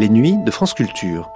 Les 0.00 0.08
nuits 0.08 0.38
de 0.38 0.50
France 0.50 0.72
Culture. 0.72 1.30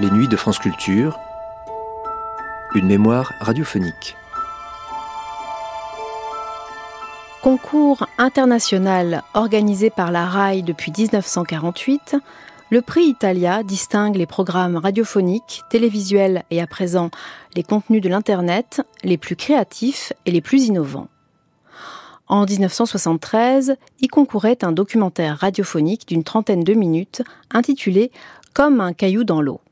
Les 0.00 0.10
nuits 0.10 0.28
de 0.28 0.36
France 0.36 0.58
Culture. 0.58 1.20
Une 2.74 2.86
mémoire 2.86 3.34
radiophonique. 3.38 4.16
Concours 7.42 8.06
international 8.16 9.24
organisé 9.34 9.90
par 9.90 10.10
la 10.10 10.24
RAI 10.24 10.62
depuis 10.62 10.90
1948, 10.96 12.16
le 12.70 12.82
prix 12.82 13.04
Italia 13.04 13.62
distingue 13.62 14.16
les 14.16 14.26
programmes 14.26 14.76
radiophoniques, 14.76 15.62
télévisuels 15.70 16.44
et 16.50 16.60
à 16.60 16.66
présent 16.66 17.10
les 17.54 17.62
contenus 17.62 18.02
de 18.02 18.10
l'Internet 18.10 18.82
les 19.02 19.16
plus 19.16 19.36
créatifs 19.36 20.12
et 20.26 20.30
les 20.30 20.42
plus 20.42 20.64
innovants. 20.64 21.08
En 22.26 22.44
1973, 22.44 23.76
y 24.02 24.08
concourait 24.08 24.58
un 24.62 24.72
documentaire 24.72 25.38
radiophonique 25.38 26.06
d'une 26.06 26.24
trentaine 26.24 26.62
de 26.62 26.74
minutes 26.74 27.22
intitulé 27.50 28.12
Comme 28.52 28.82
un 28.82 28.92
caillou 28.92 29.24
dans 29.24 29.40
l'eau. 29.40 29.62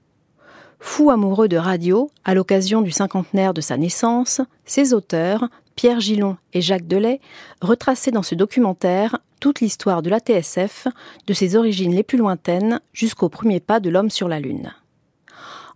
Fou 0.80 1.10
amoureux 1.10 1.48
de 1.48 1.59
radio, 1.59 2.10
à 2.24 2.34
l'occasion 2.34 2.80
du 2.80 2.92
cinquantenaire 2.92 3.52
de 3.52 3.60
sa 3.60 3.76
naissance, 3.76 4.40
ses 4.65 4.95
auteurs, 4.95 5.48
Pierre 5.76 6.00
Gillon 6.00 6.38
et 6.54 6.62
Jacques 6.62 6.88
Delay, 6.88 7.20
retraçaient 7.60 8.10
dans 8.10 8.22
ce 8.22 8.34
documentaire 8.34 9.18
toute 9.40 9.60
l'histoire 9.60 10.02
de 10.02 10.10
la 10.10 10.18
TSF, 10.18 10.88
de 11.26 11.34
ses 11.34 11.54
origines 11.54 11.95
les 11.95 12.02
plus 12.02 12.18
lointaines 12.18 12.80
jusqu'au 12.92 13.28
premier 13.28 13.60
pas 13.60 13.78
de 13.78 13.90
l'homme 13.90 14.10
sur 14.10 14.26
la 14.26 14.40
Lune. 14.40 14.74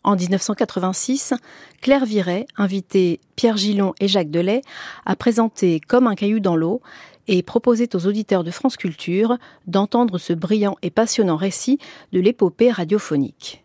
En 0.02 0.16
1986, 0.16 1.34
Claire 1.82 2.06
Viret 2.06 2.46
invitait 2.56 3.20
Pierre 3.36 3.58
Gillon 3.58 3.94
et 4.00 4.08
Jacques 4.08 4.30
Delay 4.30 4.62
à 5.04 5.14
présenter 5.14 5.78
Comme 5.78 6.06
un 6.06 6.14
caillou 6.14 6.40
dans 6.40 6.56
l'eau 6.56 6.80
et 7.28 7.42
proposait 7.42 7.94
aux 7.94 8.06
auditeurs 8.06 8.42
de 8.42 8.50
France 8.50 8.78
Culture 8.78 9.36
d'entendre 9.66 10.16
ce 10.16 10.32
brillant 10.32 10.76
et 10.80 10.90
passionnant 10.90 11.36
récit 11.36 11.78
de 12.12 12.20
l'épopée 12.20 12.70
radiophonique. 12.70 13.62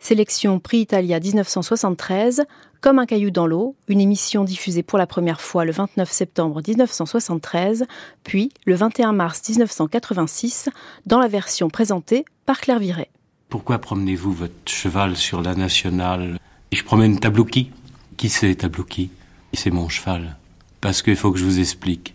Sélection 0.00 0.58
Prix 0.58 0.78
Italia 0.78 1.20
1973, 1.20 2.44
Comme 2.80 2.98
un 2.98 3.04
caillou 3.04 3.30
dans 3.30 3.46
l'eau, 3.46 3.76
une 3.86 4.00
émission 4.00 4.44
diffusée 4.44 4.82
pour 4.82 4.98
la 4.98 5.06
première 5.06 5.42
fois 5.42 5.66
le 5.66 5.72
29 5.72 6.10
septembre 6.10 6.62
1973, 6.66 7.84
puis 8.24 8.50
le 8.64 8.74
21 8.74 9.12
mars 9.12 9.46
1986, 9.46 10.70
dans 11.04 11.20
la 11.20 11.28
version 11.28 11.68
présentée 11.68 12.24
par 12.46 12.60
Claire 12.60 12.78
Viret. 12.78 13.10
Pourquoi 13.50 13.78
promenez-vous 13.78 14.32
votre 14.32 14.54
cheval 14.64 15.16
sur 15.16 15.42
la 15.42 15.54
nationale? 15.54 16.38
Je 16.72 16.82
promène 16.82 17.20
Tablouki. 17.20 17.70
Qui? 18.16 18.30
C'est 18.30 18.54
Tablouki 18.54 19.10
C'est 19.52 19.70
mon 19.70 19.90
cheval. 19.90 20.38
Parce 20.80 21.02
qu'il 21.02 21.16
faut 21.16 21.30
que 21.30 21.38
je 21.38 21.44
vous 21.44 21.60
explique. 21.60 22.14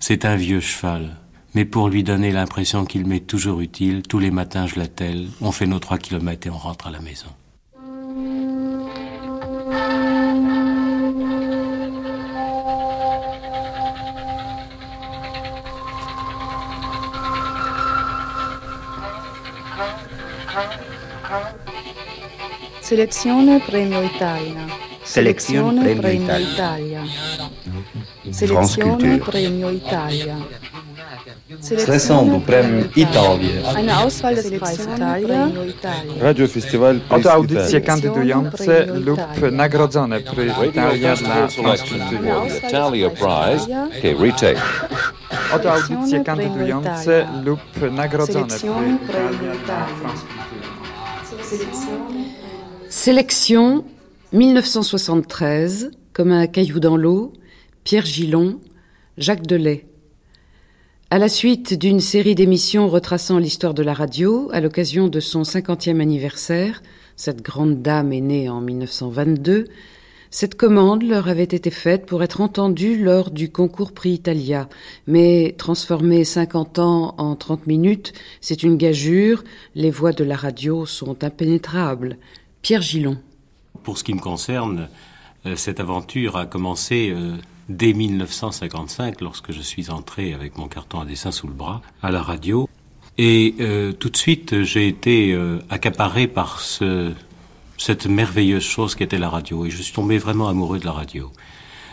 C'est 0.00 0.24
un 0.24 0.34
vieux 0.34 0.60
cheval. 0.60 1.19
Mais 1.54 1.64
pour 1.64 1.88
lui 1.88 2.04
donner 2.04 2.30
l'impression 2.30 2.84
qu'il 2.84 3.06
m'est 3.06 3.26
toujours 3.26 3.60
utile, 3.60 4.02
tous 4.02 4.20
les 4.20 4.30
matins 4.30 4.66
je 4.66 4.78
l'attelle, 4.78 5.26
on 5.40 5.50
fait 5.50 5.66
nos 5.66 5.80
trois 5.80 5.98
kilomètres 5.98 6.46
et 6.46 6.50
on 6.50 6.58
rentre 6.58 6.86
à 6.86 6.90
la 6.90 7.00
maison. 7.00 7.26
Selezione 22.80 23.60
Premio 23.60 24.02
Italia. 24.02 24.66
Selezione 25.04 25.94
Premio 25.94 26.38
Italia. 26.38 27.02
Selezione 28.30 29.18
Premio 29.18 29.70
Italia. 29.70 30.59
Seleção 31.60 32.28
do 32.28 32.40
Prêmio 32.40 32.90
Itália. 32.96 33.60
Italia. 35.68 35.68
Radiofestiwal 36.20 37.00
Oto 37.10 37.32
audycje 37.32 37.80
kandydujące 37.80 38.86
lub 38.86 39.20
nagrodzone 39.52 40.20
przy 40.20 40.46
Italia 40.68 41.16
dla 41.16 41.48
France 41.48 41.84
Culture. 41.84 42.68
Italia. 42.68 43.10
Prize 43.10 43.90
che 44.00 44.14
retake. 44.14 44.60
Oto 45.54 45.72
audycje 45.72 46.24
kandydujące 46.24 47.26
lub 47.44 47.60
nagrodzone 47.92 48.56
Italia. 48.56 49.54
Dla 49.66 49.86
Sélection 52.88 53.82
1973, 54.32 55.90
comme 56.12 56.32
un 56.32 56.46
caillou 56.46 56.80
dans 56.80 56.96
l'eau, 56.96 57.32
Pierre 57.84 58.06
Gillon, 58.06 58.60
Jacques 59.16 59.46
Delay. 59.46 59.89
À 61.12 61.18
la 61.18 61.28
suite 61.28 61.74
d'une 61.74 61.98
série 61.98 62.36
d'émissions 62.36 62.88
retraçant 62.88 63.38
l'histoire 63.38 63.74
de 63.74 63.82
la 63.82 63.94
radio, 63.94 64.48
à 64.52 64.60
l'occasion 64.60 65.08
de 65.08 65.18
son 65.18 65.42
50e 65.42 66.00
anniversaire, 66.00 66.84
cette 67.16 67.42
grande 67.42 67.82
dame 67.82 68.12
est 68.12 68.20
née 68.20 68.48
en 68.48 68.60
1922, 68.60 69.66
cette 70.30 70.54
commande 70.54 71.02
leur 71.02 71.26
avait 71.26 71.42
été 71.42 71.72
faite 71.72 72.06
pour 72.06 72.22
être 72.22 72.40
entendue 72.40 72.96
lors 72.96 73.32
du 73.32 73.50
concours 73.50 73.90
Prix 73.90 74.10
Italia. 74.10 74.68
Mais 75.08 75.56
transformer 75.58 76.22
50 76.22 76.78
ans 76.78 77.16
en 77.18 77.34
30 77.34 77.66
minutes, 77.66 78.12
c'est 78.40 78.62
une 78.62 78.76
gageure, 78.76 79.42
les 79.74 79.90
voix 79.90 80.12
de 80.12 80.22
la 80.22 80.36
radio 80.36 80.86
sont 80.86 81.24
impénétrables. 81.24 82.18
Pierre 82.62 82.82
Gillon. 82.82 83.18
Pour 83.82 83.98
ce 83.98 84.04
qui 84.04 84.14
me 84.14 84.20
concerne, 84.20 84.88
euh, 85.44 85.56
cette 85.56 85.80
aventure 85.80 86.36
a 86.36 86.46
commencé 86.46 87.12
euh, 87.12 87.32
dès 87.70 87.94
1955, 87.94 89.22
lorsque 89.22 89.52
je 89.52 89.62
suis 89.62 89.90
entré 89.90 90.34
avec 90.34 90.58
mon 90.58 90.68
carton 90.68 91.00
à 91.00 91.06
dessin 91.06 91.32
sous 91.32 91.46
le 91.46 91.54
bras 91.54 91.80
à 92.02 92.10
la 92.10 92.20
radio. 92.20 92.68
Et 93.16 93.54
euh, 93.60 93.92
tout 93.92 94.10
de 94.10 94.16
suite, 94.16 94.62
j'ai 94.62 94.86
été 94.86 95.32
euh, 95.32 95.58
accaparé 95.70 96.26
par 96.26 96.60
ce, 96.60 97.12
cette 97.78 98.06
merveilleuse 98.06 98.62
chose 98.62 98.94
qu'était 98.94 99.18
la 99.18 99.30
radio. 99.30 99.64
Et 99.64 99.70
je 99.70 99.82
suis 99.82 99.94
tombé 99.94 100.18
vraiment 100.18 100.48
amoureux 100.48 100.78
de 100.78 100.84
la 100.84 100.92
radio. 100.92 101.32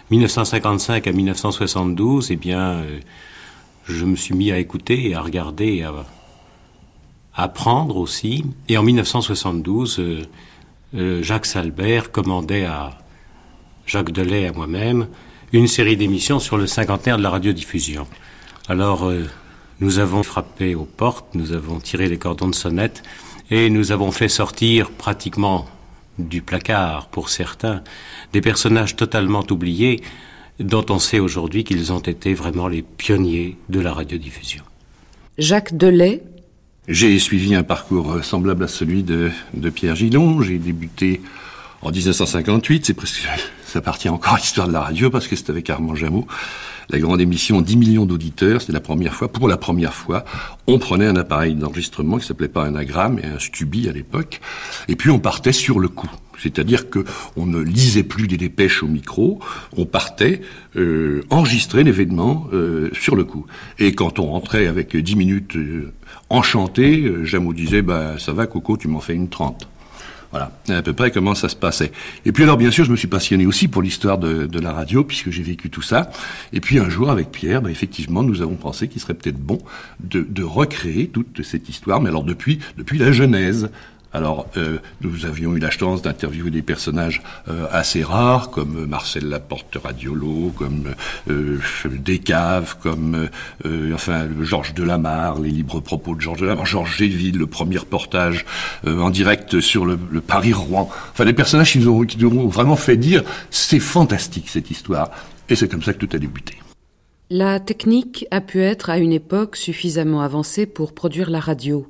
1955 0.09 1.07
à 1.07 1.11
1972, 1.11 2.31
eh 2.31 2.35
bien, 2.35 2.59
euh, 2.59 2.99
je 3.85 4.05
me 4.05 4.15
suis 4.15 4.35
mis 4.35 4.51
à 4.51 4.57
écouter 4.57 5.09
et 5.09 5.15
à 5.15 5.21
regarder 5.21 5.83
à, 5.83 5.93
apprendre 7.33 7.97
aussi. 7.97 8.45
Et 8.67 8.77
en 8.77 8.83
1972, 8.83 9.99
euh, 9.99 10.21
euh, 10.95 11.21
Jacques 11.21 11.45
Salbert 11.45 12.11
commandait 12.11 12.65
à 12.65 12.97
Jacques 13.85 14.11
Delay 14.11 14.47
à 14.47 14.53
moi-même 14.53 15.07
une 15.53 15.67
série 15.67 15.97
d'émissions 15.97 16.39
sur 16.39 16.57
le 16.57 16.67
cinquantenaire 16.67 17.17
de 17.17 17.23
la 17.23 17.29
radiodiffusion. 17.29 18.07
Alors, 18.67 19.05
euh, 19.05 19.25
nous 19.79 19.99
avons 19.99 20.23
frappé 20.23 20.75
aux 20.75 20.85
portes, 20.85 21.35
nous 21.35 21.53
avons 21.53 21.79
tiré 21.79 22.09
les 22.09 22.17
cordons 22.17 22.49
de 22.49 22.55
sonnette 22.55 23.03
et 23.49 23.69
nous 23.69 23.91
avons 23.91 24.11
fait 24.11 24.27
sortir 24.27 24.91
pratiquement 24.91 25.67
du 26.19 26.41
placard, 26.41 27.07
pour 27.07 27.29
certains, 27.29 27.83
des 28.33 28.41
personnages 28.41 28.95
totalement 28.95 29.43
oubliés 29.49 30.01
dont 30.59 30.85
on 30.89 30.97
sait 30.97 31.19
aujourd'hui 31.19 31.63
qu'ils 31.63 31.93
ont 31.93 31.99
été 31.99 32.33
vraiment 32.33 32.67
les 32.67 32.81
pionniers 32.81 33.57
de 33.69 33.79
la 33.79 33.93
radiodiffusion. 33.93 34.63
Jacques 35.37 35.77
Delay, 35.77 36.23
J'ai 36.87 37.19
suivi 37.19 37.53
un 37.53 37.61
parcours 37.63 38.23
semblable 38.23 38.63
à 38.63 38.67
celui 38.67 39.03
de, 39.03 39.29
de 39.53 39.69
Pierre 39.69 39.95
Gillon. 39.95 40.41
J'ai 40.41 40.57
débuté 40.57 41.21
en 41.81 41.91
1958. 41.91 42.85
C'est 42.85 42.93
presque, 42.93 43.27
ça 43.65 43.79
appartient 43.79 44.09
encore 44.09 44.33
à 44.33 44.37
l'histoire 44.37 44.67
de 44.67 44.73
la 44.73 44.81
radio 44.81 45.09
parce 45.09 45.27
que 45.27 45.35
c'était 45.35 45.51
avec 45.51 45.69
Armand 45.69 45.95
Jameau. 45.95 46.27
La 46.89 46.99
grande 46.99 47.19
émission 47.19 47.61
10 47.61 47.75
millions 47.75 48.05
d'auditeurs. 48.05 48.61
C'était 48.61 48.73
la 48.73 48.79
première 48.79 49.13
fois, 49.13 49.27
pour 49.27 49.49
la 49.49 49.57
première 49.57 49.93
fois, 49.93 50.23
on 50.67 50.79
prenait 50.79 51.05
un 51.05 51.17
appareil 51.17 51.53
d'enregistrement 51.53 52.17
qui 52.17 52.25
s'appelait 52.25 52.47
pas 52.47 52.63
un 52.63 52.75
agramme, 52.75 53.15
mais 53.15 53.25
un 53.25 53.39
Stubi 53.39 53.89
à 53.89 53.91
l'époque. 53.91 54.39
Et 54.87 54.95
puis 54.95 55.09
on 55.09 55.19
partait 55.19 55.51
sur 55.51 55.79
le 55.79 55.89
coup. 55.89 56.09
C'est-à-dire 56.39 56.89
que 56.89 57.03
on 57.35 57.45
ne 57.45 57.59
lisait 57.59 58.03
plus 58.03 58.27
des 58.27 58.37
dépêches 58.37 58.83
au 58.83 58.87
micro, 58.87 59.39
on 59.75 59.85
partait 59.85 60.41
euh, 60.75 61.23
enregistrer 61.29 61.83
l'événement 61.83 62.47
euh, 62.53 62.89
sur 62.93 63.15
le 63.15 63.23
coup. 63.23 63.45
Et 63.79 63.93
quand 63.93 64.19
on 64.19 64.27
rentrait 64.27 64.67
avec 64.67 64.95
10 64.95 65.15
minutes 65.15 65.55
euh, 65.55 65.91
enchantées, 66.29 67.01
euh, 67.03 67.25
Jameau 67.25 67.53
disait 67.53 67.81
bah 67.81 68.19
ça 68.19 68.33
va 68.33 68.45
Coco, 68.45 68.77
tu 68.77 68.87
m'en 68.87 68.99
fais 68.99 69.15
une 69.15 69.29
30. 69.29 69.67
Voilà, 70.37 70.79
à 70.79 70.81
peu 70.81 70.93
près 70.93 71.11
comment 71.11 71.35
ça 71.35 71.49
se 71.49 71.55
passait. 71.55 71.91
Et 72.25 72.31
puis 72.31 72.43
alors, 72.43 72.57
bien 72.57 72.71
sûr, 72.71 72.85
je 72.85 72.91
me 72.91 72.95
suis 72.95 73.07
passionné 73.07 73.45
aussi 73.45 73.67
pour 73.67 73.81
l'histoire 73.81 74.17
de, 74.17 74.59
la 74.59 74.71
radio, 74.71 75.03
puisque 75.03 75.29
j'ai 75.29 75.43
vécu 75.43 75.69
tout 75.69 75.81
ça. 75.81 76.11
Et 76.53 76.59
puis 76.59 76.79
un 76.79 76.89
jour, 76.89 77.09
avec 77.09 77.31
Pierre, 77.31 77.61
bah, 77.61 77.71
effectivement, 77.71 78.23
nous 78.23 78.41
avons 78.41 78.55
pensé 78.55 78.87
qu'il 78.87 79.01
serait 79.01 79.13
peut-être 79.13 79.39
bon 79.39 79.59
de, 79.99 80.43
recréer 80.43 81.07
toute 81.07 81.43
cette 81.43 81.69
histoire, 81.69 82.01
mais 82.01 82.09
alors 82.09 82.23
depuis 82.23 82.59
la 82.97 83.11
Genèse. 83.11 83.69
Alors, 84.13 84.47
euh, 84.57 84.77
nous 85.01 85.25
avions 85.25 85.55
eu 85.55 85.59
la 85.59 85.69
chance 85.69 86.01
d'interviewer 86.01 86.49
des 86.49 86.61
personnages 86.61 87.21
euh, 87.49 87.67
assez 87.71 88.03
rares, 88.03 88.49
comme 88.49 88.85
Marcel 88.85 89.27
Laporte 89.27 89.75
Radiolo, 89.75 90.51
comme 90.55 90.93
euh, 91.29 91.59
Descaves, 91.85 92.77
comme 92.81 93.29
euh, 93.65 93.93
enfin 93.93 94.27
Georges 94.41 94.73
Delamarre, 94.73 95.39
les 95.39 95.51
libres 95.51 95.81
propos 95.81 96.15
de 96.15 96.21
Georges 96.21 96.41
Delamarre, 96.41 96.65
Georges 96.65 96.97
Géville, 96.97 97.37
le 97.37 97.47
premier 97.47 97.77
reportage 97.77 98.45
en 98.85 99.09
direct 99.09 99.59
sur 99.59 99.85
le, 99.85 99.99
le 100.11 100.21
Paris-Rouen. 100.21 100.89
Enfin, 101.11 101.25
des 101.25 101.33
personnages 101.33 101.73
qui 101.73 101.79
nous, 101.79 101.89
ont, 101.89 102.05
qui 102.05 102.17
nous 102.17 102.29
ont 102.29 102.47
vraiment 102.47 102.75
fait 102.75 102.97
dire 102.97 103.23
c'est 103.49 103.79
fantastique 103.79 104.49
cette 104.49 104.71
histoire. 104.71 105.11
Et 105.49 105.55
c'est 105.55 105.69
comme 105.69 105.83
ça 105.83 105.93
que 105.93 106.05
tout 106.05 106.15
a 106.15 106.19
débuté. 106.19 106.57
La 107.29 107.59
technique 107.59 108.25
a 108.31 108.39
pu 108.39 108.61
être 108.61 108.89
à 108.89 108.97
une 108.97 109.11
époque 109.11 109.57
suffisamment 109.57 110.21
avancée 110.21 110.65
pour 110.65 110.93
produire 110.93 111.29
la 111.29 111.39
radio 111.39 111.85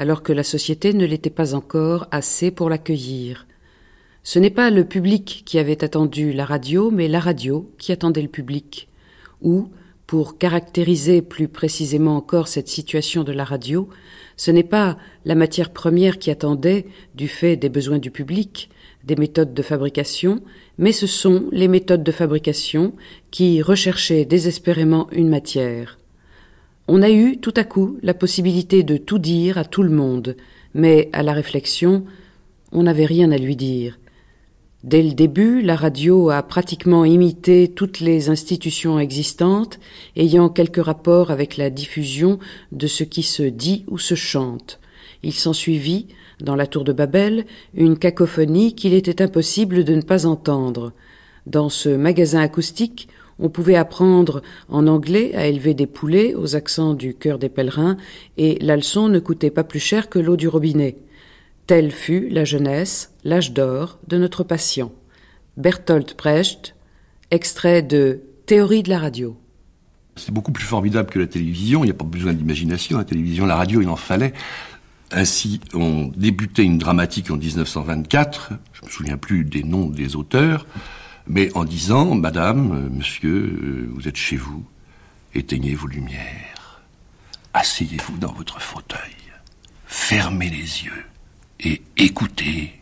alors 0.00 0.22
que 0.22 0.32
la 0.32 0.44
société 0.44 0.94
ne 0.94 1.04
l'était 1.04 1.28
pas 1.28 1.54
encore 1.54 2.08
assez 2.10 2.50
pour 2.50 2.70
l'accueillir. 2.70 3.46
Ce 4.22 4.38
n'est 4.38 4.48
pas 4.48 4.70
le 4.70 4.86
public 4.86 5.42
qui 5.44 5.58
avait 5.58 5.84
attendu 5.84 6.32
la 6.32 6.46
radio, 6.46 6.90
mais 6.90 7.06
la 7.06 7.20
radio 7.20 7.70
qui 7.76 7.92
attendait 7.92 8.22
le 8.22 8.28
public. 8.28 8.88
Ou, 9.42 9.68
pour 10.06 10.38
caractériser 10.38 11.20
plus 11.20 11.48
précisément 11.48 12.16
encore 12.16 12.48
cette 12.48 12.68
situation 12.68 13.24
de 13.24 13.32
la 13.32 13.44
radio, 13.44 13.90
ce 14.38 14.50
n'est 14.50 14.62
pas 14.62 14.96
la 15.26 15.34
matière 15.34 15.70
première 15.70 16.18
qui 16.18 16.30
attendait, 16.30 16.86
du 17.14 17.28
fait 17.28 17.56
des 17.56 17.68
besoins 17.68 17.98
du 17.98 18.10
public, 18.10 18.70
des 19.04 19.16
méthodes 19.16 19.52
de 19.52 19.62
fabrication, 19.62 20.40
mais 20.78 20.92
ce 20.92 21.06
sont 21.06 21.44
les 21.52 21.68
méthodes 21.68 22.02
de 22.02 22.12
fabrication 22.12 22.94
qui 23.30 23.60
recherchaient 23.60 24.24
désespérément 24.24 25.10
une 25.12 25.28
matière. 25.28 25.99
On 26.92 27.02
a 27.02 27.10
eu 27.10 27.36
tout 27.36 27.54
à 27.54 27.62
coup 27.62 27.98
la 28.02 28.14
possibilité 28.14 28.82
de 28.82 28.96
tout 28.96 29.20
dire 29.20 29.58
à 29.58 29.64
tout 29.64 29.84
le 29.84 29.90
monde, 29.90 30.34
mais 30.74 31.08
à 31.12 31.22
la 31.22 31.32
réflexion, 31.32 32.04
on 32.72 32.82
n'avait 32.82 33.06
rien 33.06 33.30
à 33.30 33.38
lui 33.38 33.54
dire. 33.54 34.00
Dès 34.82 35.04
le 35.04 35.12
début, 35.12 35.62
la 35.62 35.76
radio 35.76 36.30
a 36.30 36.42
pratiquement 36.42 37.04
imité 37.04 37.68
toutes 37.68 38.00
les 38.00 38.28
institutions 38.28 38.98
existantes 38.98 39.78
ayant 40.16 40.48
quelque 40.48 40.80
rapport 40.80 41.30
avec 41.30 41.58
la 41.58 41.70
diffusion 41.70 42.40
de 42.72 42.88
ce 42.88 43.04
qui 43.04 43.22
se 43.22 43.44
dit 43.44 43.84
ou 43.86 43.96
se 43.96 44.16
chante. 44.16 44.80
Il 45.22 45.32
s'ensuivit, 45.32 46.08
dans 46.40 46.56
la 46.56 46.66
tour 46.66 46.82
de 46.82 46.92
Babel, 46.92 47.46
une 47.72 47.98
cacophonie 47.98 48.74
qu'il 48.74 48.94
était 48.94 49.22
impossible 49.22 49.84
de 49.84 49.94
ne 49.94 50.02
pas 50.02 50.26
entendre. 50.26 50.92
Dans 51.46 51.68
ce 51.68 51.90
magasin 51.90 52.40
acoustique, 52.40 53.06
on 53.40 53.48
pouvait 53.48 53.76
apprendre 53.76 54.42
en 54.68 54.86
anglais 54.86 55.34
à 55.34 55.46
élever 55.46 55.74
des 55.74 55.86
poulets 55.86 56.34
aux 56.34 56.54
accents 56.56 56.94
du 56.94 57.14
cœur 57.14 57.38
des 57.38 57.48
pèlerins, 57.48 57.96
et 58.36 58.58
la 58.60 58.76
leçon 58.76 59.08
ne 59.08 59.18
coûtait 59.18 59.50
pas 59.50 59.64
plus 59.64 59.80
cher 59.80 60.08
que 60.08 60.18
l'eau 60.18 60.36
du 60.36 60.46
robinet. 60.46 60.96
Telle 61.66 61.90
fut 61.90 62.28
la 62.28 62.44
jeunesse, 62.44 63.14
l'âge 63.24 63.52
d'or 63.52 63.98
de 64.06 64.18
notre 64.18 64.44
patient. 64.44 64.92
Bertolt 65.56 66.16
Brecht, 66.16 66.74
extrait 67.30 67.82
de 67.82 68.20
Théorie 68.46 68.82
de 68.82 68.90
la 68.90 68.98
radio. 68.98 69.36
C'est 70.16 70.32
beaucoup 70.32 70.52
plus 70.52 70.64
formidable 70.64 71.08
que 71.08 71.18
la 71.18 71.26
télévision, 71.26 71.82
il 71.82 71.86
n'y 71.86 71.92
a 71.92 71.94
pas 71.94 72.04
besoin 72.04 72.32
d'imagination, 72.32 72.98
la 72.98 73.04
télévision, 73.04 73.46
la 73.46 73.56
radio, 73.56 73.80
il 73.80 73.88
en 73.88 73.96
fallait. 73.96 74.32
Ainsi, 75.12 75.60
on 75.74 76.10
débutait 76.16 76.64
une 76.64 76.78
dramatique 76.78 77.30
en 77.30 77.36
1924, 77.36 78.52
je 78.72 78.84
me 78.84 78.90
souviens 78.90 79.16
plus 79.16 79.44
des 79.44 79.62
noms 79.62 79.86
des 79.86 80.14
auteurs, 80.14 80.66
mais 81.30 81.56
en 81.56 81.64
disant, 81.64 82.14
Madame, 82.14 82.72
euh, 82.72 82.90
Monsieur, 82.90 83.58
euh, 83.62 83.90
vous 83.94 84.08
êtes 84.08 84.16
chez 84.16 84.36
vous, 84.36 84.64
éteignez 85.34 85.74
vos 85.74 85.86
lumières, 85.86 86.82
asseyez-vous 87.54 88.18
dans 88.18 88.32
votre 88.32 88.60
fauteuil, 88.60 89.16
fermez 89.86 90.50
les 90.50 90.84
yeux 90.84 91.04
et 91.60 91.82
écoutez 91.96 92.72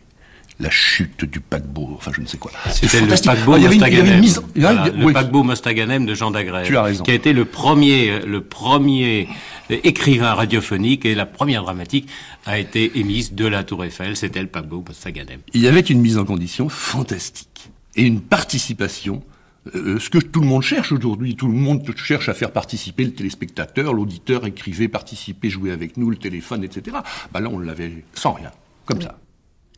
la 0.59 0.69
chute 0.69 1.23
du 1.23 1.39
paquebot, 1.39 1.93
enfin 1.95 2.11
je 2.13 2.19
ne 2.19 2.25
sais 2.25 2.37
quoi. 2.37 2.51
C'était 2.69 2.99
le 2.99 3.07
paquebot 3.07 3.53
ah, 3.53 3.59
Mostaganem. 3.59 4.21
Le 4.55 5.13
paquebot 5.13 5.43
Mostaganem 5.43 6.05
de 6.05 6.13
Jean 6.15 6.31
Dagrève. 6.31 6.65
Tu 6.65 6.75
as 6.75 6.83
raison. 6.83 7.03
Qui 7.05 7.11
a 7.11 7.13
été 7.13 7.31
le 7.31 7.45
premier, 7.45 8.19
le 8.25 8.41
premier 8.41 9.29
écrivain 9.69 10.33
radiophonique 10.33 11.05
et 11.05 11.15
la 11.15 11.25
première 11.25 11.63
dramatique 11.63 12.09
a 12.45 12.59
été 12.59 12.99
émise 12.99 13.33
de 13.33 13.45
la 13.45 13.63
Tour 13.63 13.85
Eiffel. 13.85 14.17
C'était 14.17 14.41
le 14.41 14.47
paquebot 14.47 14.83
Mostaganem. 14.85 15.39
Il 15.53 15.61
y 15.61 15.67
avait 15.67 15.79
une 15.79 16.01
mise 16.01 16.17
en 16.17 16.25
condition 16.25 16.67
fantastique 16.67 17.48
et 17.95 18.03
une 18.03 18.21
participation 18.21 19.23
euh, 19.75 19.99
ce 19.99 20.09
que 20.09 20.19
tout 20.19 20.39
le 20.41 20.47
monde 20.47 20.63
cherche 20.63 20.91
aujourd'hui. 20.91 21.35
Tout 21.35 21.47
le 21.47 21.53
monde 21.53 21.83
cherche 21.97 22.29
à 22.29 22.33
faire 22.33 22.51
participer 22.51 23.03
le 23.03 23.11
téléspectateur, 23.11 23.93
l'auditeur, 23.93 24.45
écrivait, 24.45 24.87
participer, 24.87 25.49
jouer 25.49 25.71
avec 25.71 25.97
nous, 25.97 26.09
le 26.09 26.15
téléphone, 26.15 26.63
etc. 26.63 26.97
Bah 27.33 27.39
là, 27.39 27.49
on 27.49 27.59
l'avait 27.59 28.03
sans 28.13 28.33
rien, 28.33 28.51
comme 28.85 29.01
ça. 29.01 29.19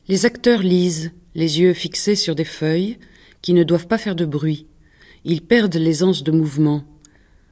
Les 0.07 0.25
acteurs 0.25 0.61
lisent, 0.61 1.11
les 1.35 1.59
yeux 1.59 1.73
fixés 1.73 2.15
sur 2.15 2.35
des 2.35 2.45
feuilles, 2.45 2.97
qui 3.41 3.53
ne 3.53 3.63
doivent 3.63 3.87
pas 3.87 3.97
faire 3.97 4.15
de 4.15 4.25
bruit. 4.25 4.67
Ils 5.25 5.41
perdent 5.41 5.75
l'aisance 5.75 6.23
de 6.23 6.31
mouvement. 6.31 6.83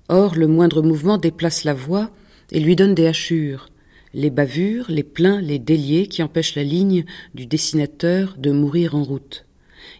Or, 0.07 0.35
le 0.35 0.47
moindre 0.47 0.81
mouvement 0.81 1.17
déplace 1.17 1.63
la 1.63 1.73
voix 1.73 2.09
et 2.51 2.59
lui 2.59 2.75
donne 2.75 2.95
des 2.95 3.07
hachures, 3.07 3.69
les 4.13 4.29
bavures, 4.29 4.85
les 4.89 5.03
pleins, 5.03 5.39
les 5.41 5.59
déliés 5.59 6.07
qui 6.07 6.23
empêchent 6.23 6.55
la 6.55 6.63
ligne 6.63 7.05
du 7.35 7.45
dessinateur 7.45 8.35
de 8.37 8.51
mourir 8.51 8.95
en 8.95 9.03
route. 9.03 9.45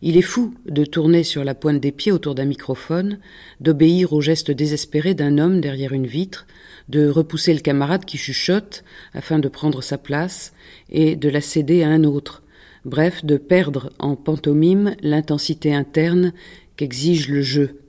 Il 0.02 0.18
est 0.18 0.22
fou 0.22 0.54
de 0.66 0.86
tourner 0.86 1.24
sur 1.24 1.44
la 1.44 1.56
pointe 1.56 1.80
des 1.80 1.92
pieds 1.92 2.12
autour 2.12 2.36
d'un 2.36 2.46
microphone, 2.46 3.20
d'obéir 3.60 4.14
au 4.14 4.22
geste 4.22 4.52
désespéré 4.52 5.14
d'un 5.14 5.38
homme 5.38 5.62
derrière 5.62 5.94
une 5.94 6.08
vitre, 6.08 6.48
de 6.90 7.08
repousser 7.08 7.54
le 7.54 7.60
camarade 7.60 8.06
qui 8.06 8.18
chuchote 8.18 8.84
afin 9.14 9.40
de 9.40 9.48
prendre 9.48 9.82
sa 9.82 9.98
place 9.98 10.54
et 10.90 11.16
de 11.16 11.30
la 11.30 11.42
céder 11.42 11.84
à 11.84 11.90
un 11.90 12.04
autre, 12.04 12.44
bref, 12.86 13.24
de 13.24 13.38
perdre 13.38 13.92
en 14.00 14.16
pantomime 14.16 14.96
l'intensité 15.02 15.74
interne 15.74 16.34
qu'exige 16.76 17.30
le 17.30 17.42
jeu. 17.42 17.80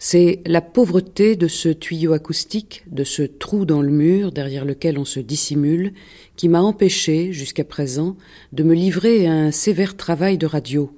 C'est 0.00 0.42
la 0.46 0.60
pauvreté 0.60 1.34
de 1.34 1.48
ce 1.48 1.68
tuyau 1.68 2.12
acoustique, 2.12 2.84
de 2.86 3.02
ce 3.02 3.22
trou 3.22 3.64
dans 3.64 3.82
le 3.82 3.90
mur 3.90 4.30
derrière 4.30 4.64
lequel 4.64 4.96
on 4.96 5.04
se 5.04 5.18
dissimule, 5.18 5.92
qui 6.36 6.48
m'a 6.48 6.60
empêché, 6.60 7.32
jusqu'à 7.32 7.64
présent, 7.64 8.16
de 8.52 8.62
me 8.62 8.74
livrer 8.74 9.26
à 9.26 9.32
un 9.32 9.50
sévère 9.50 9.96
travail 9.96 10.38
de 10.38 10.46
radio, 10.46 10.92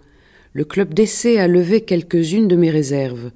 le 0.52 0.64
club 0.64 0.94
d'essai 0.94 1.38
a 1.38 1.46
levé 1.46 1.82
quelques-unes 1.82 2.48
de 2.48 2.56
mes 2.56 2.70
réserves. 2.70 3.30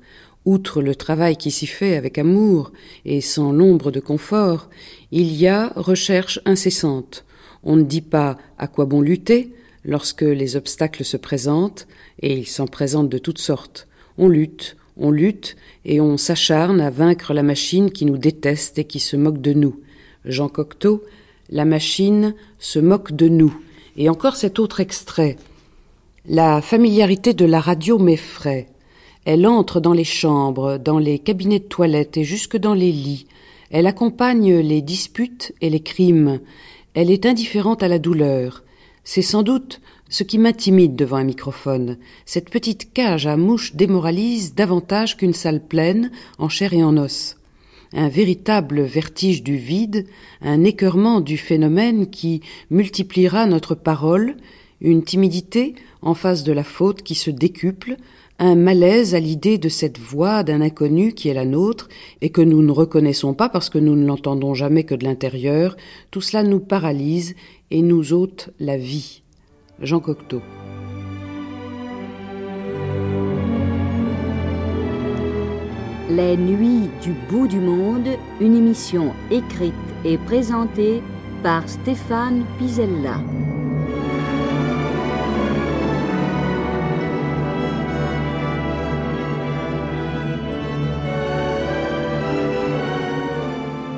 Outre 0.45 0.83
le 0.83 0.95
travail 0.95 1.37
qui 1.37 1.51
s'y 1.51 1.67
fait 1.67 1.97
avec 1.97 2.19
amour 2.19 2.73
et 3.05 3.21
sans 3.21 3.53
l'ombre 3.53 3.91
de 3.91 4.01
confort, 4.01 4.69
il 5.13 5.33
y 5.35 5.47
a 5.47 5.73
recherche 5.77 6.41
incessante. 6.45 7.25
On 7.63 7.77
ne 7.77 7.83
dit 7.83 8.03
pas 8.03 8.37
à 8.59 8.67
quoi 8.67 8.85
bon 8.85 9.01
lutter 9.01 9.53
lorsque 9.85 10.23
les 10.23 10.57
obstacles 10.57 11.05
se 11.05 11.17
présentent, 11.17 11.87
et 12.21 12.37
ils 12.39 12.49
s'en 12.49 12.67
présentent 12.67 13.11
de 13.11 13.19
toutes 13.19 13.39
sortes. 13.39 13.87
On 14.19 14.29
lutte, 14.29 14.77
on 14.97 15.11
lutte, 15.11 15.57
et 15.85 16.01
on 16.01 16.17
s'acharne 16.17 16.81
à 16.81 16.91
vaincre 16.91 17.33
la 17.33 17.43
machine 17.43 17.91
qui 17.91 18.07
nous 18.07 18.19
déteste 18.19 18.79
et 18.79 18.85
qui 18.85 19.01
se 19.01 19.17
moque 19.17 19.41
de 19.41 19.53
nous. 19.53 19.81
Jean 20.25 20.49
Cocteau, 20.49 21.05
la 21.51 21.65
machine 21.65 22.35
se 22.59 22.79
moque 22.79 23.13
de 23.13 23.29
nous. 23.29 23.55
Et 23.97 24.09
encore 24.09 24.37
cet 24.37 24.59
autre 24.59 24.81
extrait. 24.81 25.37
La 26.27 26.63
familiarité 26.63 27.35
de 27.35 27.45
la 27.45 27.61
radio 27.61 27.99
m'effraie. 27.99 28.69
Elle 29.27 29.47
entre 29.47 29.79
dans 29.79 29.93
les 29.93 30.05
chambres, 30.05 30.79
dans 30.79 30.99
les 30.99 31.19
cabinets 31.19 31.59
de 31.59 31.65
toilette 31.65 32.17
et 32.17 32.25
jusque 32.25 32.57
dans 32.57 32.73
les 32.73 32.93
lits. 32.93 33.27
Elle 33.71 33.87
accompagne 33.87 34.57
les 34.61 34.81
disputes 34.81 35.53
et 35.61 35.69
les 35.69 35.81
crimes. 35.81 36.41
Elle 36.95 37.11
est 37.11 37.27
indifférente 37.27 37.83
à 37.83 37.89
la 37.89 37.99
douleur. 37.99 38.65
C'est 39.05 39.21
sans 39.21 39.43
doute 39.43 39.83
ce 40.09 40.23
qui 40.23 40.39
m'intimide 40.39 40.97
devant 40.97 41.19
un 41.19 41.25
microphone. 41.25 41.99
Cette 42.25 42.49
petite 42.49 42.95
cage 42.95 43.27
à 43.27 43.37
mouches 43.37 43.75
démoralise 43.75 44.55
davantage 44.55 45.19
qu'une 45.19 45.35
salle 45.35 45.61
pleine, 45.61 46.11
en 46.39 46.49
chair 46.49 46.73
et 46.73 46.83
en 46.83 46.97
os. 46.97 47.37
Un 47.93 48.09
véritable 48.09 48.81
vertige 48.81 49.43
du 49.43 49.59
vide, 49.59 50.07
un 50.41 50.65
écœurement 50.65 51.21
du 51.21 51.37
phénomène 51.37 52.09
qui 52.09 52.41
multipliera 52.71 53.45
notre 53.45 53.75
parole, 53.75 54.37
une 54.81 55.03
timidité 55.03 55.75
en 56.05 56.15
face 56.15 56.45
de 56.45 56.53
la 56.53 56.63
faute 56.63 57.03
qui 57.03 57.15
se 57.15 57.31
décuple, 57.31 57.97
un 58.39 58.55
malaise 58.55 59.15
à 59.15 59.21
l'idée 59.21 59.59
de 59.59 59.69
cette 59.69 59.99
voix 59.99 60.43
d'un 60.43 60.61
inconnu 60.61 61.13
qui 61.13 61.29
est 61.29 61.35
la 61.35 61.45
nôtre 61.45 61.89
et 62.21 62.31
que 62.31 62.43
nous 62.43 62.63
ne 62.63 62.73
reconnaissons 62.73 63.33
pas 63.33 63.49
parce 63.49 63.71
que 63.71 63.79
nous 63.79 63.97
ne 63.97 64.07
l'entendons 64.07 64.55
jamais 64.55 64.85
que 64.85 64.95
de 64.95 65.05
l'intérieur, 65.05 65.77
tout 66.11 66.21
cela 66.21 66.43
nous 66.43 66.61
paralyse 66.61 67.35
et 67.71 67.81
nous 67.81 68.13
ôte 68.13 68.51
la 68.61 68.77
vie. 68.77 69.23
Jean 69.81 70.01
Cocteau. 70.01 70.43
Les 76.11 76.37
Nuits 76.37 76.91
du 77.03 77.13
bout 77.31 77.49
du 77.49 77.59
monde, 77.59 78.09
une 78.41 78.57
émission 78.57 79.13
écrite 79.31 79.75
et 80.05 80.19
présentée 80.19 81.03
par 81.43 81.69
Stéphane 81.69 82.45
Pisella. 82.59 83.21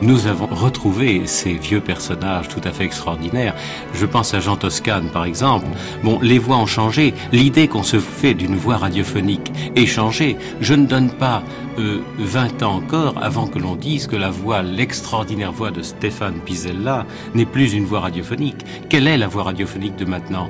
Nous 0.07 0.29
avons 0.29 0.47
retrouvé 0.47 1.27
ces 1.27 1.55
vieux 1.55 1.81
personnages 1.81 2.47
tout 2.49 2.61
à 2.63 2.71
fait 2.71 2.85
extraordinaires. 2.85 3.57
Je 3.93 4.07
pense 4.07 4.35
à 4.35 4.41
Jean 4.41 4.57
Toscane, 4.57 5.11
par 5.11 5.25
exemple. 5.25 5.67
Bon, 6.05 6.21
les 6.23 6.39
voix 6.39 6.59
ont 6.59 6.67
changé. 6.67 7.13
L'idée 7.33 7.67
qu'on 7.67 7.83
se 7.83 7.99
fait 7.99 8.33
d'une 8.33 8.55
voix 8.55 8.77
radiophonique 8.77 9.53
est 9.75 9.87
changée. 9.87 10.37
Je 10.61 10.75
ne 10.75 10.87
donne 10.87 11.11
pas 11.11 11.43
euh, 11.81 12.03
20 12.19 12.63
ans 12.63 12.77
encore 12.77 13.15
avant 13.21 13.49
que 13.49 13.59
l'on 13.59 13.75
dise 13.75 14.07
que 14.07 14.15
la 14.15 14.31
voix, 14.31 14.63
l'extraordinaire 14.63 15.51
voix 15.51 15.73
de 15.73 15.83
Stéphane 15.83 16.39
Pizella 16.45 17.05
n'est 17.35 17.45
plus 17.45 17.75
une 17.75 17.85
voix 17.85 18.01
radiophonique. 18.01 18.65
Quelle 18.89 19.09
est 19.09 19.19
la 19.19 19.27
voix 19.27 19.43
radiophonique 19.43 19.97
de 19.97 20.05
maintenant? 20.05 20.49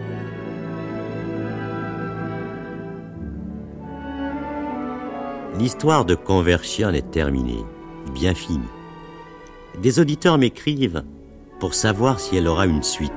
L'histoire 5.58 6.04
de 6.04 6.14
Conversion 6.14 6.90
est 6.90 7.10
terminée, 7.10 7.64
bien 8.12 8.34
finie. 8.34 8.75
Des 9.82 10.00
auditeurs 10.00 10.38
m'écrivent 10.38 11.04
pour 11.60 11.74
savoir 11.74 12.18
si 12.18 12.36
elle 12.36 12.48
aura 12.48 12.66
une 12.66 12.82
suite. 12.82 13.12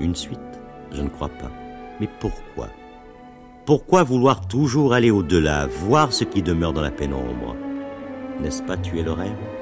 Une 0.00 0.16
suite 0.16 0.40
Je 0.90 1.02
ne 1.02 1.08
crois 1.08 1.28
pas. 1.28 1.50
Mais 2.00 2.08
pourquoi? 2.18 2.68
Pourquoi 3.64 4.02
vouloir 4.02 4.48
toujours 4.48 4.92
aller 4.92 5.12
au-delà, 5.12 5.66
voir 5.66 6.12
ce 6.12 6.24
qui 6.24 6.42
demeure 6.42 6.72
dans 6.72 6.82
la 6.82 6.90
pénombre? 6.90 7.54
N'est-ce 8.40 8.62
pas 8.62 8.76
tuer 8.76 9.02
le 9.02 9.12
rêve? 9.12 9.53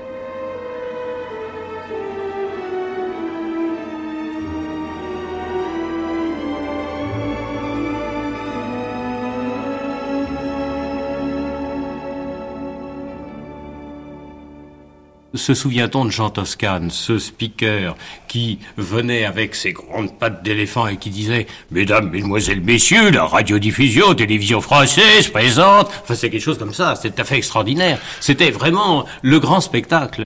Se 15.35 15.55
souvient-on 15.55 16.05
de 16.05 16.11
Jean 16.11 16.29
Toscane, 16.29 16.91
ce 16.91 17.19
speaker 17.19 17.97
qui 18.29 18.59
venait 18.77 19.25
avec 19.25 19.55
ses 19.55 19.73
grandes 19.73 20.19
pattes 20.19 20.43
d'éléphant 20.43 20.87
et 20.87 20.99
qui 20.99 21.09
disait 21.09 21.47
Mesdames, 21.71 22.11
Mesdemoiselles, 22.11 22.61
Messieurs, 22.61 23.11
la 23.11 23.25
radiodiffusion, 23.25 24.15
télévision 24.15 24.61
française 24.61 25.29
présente. 25.29 25.91
Enfin, 26.03 26.15
c'est 26.15 26.29
quelque 26.29 26.43
chose 26.43 26.59
comme 26.59 26.75
ça. 26.75 26.97
C'était 26.97 27.15
tout 27.15 27.23
à 27.23 27.25
fait 27.25 27.39
extraordinaire. 27.39 27.99
C'était 28.21 28.51
vraiment 28.51 29.07
le 29.23 29.41
grand 29.41 29.62
spectacle. 29.62 30.25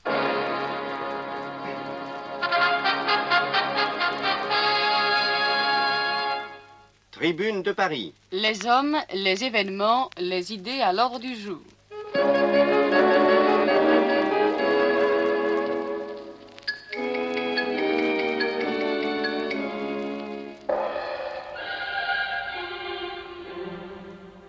Tribune 7.13 7.63
de 7.63 7.71
Paris. 7.71 8.13
Les 8.33 8.67
hommes, 8.67 8.97
les 9.15 9.45
événements, 9.45 10.11
les 10.19 10.53
idées 10.53 10.81
à 10.81 10.93
l'ordre 10.93 11.21
du 11.21 11.37
jour. 11.37 11.61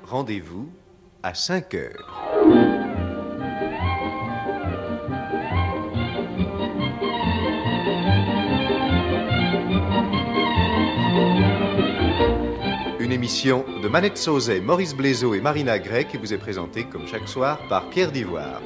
Rendez-vous 0.10 0.70
à 1.22 1.34
5 1.34 1.74
heures. 1.74 2.24
Une 13.02 13.12
émission 13.12 13.66
de 13.84 13.90
Manette 13.90 14.18
Sauzet, 14.18 14.62
Maurice 14.62 14.96
Blaiseau 14.96 15.34
et 15.34 15.42
Marina 15.42 15.78
Gray 15.78 16.08
qui 16.08 16.16
vous 16.16 16.34
est 16.34 16.38
présentée 16.38 16.86
comme 16.86 17.06
chaque 17.06 17.28
soir 17.28 17.60
par 17.68 17.90
Pierre 17.90 18.14
Divoire. 18.14 18.62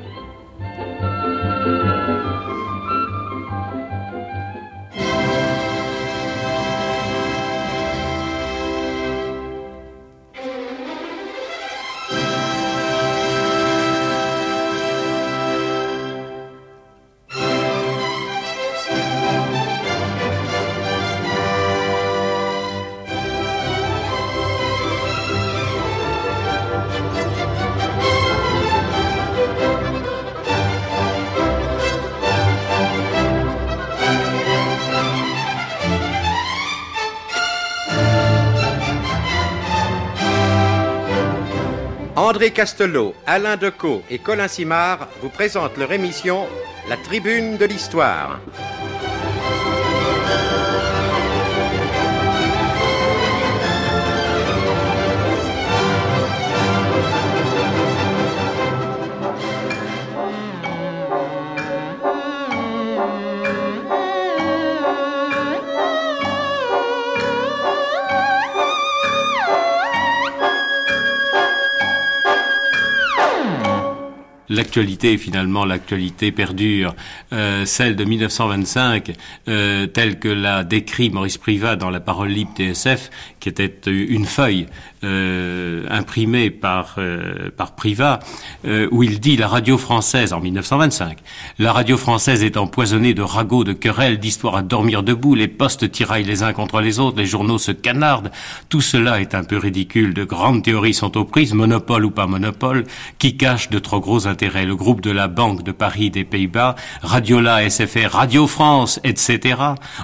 André 42.41 42.53
Castelot, 42.53 43.13
Alain 43.27 43.55
Decaux 43.55 44.01
et 44.09 44.17
Colin 44.17 44.47
Simard 44.47 45.07
vous 45.21 45.29
présentent 45.29 45.77
leur 45.77 45.91
émission 45.91 46.47
La 46.89 46.97
Tribune 46.97 47.57
de 47.57 47.65
l'Histoire. 47.65 48.39
the 74.63 74.70
l'actualité, 74.71 75.17
finalement, 75.17 75.65
l'actualité 75.65 76.31
perdure. 76.31 76.95
Euh, 77.33 77.65
celle 77.65 77.97
de 77.97 78.05
1925, 78.05 79.11
euh, 79.49 79.85
telle 79.85 80.17
que 80.17 80.29
l'a 80.29 80.63
décrit 80.63 81.09
Maurice 81.09 81.37
Privat 81.37 81.75
dans 81.75 81.89
La 81.89 81.99
Parole 81.99 82.29
libre 82.29 82.53
TSF, 82.55 83.09
qui 83.41 83.49
était 83.49 83.73
une 83.85 84.23
feuille 84.23 84.67
euh, 85.03 85.85
imprimée 85.89 86.51
par, 86.51 86.97
par 87.57 87.75
Privat, 87.75 88.19
où 88.91 89.03
il 89.03 89.19
dit 89.19 89.35
la 89.35 89.49
radio 89.49 89.77
française, 89.77 90.31
en 90.31 90.39
1925, 90.39 91.17
la 91.59 91.73
radio 91.73 91.97
française 91.97 92.41
est 92.43 92.55
empoisonnée 92.55 93.13
de 93.13 93.23
ragots, 93.23 93.65
de 93.65 93.73
querelles, 93.73 94.19
d'histoires 94.19 94.55
à 94.55 94.61
dormir 94.61 95.03
debout, 95.03 95.35
les 95.35 95.49
postes 95.49 95.91
tiraillent 95.91 96.23
les 96.23 96.43
uns 96.43 96.53
contre 96.53 96.79
les 96.79 96.99
autres, 96.99 97.17
les 97.17 97.25
journaux 97.25 97.57
se 97.57 97.71
canardent, 97.71 98.31
tout 98.69 98.81
cela 98.81 99.19
est 99.19 99.35
un 99.35 99.43
peu 99.43 99.57
ridicule, 99.57 100.13
de 100.13 100.23
grandes 100.23 100.63
théories 100.63 100.93
sont 100.93 101.17
aux 101.17 101.25
prises, 101.25 101.53
monopole 101.53 102.05
ou 102.05 102.11
pas 102.11 102.27
monopole, 102.27 102.85
qui 103.17 103.35
cache 103.35 103.69
de 103.69 103.79
trop 103.79 103.99
gros 103.99 104.27
intérêts 104.27 104.60
le 104.65 104.75
groupe 104.75 105.01
de 105.01 105.11
la 105.11 105.27
Banque 105.27 105.63
de 105.63 105.71
Paris 105.71 106.09
des 106.09 106.23
Pays-Bas, 106.23 106.75
Radiola, 107.01 107.69
SFR, 107.69 108.11
Radio 108.11 108.47
France, 108.47 108.99
etc., 109.03 109.57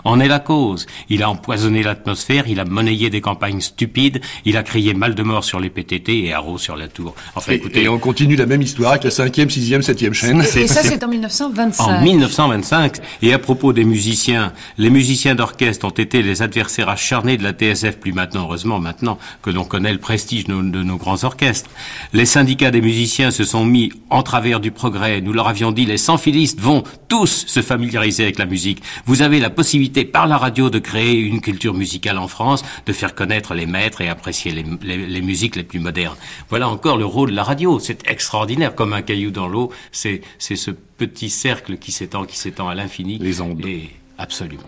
en 0.03 0.19
est 0.19 0.27
la 0.27 0.39
cause. 0.39 0.85
Il 1.09 1.23
a 1.23 1.29
empoisonné 1.29 1.83
l'atmosphère, 1.83 2.45
il 2.47 2.59
a 2.59 2.65
monnayé 2.65 3.09
des 3.09 3.21
campagnes 3.21 3.61
stupides, 3.61 4.21
il 4.45 4.57
a 4.57 4.63
crié 4.63 4.93
mal 4.93 5.15
de 5.15 5.23
mort 5.23 5.43
sur 5.43 5.59
les 5.59 5.69
PTT 5.69 6.25
et 6.25 6.33
Haro 6.33 6.57
sur 6.57 6.75
la 6.75 6.87
tour. 6.87 7.15
Enfin, 7.35 7.51
et, 7.51 7.55
écoutez, 7.55 7.83
et 7.83 7.89
on 7.89 7.99
continue 7.99 8.35
la 8.35 8.45
même 8.45 8.61
histoire 8.61 8.91
avec 8.91 9.03
la 9.03 9.11
cinquième, 9.11 9.49
sixième, 9.49 9.81
septième 9.81 10.13
chaîne. 10.13 10.41
Et 10.41 10.67
ça, 10.67 10.83
c'est 10.83 11.03
en 11.03 11.07
1925. 11.07 11.83
En 11.83 12.01
1925. 12.01 12.97
Et 13.21 13.33
à 13.33 13.39
propos 13.39 13.73
des 13.73 13.85
musiciens, 13.85 14.53
les 14.77 14.89
musiciens 14.89 15.35
d'orchestre 15.35 15.85
ont 15.85 15.89
été 15.89 16.21
les 16.21 16.41
adversaires 16.41 16.89
acharnés 16.89 17.37
de 17.37 17.43
la 17.43 17.51
TSF, 17.51 17.97
plus 17.97 18.13
maintenant, 18.13 18.43
heureusement, 18.43 18.79
maintenant 18.79 19.17
que 19.41 19.49
l'on 19.49 19.63
connaît 19.63 19.93
le 19.93 19.99
prestige 19.99 20.45
de 20.45 20.53
nos, 20.53 20.61
de 20.61 20.83
nos 20.83 20.97
grands 20.97 21.23
orchestres. 21.23 21.69
Les 22.13 22.25
syndicats 22.25 22.71
des 22.71 22.81
musiciens 22.81 23.31
se 23.31 23.43
sont 23.43 23.65
mis 23.65 23.91
en 24.09 24.23
travers 24.23 24.46
du 24.47 24.71
progrès. 24.71 25.21
Nous 25.21 25.33
leur 25.33 25.47
avions 25.47 25.71
dit, 25.71 25.85
les 25.85 25.97
sans-filistes 25.97 26.59
vont 26.59 26.83
tous 27.07 27.45
se 27.47 27.61
familiariser 27.61 28.23
avec 28.23 28.39
la 28.39 28.45
musique. 28.45 28.81
Vous 29.05 29.21
avez 29.21 29.39
la 29.39 29.49
possibilité 29.49 30.05
par 30.05 30.27
la 30.27 30.37
radio 30.37 30.69
de 30.69 30.79
créer 30.79 31.19
une 31.19 31.41
culture 31.41 31.73
musicale 31.73 32.17
en 32.17 32.27
France, 32.27 32.63
de 32.85 32.93
faire 32.93 33.13
connaître 33.13 33.53
les 33.53 33.65
maîtres 33.65 34.01
et 34.01 34.09
apprécier 34.09 34.51
les, 34.51 34.65
les, 34.81 35.05
les 35.05 35.21
musiques 35.21 35.55
les 35.55 35.63
plus 35.63 35.79
modernes. 35.79 36.17
Voilà 36.49 36.69
encore 36.69 36.97
le 36.97 37.05
rôle 37.05 37.31
de 37.31 37.35
la 37.35 37.43
radio. 37.43 37.79
C'est 37.79 38.09
extraordinaire, 38.09 38.73
comme 38.73 38.93
un 38.93 39.01
caillou 39.01 39.31
dans 39.31 39.47
l'eau. 39.47 39.71
C'est 39.91 40.21
ce 40.39 40.71
petit 40.71 41.29
cercle 41.29 41.77
qui 41.77 41.91
s'étend, 41.91 42.25
qui 42.25 42.37
s'étend 42.37 42.69
à 42.69 42.75
l'infini. 42.75 43.17
Les 43.19 43.41
ondes. 43.41 43.65
Et 43.65 43.89
absolument. 44.17 44.63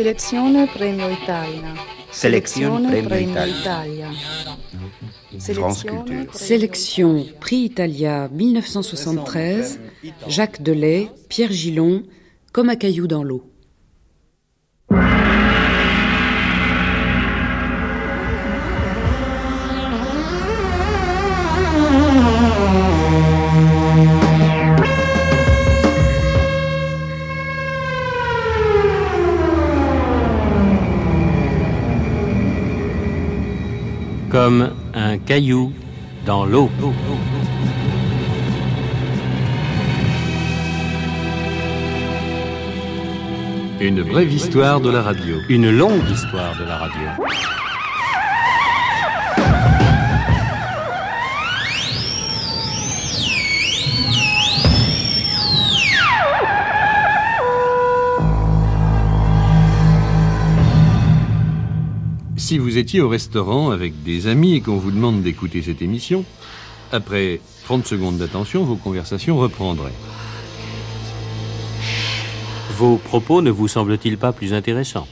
Selezione 0.00 0.66
Premio 0.66 1.10
Italia. 1.10 1.74
Sélection 2.10 2.86
Premio 2.86 3.18
Italia. 3.18 3.54
Italia. 3.60 4.08
France 5.52 5.84
Culture. 5.84 6.26
Sélection 6.32 7.26
Prix 7.38 7.64
Italia 7.64 8.26
1973, 8.32 9.78
Jacques 10.26 10.62
Delay, 10.62 11.10
Pierre 11.28 11.52
Gillon, 11.52 12.04
comme 12.50 12.70
un 12.70 12.76
caillou 12.76 13.06
dans 13.08 13.22
l'eau. 13.22 13.49
Comme 34.30 34.70
un 34.94 35.18
caillou 35.18 35.72
dans 36.24 36.44
l'eau. 36.44 36.70
Une 43.80 44.02
brève 44.02 44.32
histoire 44.32 44.80
de 44.80 44.90
la 44.90 45.02
radio. 45.02 45.36
Une 45.48 45.70
longue 45.70 46.08
histoire 46.10 46.56
de 46.60 46.64
la 46.64 46.76
radio. 46.76 47.08
Si 62.50 62.58
vous 62.58 62.78
étiez 62.78 63.00
au 63.00 63.08
restaurant 63.08 63.70
avec 63.70 64.02
des 64.02 64.26
amis 64.26 64.54
et 64.56 64.60
qu'on 64.60 64.76
vous 64.76 64.90
demande 64.90 65.22
d'écouter 65.22 65.62
cette 65.62 65.82
émission, 65.82 66.24
après 66.90 67.38
30 67.62 67.86
secondes 67.86 68.18
d'attention, 68.18 68.64
vos 68.64 68.74
conversations 68.74 69.38
reprendraient. 69.38 69.94
Vos 72.76 72.96
propos 72.96 73.40
ne 73.40 73.52
vous 73.52 73.68
semblent-ils 73.68 74.18
pas 74.18 74.32
plus 74.32 74.52
intéressants? 74.52 75.06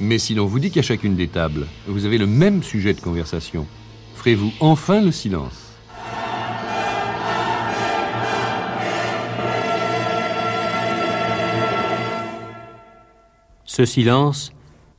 Mais 0.00 0.18
si 0.18 0.34
l'on 0.34 0.44
vous 0.44 0.58
dit 0.58 0.70
qu'à 0.70 0.82
chacune 0.82 1.16
des 1.16 1.28
tables, 1.28 1.66
vous 1.86 2.04
avez 2.04 2.18
le 2.18 2.26
même 2.26 2.62
sujet 2.62 2.92
de 2.92 3.00
conversation, 3.00 3.66
ferez-vous 4.14 4.52
enfin 4.60 5.00
le 5.00 5.12
silence? 5.12 5.72
Ce 13.64 13.86
silence 13.86 14.52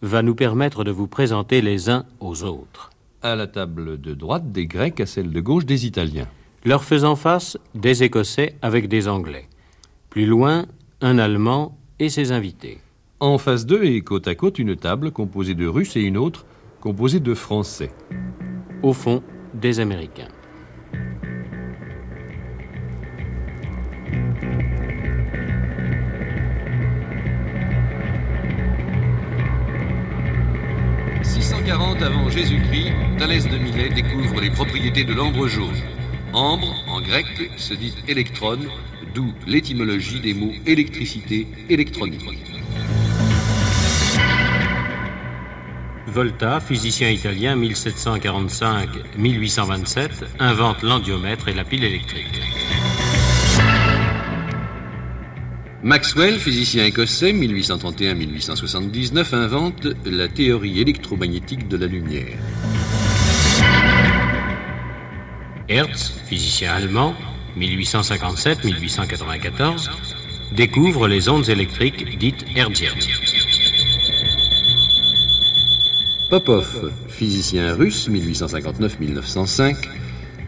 va 0.05 0.21
nous 0.21 0.35
permettre 0.35 0.83
de 0.83 0.91
vous 0.91 1.07
présenter 1.07 1.61
les 1.61 1.89
uns 1.89 2.05
aux 2.19 2.43
autres. 2.43 2.91
À 3.21 3.35
la 3.35 3.47
table 3.47 3.99
de 3.99 4.13
droite 4.13 4.51
des 4.51 4.67
Grecs, 4.67 4.99
à 4.99 5.05
celle 5.05 5.31
de 5.31 5.41
gauche 5.41 5.65
des 5.65 5.85
Italiens. 5.85 6.27
Leur 6.63 6.83
faisant 6.83 7.15
face, 7.15 7.57
des 7.73 8.03
Écossais 8.03 8.55
avec 8.61 8.87
des 8.87 9.07
Anglais. 9.07 9.47
Plus 10.09 10.25
loin, 10.25 10.65
un 11.01 11.17
Allemand 11.17 11.77
et 11.99 12.09
ses 12.09 12.31
invités. 12.31 12.79
En 13.19 13.37
face 13.37 13.65
d'eux 13.65 13.83
et 13.83 14.01
côte 14.01 14.27
à 14.27 14.35
côte, 14.35 14.59
une 14.59 14.75
table 14.75 15.11
composée 15.11 15.55
de 15.55 15.67
Russes 15.67 15.95
et 15.95 16.01
une 16.01 16.17
autre 16.17 16.45
composée 16.81 17.19
de 17.19 17.33
Français. 17.33 17.91
Au 18.83 18.93
fond, 18.93 19.23
des 19.53 19.79
Américains. 19.79 20.27
Avant 31.71 32.29
Jésus-Christ, 32.29 32.91
Thalès 33.17 33.47
de 33.47 33.57
Milet 33.57 33.89
découvre 33.89 34.39
les 34.39 34.51
propriétés 34.51 35.03
de 35.03 35.13
l'ambre 35.13 35.47
jaune. 35.47 35.75
Ambre, 36.33 36.75
en 36.87 37.01
grec, 37.01 37.25
se 37.57 37.73
dit 37.73 37.93
électron, 38.07 38.59
d'où 39.13 39.33
l'étymologie 39.47 40.19
des 40.19 40.33
mots 40.33 40.51
électricité, 40.67 41.47
électronique. 41.69 42.21
Volta, 46.07 46.59
physicien 46.59 47.09
italien 47.09 47.57
1745-1827, 47.57 50.09
invente 50.39 50.83
l'andiomètre 50.83 51.47
et 51.47 51.53
la 51.53 51.63
pile 51.63 51.83
électrique. 51.83 52.41
Maxwell, 55.85 56.39
physicien 56.39 56.85
écossais 56.85 57.31
1831-1879, 57.31 59.35
invente 59.35 59.87
la 60.03 60.27
théorie 60.27 60.81
électromagnétique 60.81 61.67
de 61.67 61.77
la 61.77 61.85
lumière. 61.85 62.39
Hertz, 65.69 66.11
physicien 66.27 66.73
allemand 66.73 67.13
1857-1894, 67.59 69.91
découvre 70.55 71.07
les 71.07 71.29
ondes 71.29 71.49
électriques 71.49 72.17
dites 72.17 72.43
hertziennes. 72.55 72.93
Popov, 76.31 76.91
physicien 77.09 77.75
russe 77.75 78.09
1859-1905, 78.09 79.75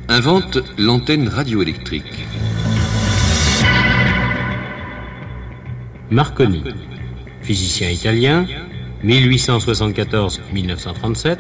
invente 0.10 0.58
l'antenne 0.80 1.28
radioélectrique. 1.28 2.26
Marconi, 6.10 6.64
physicien 7.42 7.90
italien, 7.90 8.46
1874-1937, 9.04 11.38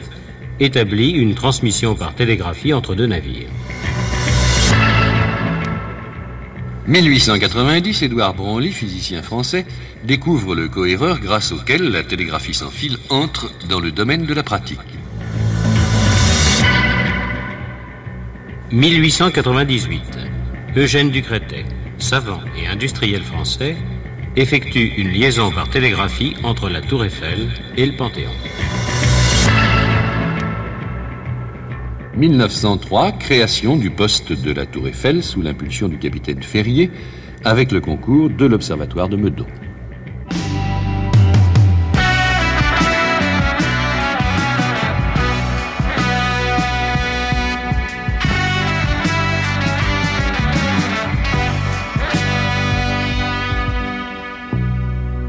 établit 0.59 1.11
une 1.11 1.35
transmission 1.35 1.95
par 1.95 2.15
télégraphie 2.15 2.73
entre 2.73 2.93
deux 2.93 3.05
navires. 3.05 3.47
1890, 6.87 8.01
Édouard 8.01 8.33
Branly, 8.33 8.71
physicien 8.71 9.21
français, 9.21 9.65
découvre 10.03 10.53
le 10.53 10.67
cohéreur 10.67 11.19
grâce 11.19 11.53
auquel 11.53 11.83
la 11.83 12.03
télégraphie 12.03 12.53
sans 12.53 12.69
fil 12.69 12.97
entre 13.09 13.53
dans 13.69 13.79
le 13.79 13.91
domaine 13.91 14.25
de 14.25 14.33
la 14.33 14.43
pratique. 14.43 14.79
1898, 18.71 20.01
Eugène 20.75 21.09
Ducretet, 21.09 21.63
savant 21.99 22.41
et 22.57 22.67
industriel 22.67 23.23
français, 23.23 23.77
effectue 24.35 24.93
une 24.97 25.09
liaison 25.09 25.51
par 25.51 25.69
télégraphie 25.69 26.35
entre 26.43 26.69
la 26.69 26.81
Tour 26.81 27.05
Eiffel 27.05 27.49
et 27.75 27.85
le 27.85 27.95
Panthéon. 27.95 28.31
1903, 32.15 33.11
création 33.13 33.77
du 33.77 33.91
poste 33.91 34.33
de 34.33 34.51
la 34.51 34.65
Tour 34.65 34.87
Eiffel 34.87 35.23
sous 35.23 35.41
l'impulsion 35.41 35.87
du 35.87 35.97
capitaine 35.97 36.41
Ferrier 36.41 36.89
avec 37.43 37.71
le 37.71 37.79
concours 37.79 38.29
de 38.29 38.45
l'Observatoire 38.45 39.07
de 39.07 39.17
Meudon. 39.17 39.45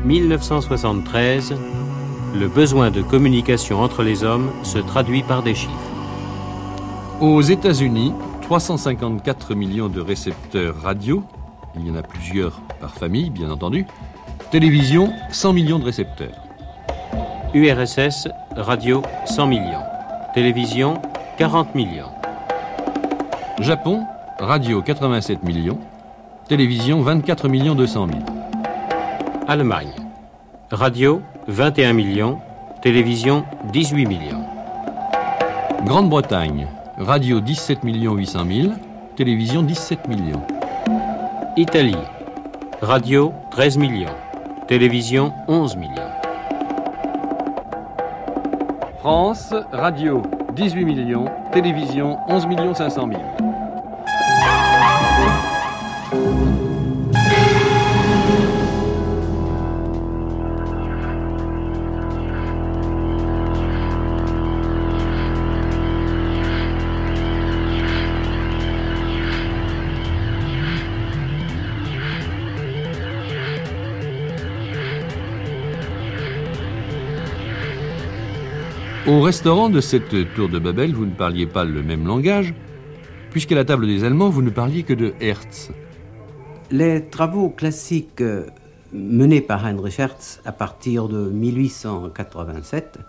1973, 0.09 1.55
le 2.35 2.49
besoin 2.49 2.91
de 2.91 3.03
communication 3.03 3.83
entre 3.83 4.03
les 4.03 4.25
hommes 4.25 4.51
se 4.63 4.79
traduit 4.79 5.23
par 5.23 5.43
des 5.43 5.55
chiffres. 5.55 5.75
Aux 7.21 7.43
États-Unis, 7.43 8.15
354 8.41 9.55
millions 9.55 9.89
de 9.89 10.01
récepteurs 10.01 10.81
radio, 10.81 11.23
il 11.77 11.87
y 11.87 11.91
en 11.91 11.95
a 11.95 12.03
plusieurs 12.03 12.59
par 12.81 12.95
famille, 12.95 13.29
bien 13.29 13.51
entendu. 13.51 13.85
Télévision, 14.51 15.13
100 15.31 15.53
millions 15.53 15.79
de 15.79 15.85
récepteurs. 15.85 16.41
URSS, 17.53 18.29
radio, 18.57 19.03
100 19.27 19.47
millions. 19.47 19.85
Télévision, 20.33 21.03
40 21.37 21.75
millions. 21.75 22.09
Japon, 23.61 24.05
radio, 24.39 24.81
87 24.81 25.43
millions. 25.43 25.79
Télévision, 26.49 27.03
24 27.03 27.47
millions 27.51 27.75
200 27.75 28.07
000. 28.07 28.21
Allemagne. 29.47 29.98
Radio, 30.71 31.23
21 31.47 31.95
millions. 31.95 32.41
Télévision, 32.83 33.45
18 33.73 34.05
millions. 34.07 34.45
Grande-Bretagne. 35.87 36.67
Radio, 36.99 37.41
17 37.41 37.85
millions 37.85 38.15
800 38.15 38.45
000. 38.45 38.75
Télévision, 39.17 39.63
17 39.63 40.07
millions. 40.09 40.43
Italie. 41.57 41.97
Radio, 42.83 43.33
13 43.51 43.79
millions. 43.79 44.15
Télévision, 44.67 45.33
11 45.49 45.77
millions. 45.77 45.95
France, 48.99 49.55
radio, 49.73 50.23
18 50.55 50.85
millions. 50.85 51.25
Télévision, 51.51 52.19
11 52.29 52.47
millions 52.47 52.75
500 52.75 53.09
000. 53.09 53.48
Restaurant 79.29 79.69
de 79.69 79.83
cette 79.83 80.33
tour 80.33 80.49
de 80.49 80.59
Babel, 80.59 80.95
vous 80.95 81.05
ne 81.05 81.15
parliez 81.15 81.47
pas 81.47 81.67
le 81.67 81.83
même 81.83 82.07
langage, 82.07 82.55
puisqu'à 83.31 83.57
la 83.57 83.67
table 83.67 83.87
des 83.87 84.03
Allemands, 84.03 84.31
vous 84.31 84.41
ne 84.41 84.49
parliez 84.49 84.85
que 84.85 84.95
de 84.95 85.13
Hertz. 85.21 85.71
Les 86.71 87.05
travaux 87.05 87.51
classiques 87.51 88.23
euh, 88.23 88.47
menés 88.91 89.43
par 89.43 89.67
Heinrich 89.67 89.99
Hertz 89.99 90.41
à 90.47 90.53
partir 90.53 91.09
de 91.09 91.29
1887 91.29 93.01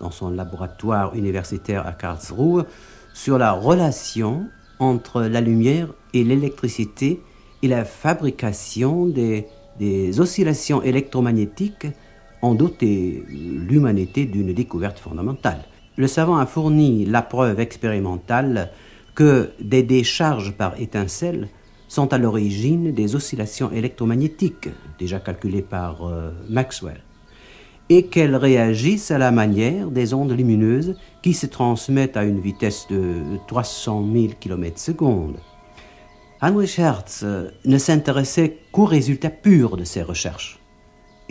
dans 0.00 0.10
son 0.10 0.30
laboratoire 0.30 1.14
universitaire 1.14 1.86
à 1.86 1.92
Karlsruhe 1.92 2.64
sur 3.14 3.38
la 3.38 3.52
relation 3.52 4.48
entre 4.80 5.22
la 5.22 5.40
lumière 5.40 5.86
et 6.14 6.24
l'électricité 6.24 7.22
et 7.62 7.68
la 7.68 7.84
fabrication 7.84 9.06
des, 9.06 9.46
des 9.78 10.18
oscillations 10.18 10.82
électromagnétiques 10.82 11.86
ont 12.42 12.54
doté 12.54 13.24
l'humanité 13.28 14.24
d'une 14.24 14.52
découverte 14.52 14.98
fondamentale. 14.98 15.64
Le 15.96 16.06
savant 16.06 16.38
a 16.38 16.46
fourni 16.46 17.04
la 17.04 17.22
preuve 17.22 17.60
expérimentale 17.60 18.70
que 19.14 19.50
des 19.60 19.82
décharges 19.82 20.52
par 20.52 20.80
étincelles 20.80 21.48
sont 21.88 22.12
à 22.12 22.18
l'origine 22.18 22.92
des 22.92 23.16
oscillations 23.16 23.72
électromagnétiques, 23.72 24.68
déjà 24.98 25.18
calculées 25.18 25.62
par 25.62 26.06
euh, 26.06 26.30
Maxwell, 26.48 27.02
et 27.88 28.04
qu'elles 28.06 28.36
réagissent 28.36 29.10
à 29.10 29.18
la 29.18 29.32
manière 29.32 29.90
des 29.90 30.14
ondes 30.14 30.30
lumineuses 30.30 30.94
qui 31.20 31.34
se 31.34 31.46
transmettent 31.46 32.16
à 32.16 32.22
une 32.22 32.40
vitesse 32.40 32.86
de 32.88 33.14
300 33.48 34.06
000 34.12 34.28
km/s. 34.38 34.94
Heinrich 36.40 36.78
Hertz 36.78 37.22
euh, 37.24 37.50
ne 37.64 37.76
s'intéressait 37.76 38.58
qu'aux 38.70 38.84
résultats 38.84 39.28
purs 39.28 39.76
de 39.76 39.84
ses 39.84 40.02
recherches. 40.02 40.59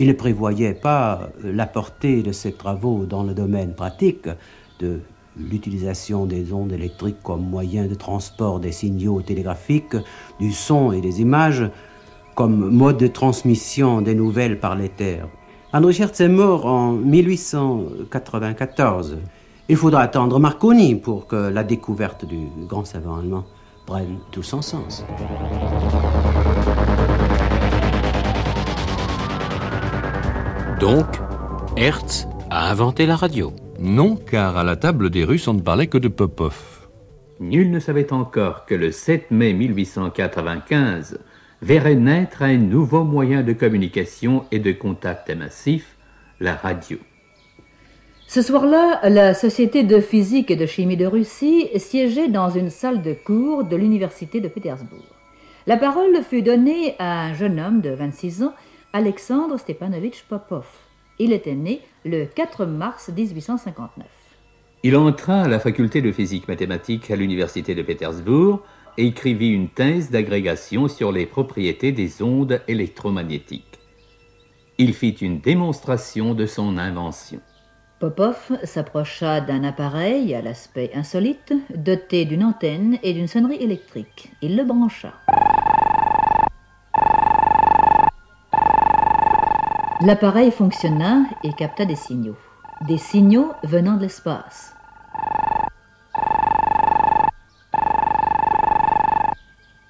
Il 0.00 0.08
ne 0.08 0.14
prévoyait 0.14 0.74
pas 0.74 1.28
euh, 1.44 1.52
la 1.54 1.66
portée 1.66 2.22
de 2.22 2.32
ses 2.32 2.52
travaux 2.52 3.04
dans 3.04 3.22
le 3.22 3.34
domaine 3.34 3.74
pratique 3.74 4.30
de 4.78 5.00
l'utilisation 5.36 6.24
des 6.24 6.54
ondes 6.54 6.72
électriques 6.72 7.22
comme 7.22 7.42
moyen 7.42 7.86
de 7.86 7.94
transport 7.94 8.60
des 8.60 8.72
signaux 8.72 9.20
télégraphiques, 9.20 9.96
du 10.40 10.52
son 10.52 10.92
et 10.92 11.02
des 11.02 11.20
images, 11.20 11.68
comme 12.34 12.70
mode 12.70 12.96
de 12.96 13.08
transmission 13.08 14.00
des 14.00 14.14
nouvelles 14.14 14.58
par 14.58 14.74
l'éther. 14.74 15.28
Heinrich 15.74 16.00
Hertz 16.00 16.18
est 16.22 16.28
mort 16.28 16.64
en 16.64 16.92
1894. 16.92 19.18
Il 19.68 19.76
faudra 19.76 20.00
attendre 20.00 20.40
Marconi 20.40 20.94
pour 20.96 21.26
que 21.26 21.36
la 21.36 21.62
découverte 21.62 22.24
du 22.24 22.46
grand 22.66 22.86
savant 22.86 23.18
allemand 23.18 23.44
prenne 23.84 24.16
tout 24.32 24.42
son 24.42 24.62
sens. 24.62 25.04
Donc, 30.80 31.04
Hertz 31.76 32.26
a 32.48 32.70
inventé 32.70 33.04
la 33.04 33.14
radio. 33.14 33.52
Non, 33.78 34.16
car 34.16 34.56
à 34.56 34.64
la 34.64 34.76
table 34.76 35.10
des 35.10 35.24
Russes, 35.24 35.46
on 35.46 35.52
ne 35.52 35.60
parlait 35.60 35.88
que 35.88 35.98
de 35.98 36.08
Popov. 36.08 36.88
Nul 37.38 37.70
ne 37.70 37.78
savait 37.78 38.14
encore 38.14 38.64
que 38.64 38.74
le 38.74 38.90
7 38.90 39.30
mai 39.30 39.52
1895 39.52 41.18
verrait 41.60 41.96
naître 41.96 42.40
un 42.40 42.56
nouveau 42.56 43.04
moyen 43.04 43.42
de 43.42 43.52
communication 43.52 44.46
et 44.52 44.58
de 44.58 44.72
contact 44.72 45.28
massif, 45.36 45.98
la 46.40 46.54
radio. 46.54 46.96
Ce 48.26 48.40
soir-là, 48.40 49.06
la 49.06 49.34
Société 49.34 49.82
de 49.82 50.00
physique 50.00 50.50
et 50.50 50.56
de 50.56 50.64
chimie 50.64 50.96
de 50.96 51.04
Russie 51.04 51.68
siégeait 51.76 52.28
dans 52.28 52.48
une 52.48 52.70
salle 52.70 53.02
de 53.02 53.12
cours 53.12 53.64
de 53.64 53.76
l'Université 53.76 54.40
de 54.40 54.48
Pétersbourg. 54.48 55.14
La 55.66 55.76
parole 55.76 56.22
fut 56.22 56.40
donnée 56.40 56.94
à 56.98 57.26
un 57.26 57.34
jeune 57.34 57.60
homme 57.60 57.82
de 57.82 57.90
26 57.90 58.44
ans, 58.44 58.54
Alexandre 58.92 59.56
Stepanovitch 59.56 60.24
Popov. 60.24 60.66
Il 61.20 61.32
était 61.32 61.54
né 61.54 61.80
le 62.04 62.24
4 62.24 62.66
mars 62.66 63.08
1859. 63.08 64.06
Il 64.82 64.96
entra 64.96 65.42
à 65.42 65.48
la 65.48 65.60
faculté 65.60 66.02
de 66.02 66.10
physique 66.10 66.48
mathématique 66.48 67.08
à 67.10 67.16
l'Université 67.16 67.76
de 67.76 67.82
Pétersbourg 67.82 68.64
et 68.98 69.06
écrivit 69.06 69.50
une 69.50 69.68
thèse 69.68 70.10
d'agrégation 70.10 70.88
sur 70.88 71.12
les 71.12 71.26
propriétés 71.26 71.92
des 71.92 72.20
ondes 72.20 72.60
électromagnétiques. 72.66 73.78
Il 74.78 74.92
fit 74.92 75.10
une 75.10 75.40
démonstration 75.40 76.34
de 76.34 76.46
son 76.46 76.76
invention. 76.76 77.40
Popov 78.00 78.58
s'approcha 78.64 79.40
d'un 79.40 79.62
appareil 79.62 80.34
à 80.34 80.42
l'aspect 80.42 80.90
insolite, 80.94 81.52
doté 81.76 82.24
d'une 82.24 82.42
antenne 82.42 82.98
et 83.04 83.12
d'une 83.12 83.28
sonnerie 83.28 83.62
électrique. 83.62 84.32
Il 84.42 84.56
le 84.56 84.64
brancha. 84.64 85.12
L'appareil 90.01 90.51
fonctionna 90.51 91.23
et 91.43 91.53
capta 91.53 91.85
des 91.85 91.95
signaux. 91.95 92.35
Des 92.81 92.97
signaux 92.97 93.53
venant 93.63 93.95
de 93.95 94.01
l'espace. 94.01 94.75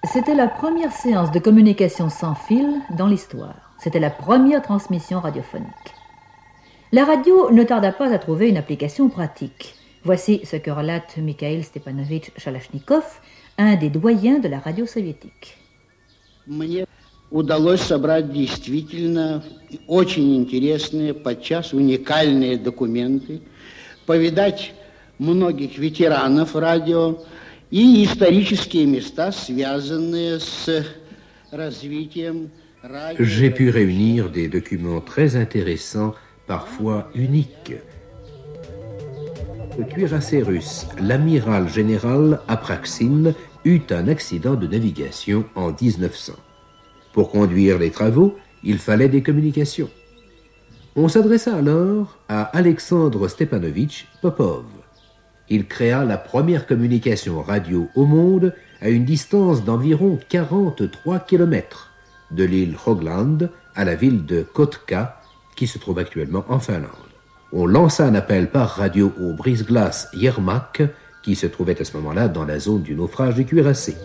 C'était 0.04 0.36
la 0.36 0.48
première 0.48 0.92
séance 0.92 1.32
de 1.32 1.40
communication 1.40 2.10
sans 2.10 2.36
fil 2.36 2.82
dans 2.92 3.08
l'histoire. 3.08 3.74
C'était 3.80 4.00
la 4.00 4.10
première 4.10 4.62
transmission 4.62 5.20
radiophonique. 5.20 5.94
La 6.92 7.04
radio 7.04 7.52
ne 7.52 7.64
tarda 7.64 7.92
pas 7.92 8.14
à 8.14 8.20
trouver 8.20 8.50
une 8.50 8.58
application 8.58 9.10
pratique. 9.10 9.76
Voici 10.04 10.42
ce 10.46 10.56
que 10.56 10.72
relate 10.72 11.18
Mikhail 11.18 11.64
Stepanovich 11.64 12.32
Shalashnikov, 12.38 13.04
un 13.58 13.76
des 13.76 13.90
doyens 13.90 14.40
de 14.40 14.48
la 14.48 14.60
radio 14.60 14.86
soviétique. 14.86 15.58
Мне 16.48 16.86
удалось 17.32 17.82
собрать 17.82 18.32
действительно 18.32 19.44
очень 19.88 20.36
интересные, 20.38 21.14
подчас 21.14 21.74
уникальные 21.74 22.58
документы, 22.58 23.42
повидать 24.06 24.74
многих 25.18 25.78
ветеранов 25.78 26.56
радио 26.56 27.18
и 27.72 28.06
исторические 28.06 28.86
места, 28.86 29.32
связанные 29.32 30.40
с 30.40 30.86
развитием 31.52 32.52
радио. 32.82 33.24
J'ai 33.24 33.50
pu 33.50 33.70
réunir 33.70 34.30
des 34.30 34.48
documents 34.48 35.02
très 35.02 35.36
intéressants 35.36 36.14
parfois 36.48 37.10
unique. 37.16 37.74
Le 39.78 39.84
cuirassé 39.84 40.42
russe, 40.42 40.88
l'amiral 41.02 41.68
général 41.68 42.40
Apraxin, 42.48 43.34
eut 43.66 43.82
un 43.90 44.08
accident 44.08 44.56
de 44.56 44.68
navigation 44.68 45.44
en 45.56 45.72
1900. 45.72 46.34
Pour 47.13 47.31
conduire 47.31 47.79
les 47.79 47.91
travaux, 47.91 48.37
il 48.63 48.79
fallait 48.79 49.09
des 49.09 49.23
communications. 49.23 49.91
On 50.97 51.09
s'adressa 51.09 51.57
alors 51.57 52.19
à 52.29 52.43
Alexandre 52.43 53.29
Stepanovitch 53.29 54.09
Popov. 54.23 54.65
Il 55.49 55.67
créa 55.67 56.05
la 56.05 56.17
première 56.17 56.67
communication 56.67 57.43
radio 57.43 57.89
au 57.97 58.05
monde 58.07 58.55
à 58.81 58.89
une 58.89 59.05
distance 59.05 59.65
d'environ 59.65 60.19
43 60.29 61.21
km, 61.21 61.91
de 62.31 62.45
l'île 62.45 62.77
Hogland 62.87 63.51
à 63.75 63.85
la 63.85 63.95
ville 63.95 64.25
de 64.27 64.43
Kotka, 64.43 65.21
qui 65.57 65.67
se 65.67 65.79
trouve 65.79 65.99
actuellement 65.99 66.45
en 66.49 66.61
Finlande. 66.61 66.91
On 67.53 67.67
lança 67.67 68.05
un 68.07 68.15
appel 68.15 68.49
par 68.51 68.71
radio 68.71 69.13
au 69.21 69.33
brise-glace 69.33 70.09
Yermak, 70.15 70.83
qui 71.23 71.35
se 71.35 71.47
trouvait 71.47 71.81
à 71.81 71.85
ce 71.85 71.97
moment-là 71.97 72.29
dans 72.29 72.45
la 72.45 72.61
zone 72.61 72.83
du 72.83 72.95
naufrage 72.95 73.35
du 73.35 73.45
cuirassé. 73.45 73.97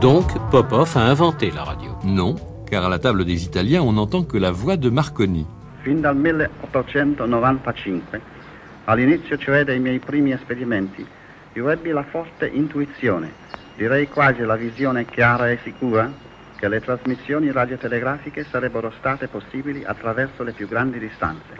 Donc, 0.00 0.26
Popov 0.50 0.94
a 0.94 1.00
inventé 1.00 1.50
la 1.50 1.64
radio. 1.64 1.96
Non, 2.04 2.36
car 2.68 2.84
à 2.84 2.90
la 2.90 2.98
table 2.98 3.24
des 3.24 3.44
Italiens, 3.44 3.80
on 3.80 3.92
n'entend 3.92 4.24
que 4.24 4.36
la 4.36 4.50
voix 4.50 4.76
de 4.76 4.90
Marconi. 4.90 5.46
Fin 5.82 6.02
dal 6.02 6.16
1895, 6.16 8.20
all'inizio 8.84 9.38
cioè 9.38 9.64
dei 9.64 9.78
miei 9.78 9.98
primi 9.98 10.32
esperimenti, 10.32 11.06
io 11.54 11.70
ebbi 11.70 11.92
la 11.92 12.02
forte 12.02 12.46
intuizione, 12.46 13.32
direi 13.74 14.06
quasi 14.08 14.42
la 14.42 14.56
visione 14.56 15.06
chiara 15.06 15.50
e 15.50 15.60
sicura, 15.62 16.12
che 16.56 16.68
le 16.68 16.82
trasmissioni 16.82 17.50
radiotelegrafiche 17.50 18.44
sarebbero 18.50 18.92
state 18.98 19.28
possibili 19.28 19.82
attraverso 19.82 20.42
le 20.42 20.52
più 20.52 20.68
grandi 20.68 20.98
distanze. 20.98 21.56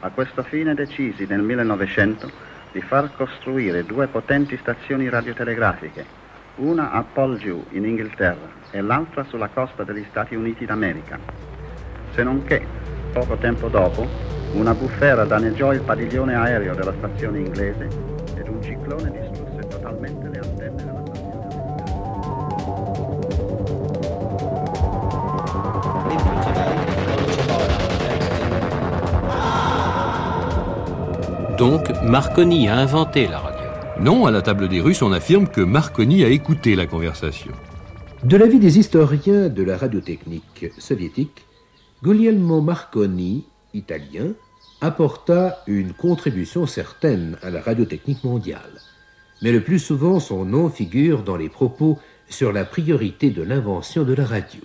A 0.00 0.10
questo 0.10 0.42
fine 0.42 0.74
decisi 0.74 1.24
nel 1.28 1.42
1900 1.42 2.30
di 2.72 2.80
far 2.80 3.14
costruire 3.16 3.84
due 3.84 4.08
potenti 4.08 4.58
stazioni 4.60 5.08
radiotelegrafiche, 5.08 6.19
una 6.60 6.90
a 6.92 7.02
Poldhu 7.02 7.64
in 7.70 7.84
Inghilterra 7.84 8.58
e 8.70 8.80
l'altra 8.80 9.24
sulla 9.24 9.48
costa 9.48 9.82
degli 9.82 10.04
Stati 10.10 10.34
Uniti 10.34 10.64
d'America. 10.66 11.18
Se 12.12 12.22
non 12.22 12.44
che, 12.44 12.64
poco 13.12 13.36
tempo 13.36 13.68
dopo, 13.68 14.06
una 14.52 14.74
bufera 14.74 15.24
danneggiò 15.24 15.72
il 15.72 15.80
padiglione 15.80 16.34
aereo 16.34 16.74
della 16.74 16.92
stazione 16.98 17.38
inglese 17.38 17.88
ed 18.36 18.48
un 18.48 18.62
ciclone 18.62 19.10
distrusse 19.10 19.68
totalmente 19.68 20.28
le 20.28 20.38
antenne 20.38 20.84
della 20.84 20.98
Donc, 31.56 31.90
Marconi 32.02 32.68
a 32.68 32.80
inventé 32.80 33.28
la. 33.28 33.49
Non, 34.00 34.24
à 34.24 34.30
la 34.30 34.40
table 34.40 34.68
des 34.68 34.80
Russes, 34.80 35.02
on 35.02 35.12
affirme 35.12 35.46
que 35.46 35.60
Marconi 35.60 36.24
a 36.24 36.28
écouté 36.28 36.74
la 36.74 36.86
conversation. 36.86 37.52
De 38.24 38.38
l'avis 38.38 38.58
des 38.58 38.78
historiens 38.78 39.50
de 39.50 39.62
la 39.62 39.76
radiotechnique 39.76 40.70
soviétique, 40.78 41.44
Guglielmo 42.02 42.62
Marconi, 42.62 43.44
italien, 43.74 44.32
apporta 44.80 45.62
une 45.66 45.92
contribution 45.92 46.66
certaine 46.66 47.36
à 47.42 47.50
la 47.50 47.60
radiotechnique 47.60 48.24
mondiale. 48.24 48.80
Mais 49.42 49.52
le 49.52 49.62
plus 49.62 49.78
souvent, 49.78 50.18
son 50.18 50.46
nom 50.46 50.70
figure 50.70 51.22
dans 51.22 51.36
les 51.36 51.50
propos 51.50 51.98
sur 52.30 52.54
la 52.54 52.64
priorité 52.64 53.28
de 53.28 53.42
l'invention 53.42 54.04
de 54.04 54.14
la 54.14 54.24
radio. 54.24 54.62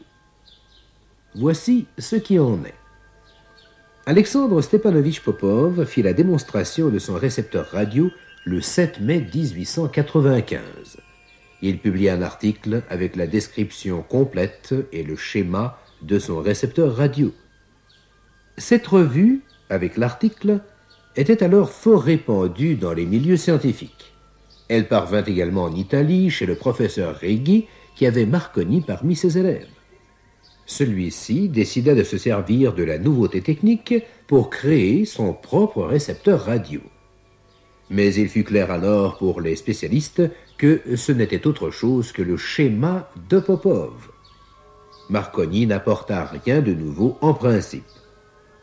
Voici 1.36 1.88
ce 1.98 2.16
qui 2.16 2.40
en 2.40 2.64
est. 2.64 2.74
Alexandre 4.06 4.62
Stepanovich 4.62 5.20
Popov 5.20 5.84
fit 5.84 6.04
la 6.04 6.14
démonstration 6.14 6.88
de 6.88 7.00
son 7.00 7.16
récepteur 7.16 7.68
radio 7.72 8.12
le 8.48 8.62
7 8.62 9.02
mai 9.02 9.26
1895. 9.34 10.98
Il 11.64 11.80
publia 11.80 12.14
un 12.14 12.22
article 12.22 12.84
avec 12.92 13.16
la 13.16 13.26
description 13.26 14.04
complète 14.04 14.76
et 14.92 15.02
le 15.02 15.16
schéma 15.16 15.80
de 16.04 16.20
son 16.20 16.42
récepteur 16.42 16.96
radio. 16.96 17.34
Cette 18.58 18.86
revue, 18.86 19.42
avec 19.72 19.98
l'article, 19.98 20.60
était 21.16 21.42
alors 21.42 21.72
fort 21.72 22.04
répandue 22.04 22.76
dans 22.76 22.94
les 22.94 23.08
milieux 23.08 23.36
scientifiques. 23.36 24.14
Elle 24.70 24.88
parvint 24.88 25.24
également 25.24 25.64
en 25.64 25.74
Italie 25.74 26.30
chez 26.30 26.46
le 26.46 26.56
professeur 26.56 27.20
Reghi 27.20 27.66
qui 27.96 28.06
avait 28.06 28.28
Marconi 28.28 28.82
parmi 28.82 29.16
ses 29.16 29.40
élèves. 29.40 29.66
Celui-ci 30.68 31.50
décida 31.50 31.96
de 31.96 32.04
se 32.04 32.20
servir 32.20 32.76
de 32.76 32.84
la 32.84 33.00
nouveauté 33.00 33.42
technique 33.42 33.96
pour 34.28 34.52
créer 34.52 35.06
son 35.06 35.34
propre 35.34 35.84
récepteur 35.84 36.42
radio. 36.42 36.82
Mais 37.90 38.14
il 38.16 38.30
fut 38.30 38.44
clair 38.44 38.72
alors 38.72 39.18
pour 39.18 39.42
les 39.42 39.56
spécialistes 39.56 40.24
que 40.58 40.82
ce 40.96 41.12
n'était 41.12 41.46
autre 41.46 41.70
chose 41.70 42.12
que 42.12 42.22
le 42.22 42.38
schéma 42.38 43.10
de 43.30 43.40
Popov. 43.40 43.92
Marconi 45.10 45.68
n'apporta 45.68 46.26
rien 46.26 46.62
de 46.62 46.74
nouveau 46.74 47.18
en 47.22 47.34
principe. 47.34 47.84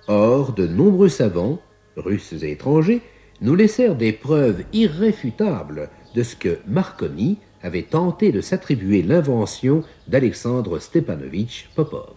Or, 0.09 0.53
de 0.53 0.67
nombreux 0.67 1.09
savants, 1.09 1.61
russes 1.97 2.33
et 2.43 2.51
étrangers, 2.51 3.03
nous 3.41 3.55
laissèrent 3.55 3.95
des 3.95 4.13
preuves 4.13 4.65
irréfutables 4.73 5.91
de 6.15 6.23
ce 6.23 6.35
que 6.35 6.59
Marconi 6.67 7.39
avait 7.63 7.83
tenté 7.83 8.33
de 8.33 8.41
s'attribuer 8.41 9.03
l'invention 9.03 9.83
d'Alexandre 10.09 10.81
Stepanovitch 10.81 11.71
Popov. 11.77 12.15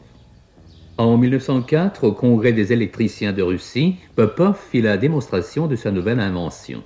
En 0.97 1.17
1904, 1.17 2.05
au 2.05 2.13
Congrès 2.13 2.53
des 2.53 2.73
électriciens 2.73 3.33
de 3.33 3.43
Russie, 3.43 3.97
Popov 4.15 4.57
fit 4.71 4.81
la 4.81 4.97
démonstration 4.97 5.67
de 5.67 5.75
sa 5.75 5.91
nouvelle 5.91 6.19
invention. 6.19 6.83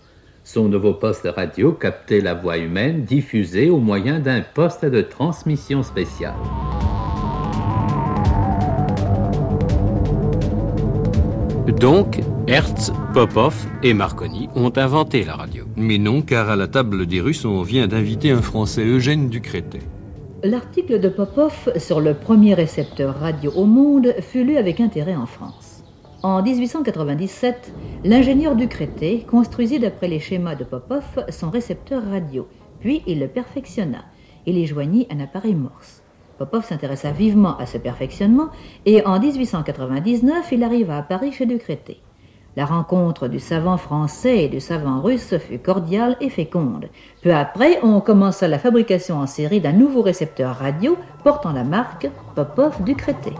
Son 0.51 0.67
nouveau 0.67 0.95
poste 0.95 1.27
radio 1.35 1.73
captait 1.73 2.21
la 2.21 2.33
voix 2.33 2.57
humaine 2.57 3.03
diffusée 3.03 3.69
au 3.69 3.77
moyen 3.77 4.17
d'un 4.17 4.41
poste 4.41 4.83
de 4.83 5.01
transmission 5.01 5.83
spécial. 5.83 6.33
Donc, 11.79 12.21
Hertz, 12.47 12.91
Popov 13.13 13.67
et 13.83 13.93
Marconi 13.93 14.49
ont 14.55 14.73
inventé 14.75 15.23
la 15.23 15.35
radio. 15.35 15.65
Mais 15.75 15.99
non, 15.99 16.23
car 16.23 16.49
à 16.49 16.55
la 16.55 16.67
table 16.67 17.05
des 17.05 17.21
Russes, 17.21 17.45
on 17.45 17.62
vient 17.62 17.85
d'inviter 17.85 18.31
un 18.31 18.41
Français, 18.41 18.83
Eugène 18.83 19.29
Ducretet. 19.29 19.83
L'article 20.43 20.99
de 20.99 21.09
Popov 21.09 21.71
sur 21.77 22.01
le 22.01 22.15
premier 22.15 22.55
récepteur 22.55 23.19
radio 23.19 23.51
au 23.55 23.65
monde 23.65 24.15
fut 24.19 24.43
lu 24.43 24.57
avec 24.57 24.79
intérêt 24.79 25.15
en 25.15 25.27
France. 25.27 25.68
En 26.21 26.41
1897, 26.43 27.73
l'ingénieur 28.03 28.58
Ducretet 28.58 29.25
construisit 29.25 29.79
d'après 29.79 30.10
les 30.10 30.19
schémas 30.19 30.55
de 30.55 30.65
Popov 30.65 31.05
son 31.29 31.49
récepteur 31.49 32.03
radio, 32.12 32.45
puis 32.82 33.03
il 33.08 33.21
le 33.21 33.29
perfectionna. 33.29 34.03
Il 34.45 34.58
y 34.58 34.65
joignit 34.65 35.08
un 35.10 35.21
appareil 35.21 35.55
Morse. 35.55 36.03
Popov 36.38 36.65
s'intéressa 36.65 37.12
vivement 37.12 37.58
à 37.58 37.65
ce 37.65 37.77
perfectionnement 37.77 38.49
et 38.86 39.05
en 39.05 39.17
1899, 39.17 40.51
il 40.51 40.63
arriva 40.63 40.97
à 40.97 41.03
Paris 41.03 41.32
chez 41.32 41.45
Ducretet. 41.45 41.99
La 42.58 42.65
rencontre 42.65 43.29
du 43.29 43.39
savant 43.39 43.77
français 43.77 44.43
et 44.43 44.49
du 44.49 44.60
savant 44.60 45.01
russe 45.01 45.38
fut 45.38 45.60
cordiale 45.60 46.17
et 46.19 46.29
féconde. 46.29 46.89
Peu 47.21 47.34
après, 47.34 47.79
on 47.82 48.01
commença 48.01 48.49
la 48.49 48.60
fabrication 48.60 49.19
en 49.19 49.27
série 49.27 49.62
d'un 49.62 49.71
nouveau 49.71 50.01
récepteur 50.01 50.53
radio 50.58 50.97
portant 51.23 51.53
la 51.53 51.63
marque 51.63 52.10
Popov 52.36 52.84
Ducretet. 52.84 53.36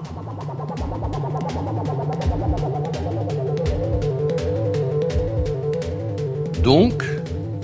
Donc, 6.63 7.05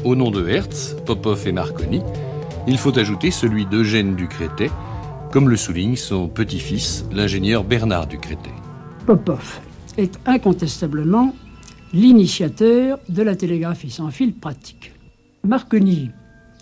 au 0.05 0.15
nom 0.15 0.31
de 0.31 0.47
Hertz, 0.47 0.95
Popov 1.05 1.45
et 1.47 1.51
Marconi, 1.51 2.01
il 2.65 2.77
faut 2.77 2.97
ajouter 2.97 3.29
celui 3.29 3.65
d'Eugène 3.65 4.15
Ducretet, 4.15 4.71
comme 5.31 5.49
le 5.49 5.57
souligne 5.57 5.97
son 5.97 6.29
petit-fils, 6.29 7.03
l'ingénieur 7.11 7.65
Bernard 7.65 8.07
Ducretet. 8.07 8.53
Popov 9.05 9.59
est 9.97 10.17
incontestablement 10.25 11.35
l'initiateur 11.91 12.99
de 13.09 13.21
la 13.21 13.35
télégraphie 13.35 13.91
sans 13.91 14.11
fil 14.11 14.33
pratique. 14.33 14.93
Marconi, 15.43 16.11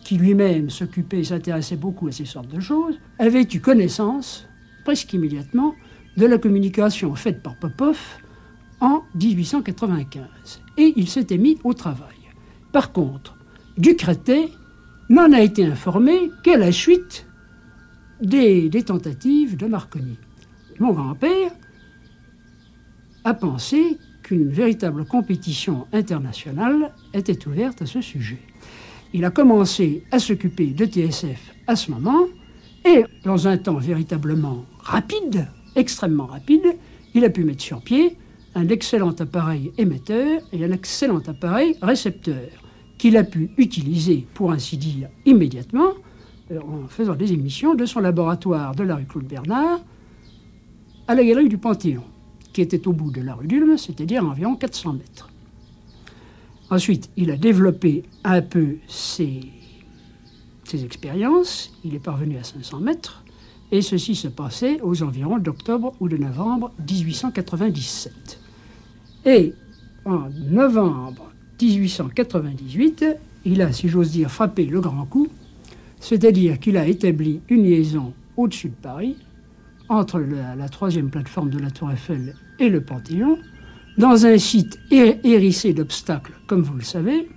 qui 0.03 0.17
lui-même 0.17 0.71
s'occupait 0.71 1.19
et 1.19 1.23
s'intéressait 1.25 1.75
beaucoup 1.75 2.07
à 2.07 2.11
ces 2.11 2.25
sortes 2.25 2.49
de 2.49 2.59
choses, 2.59 2.95
avait 3.19 3.47
eu 3.53 3.61
connaissance, 3.61 4.47
presque 4.85 5.13
immédiatement, 5.13 5.75
de 6.17 6.25
la 6.25 6.39
communication 6.39 7.13
faite 7.15 7.43
par 7.43 7.55
Popov 7.57 7.97
en 8.81 9.03
1895. 9.15 10.61
Et 10.77 10.93
il 10.95 11.07
s'était 11.07 11.37
mis 11.37 11.57
au 11.63 11.73
travail. 11.73 12.12
Par 12.73 12.91
contre, 12.91 13.37
Ducretet 13.77 14.49
n'en 15.07 15.31
a 15.31 15.41
été 15.41 15.63
informé 15.63 16.31
qu'à 16.43 16.57
la 16.57 16.71
suite 16.71 17.27
des, 18.19 18.67
des, 18.67 18.81
tentatives 18.81 19.55
de 19.55 19.67
Marconi. 19.67 20.17
Mon 20.79 20.91
grand-père 20.91 21.51
a 23.23 23.33
pensé 23.35 23.97
qu'une 24.23 24.49
véritable 24.49 25.05
compétition 25.05 25.85
internationale 25.93 26.91
était 27.13 27.47
ouverte 27.47 27.83
à 27.83 27.85
ce 27.85 28.01
sujet. 28.01 28.39
Il 29.13 29.23
a 29.23 29.29
commencé 29.29 30.03
à 30.11 30.17
s'occuper 30.17 30.67
de 30.67 30.85
TSF 30.85 31.53
à 31.67 31.75
ce 31.75 31.91
moment, 31.91 32.25
et 32.85 33.05
dans 33.23 33.47
un 33.47 33.57
temps 33.57 33.77
véritablement 33.77 34.65
rapide, 34.79 35.47
extrêmement 35.75 36.25
rapide, 36.25 36.75
il 37.13 37.23
a 37.23 37.29
pu 37.29 37.43
mettre 37.43 37.61
sur 37.61 37.83
pied 37.83 38.17
un 38.55 38.67
excellent 38.69 39.13
appareil 39.19 39.71
émetteur 39.77 40.41
et 40.51 40.65
un 40.65 40.71
excellent 40.71 41.21
appareil 41.27 41.77
récepteur 41.83 42.62
qu'il 43.03 43.17
a 43.17 43.25
pu 43.25 43.49
utiliser, 43.57 44.25
pour 44.33 44.53
ainsi 44.53 44.77
dire, 44.77 45.09
immédiatement, 45.25 45.91
euh, 46.51 46.59
en 46.61 46.87
faisant 46.87 47.15
des 47.15 47.33
émissions 47.33 47.75
de 47.75 47.85
son 47.85 47.99
laboratoire 47.99 48.73
de 48.75 48.83
la 48.83 48.95
rue 48.95 49.03
Claude 49.03 49.25
Bernard 49.25 49.81
à 51.09 51.13
la 51.13 51.25
galerie 51.25 51.49
du 51.49 51.57
Panthéon, 51.57 52.05
qui 52.53 52.61
était 52.61 52.87
au 52.87 52.93
bout 52.93 53.11
de 53.11 53.19
la 53.19 53.35
rue 53.35 53.45
d'Ulm, 53.45 53.77
c'est-à-dire 53.77 54.25
environ 54.25 54.55
400 54.55 54.93
mètres. 54.93 55.29
Ensuite, 56.69 57.09
il 57.17 57.29
a 57.29 57.35
développé 57.35 58.03
un 58.23 58.41
peu 58.41 58.77
ses, 58.87 59.41
ses 60.63 60.85
expériences, 60.85 61.73
il 61.83 61.95
est 61.95 61.99
parvenu 61.99 62.37
à 62.37 62.43
500 62.43 62.79
mètres, 62.79 63.25
et 63.73 63.81
ceci 63.81 64.15
se 64.15 64.29
passait 64.29 64.79
aux 64.79 65.03
environs 65.03 65.39
d'octobre 65.39 65.93
ou 65.99 66.07
de 66.07 66.15
novembre 66.15 66.71
1897. 66.79 68.39
Et 69.25 69.53
en 70.05 70.29
novembre 70.29 71.33
1898, 71.65 73.05
il 73.45 73.61
a, 73.61 73.71
si 73.71 73.89
j'ose 73.89 74.11
dire, 74.11 74.29
frappé 74.29 74.65
le 74.65 74.81
grand 74.81 75.05
coup, 75.05 75.27
c'est-à-dire 75.99 76.59
qu'il 76.59 76.77
a 76.77 76.87
établi 76.87 77.41
une 77.49 77.63
liaison 77.63 78.13
au-dessus 78.37 78.69
de 78.69 78.75
Paris, 78.75 79.15
entre 79.89 80.19
la, 80.19 80.55
la, 80.55 80.69
troisième 80.69 81.09
plateforme 81.09 81.49
de 81.49 81.59
la 81.59 81.71
Tour 81.71 81.91
Eiffel 81.91 82.35
et 82.59 82.69
le 82.69 82.81
Panthéon, 82.81 83.37
dans 83.97 84.25
un 84.25 84.37
site 84.37 84.79
hérissé 84.91 85.73
d'obstacles, 85.73 86.33
comme 86.47 86.61
vous 86.61 86.75
le 86.75 86.83
savez, 86.83 87.29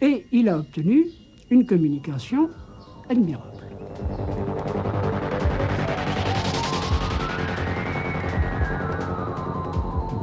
et 0.00 0.26
il 0.32 0.48
a 0.48 0.58
obtenu 0.58 1.06
une 1.50 1.66
communication 1.66 2.48
admirable. 3.08 3.46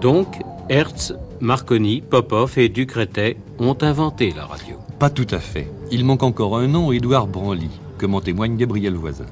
Donc, 0.02 0.28
Hertz, 0.70 1.14
Marconi, 1.42 2.02
Popov 2.02 2.58
et 2.58 2.68
Ducretet 2.68 3.38
ont 3.60 3.78
inventé 3.80 4.34
la 4.36 4.46
radio. 4.46 4.76
Pas 5.00 5.10
tout 5.10 5.28
à 5.32 5.40
fait. 5.40 5.68
Il 5.90 6.04
manque 6.04 6.24
encore 6.24 6.58
un 6.58 6.68
nom, 6.68 6.92
Édouard 6.92 7.28
Branly, 7.28 7.70
comme 7.98 8.14
en 8.14 8.20
témoigne 8.20 8.58
Gabriel 8.58 8.96
Voisin. 8.96 9.26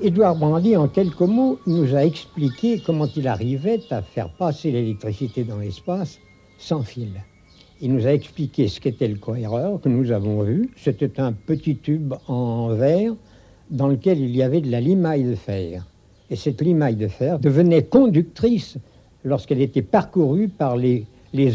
Édouard 0.00 0.34
Branly, 0.34 0.76
en 0.76 0.88
quelques 0.88 1.20
mots, 1.20 1.60
nous 1.68 1.94
a 1.94 2.04
expliqué 2.04 2.82
comment 2.84 3.06
il 3.14 3.28
arrivait 3.28 3.80
à 3.90 4.02
faire 4.02 4.28
passer 4.28 4.72
l'électricité 4.72 5.44
dans 5.44 5.58
l'espace 5.58 6.18
sans 6.58 6.82
fil. 6.82 7.22
Il 7.80 7.94
nous 7.94 8.08
a 8.08 8.12
expliqué 8.12 8.66
ce 8.66 8.80
qu'était 8.80 9.06
le 9.06 9.18
cohéreur 9.18 9.80
que 9.80 9.88
nous 9.88 10.10
avons 10.10 10.42
vu. 10.42 10.70
C'était 10.76 11.20
un 11.20 11.32
petit 11.32 11.76
tube 11.76 12.14
en 12.26 12.70
verre 12.70 13.14
dans 13.70 13.86
lequel 13.86 14.18
il 14.18 14.34
y 14.34 14.42
avait 14.42 14.60
de 14.60 14.70
la 14.70 14.80
limaille 14.80 15.24
de 15.24 15.36
fer. 15.36 15.86
Et 16.28 16.34
cette 16.34 16.60
limaille 16.60 16.96
de 16.96 17.06
fer 17.06 17.38
devenait 17.38 17.84
conductrice 17.84 18.78
lorsqu'elle 19.24 19.60
était 19.60 19.82
parcourue 19.82 20.48
par 20.48 20.76
les, 20.76 21.06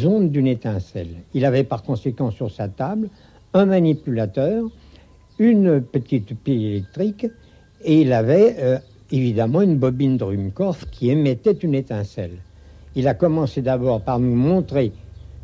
ondes 0.05 0.32
d'une 0.32 0.47
étincelle. 0.47 1.10
Il 1.34 1.45
avait 1.45 1.63
par 1.63 1.84
conséquent 1.84 2.32
sur 2.32 2.51
sa 2.51 2.67
table 2.67 3.10
un 3.53 3.65
manipulateur, 3.65 4.65
une 5.38 5.82
petite 5.82 6.36
pile 6.38 6.65
électrique, 6.65 7.27
et 7.86 8.01
il 8.01 8.12
avait 8.12 8.58
euh, 8.60 8.77
évidemment 9.12 9.62
une 9.62 9.77
bobine 9.77 10.17
Drumkorff 10.17 10.86
qui 10.91 11.10
émettait 11.10 11.53
une 11.53 11.75
étincelle. 11.75 12.38
Il 12.95 13.08
a 13.08 13.13
commencé 13.13 13.62
d'abord 13.62 14.01
par 14.01 14.19
nous 14.19 14.36
montrer 14.36 14.91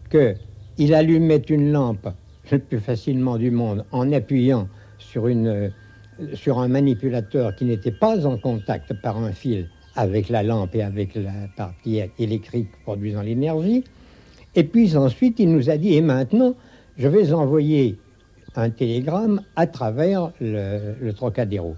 qu'il 0.10 0.94
allumait 0.94 1.38
une 1.38 1.72
lampe 1.72 2.10
le 2.52 2.60
plus 2.60 2.80
facilement 2.80 3.38
du 3.38 3.52
monde 3.52 3.86
en 3.92 4.12
appuyant 4.12 4.68
sur, 4.98 5.28
une, 5.28 5.72
sur 6.34 6.60
un 6.60 6.68
manipulateur 6.68 7.56
qui 7.56 7.66
n'était 7.66 7.92
pas 7.92 8.26
en 8.26 8.38
contact 8.38 8.94
par 9.02 9.18
un 9.18 9.32
fil 9.32 9.70
avec 9.96 10.30
la 10.30 10.44
lampe 10.44 10.76
et 10.76 10.82
avec 10.82 11.16
la 11.16 11.48
partie 11.56 12.02
électrique 12.20 12.70
produisant 12.84 13.22
l'énergie. 13.22 13.84
Et 14.56 14.64
puis 14.64 14.96
ensuite, 14.96 15.40
il 15.40 15.52
nous 15.52 15.70
a 15.70 15.78
dit, 15.78 15.96
et 15.96 16.02
maintenant, 16.02 16.56
je 16.98 17.08
vais 17.08 17.34
envoyer 17.34 17.98
un 18.56 18.70
télégramme 18.70 19.42
à 19.56 19.68
travers 19.68 20.32
le, 20.40 21.12
Trocadéro. 21.12 21.76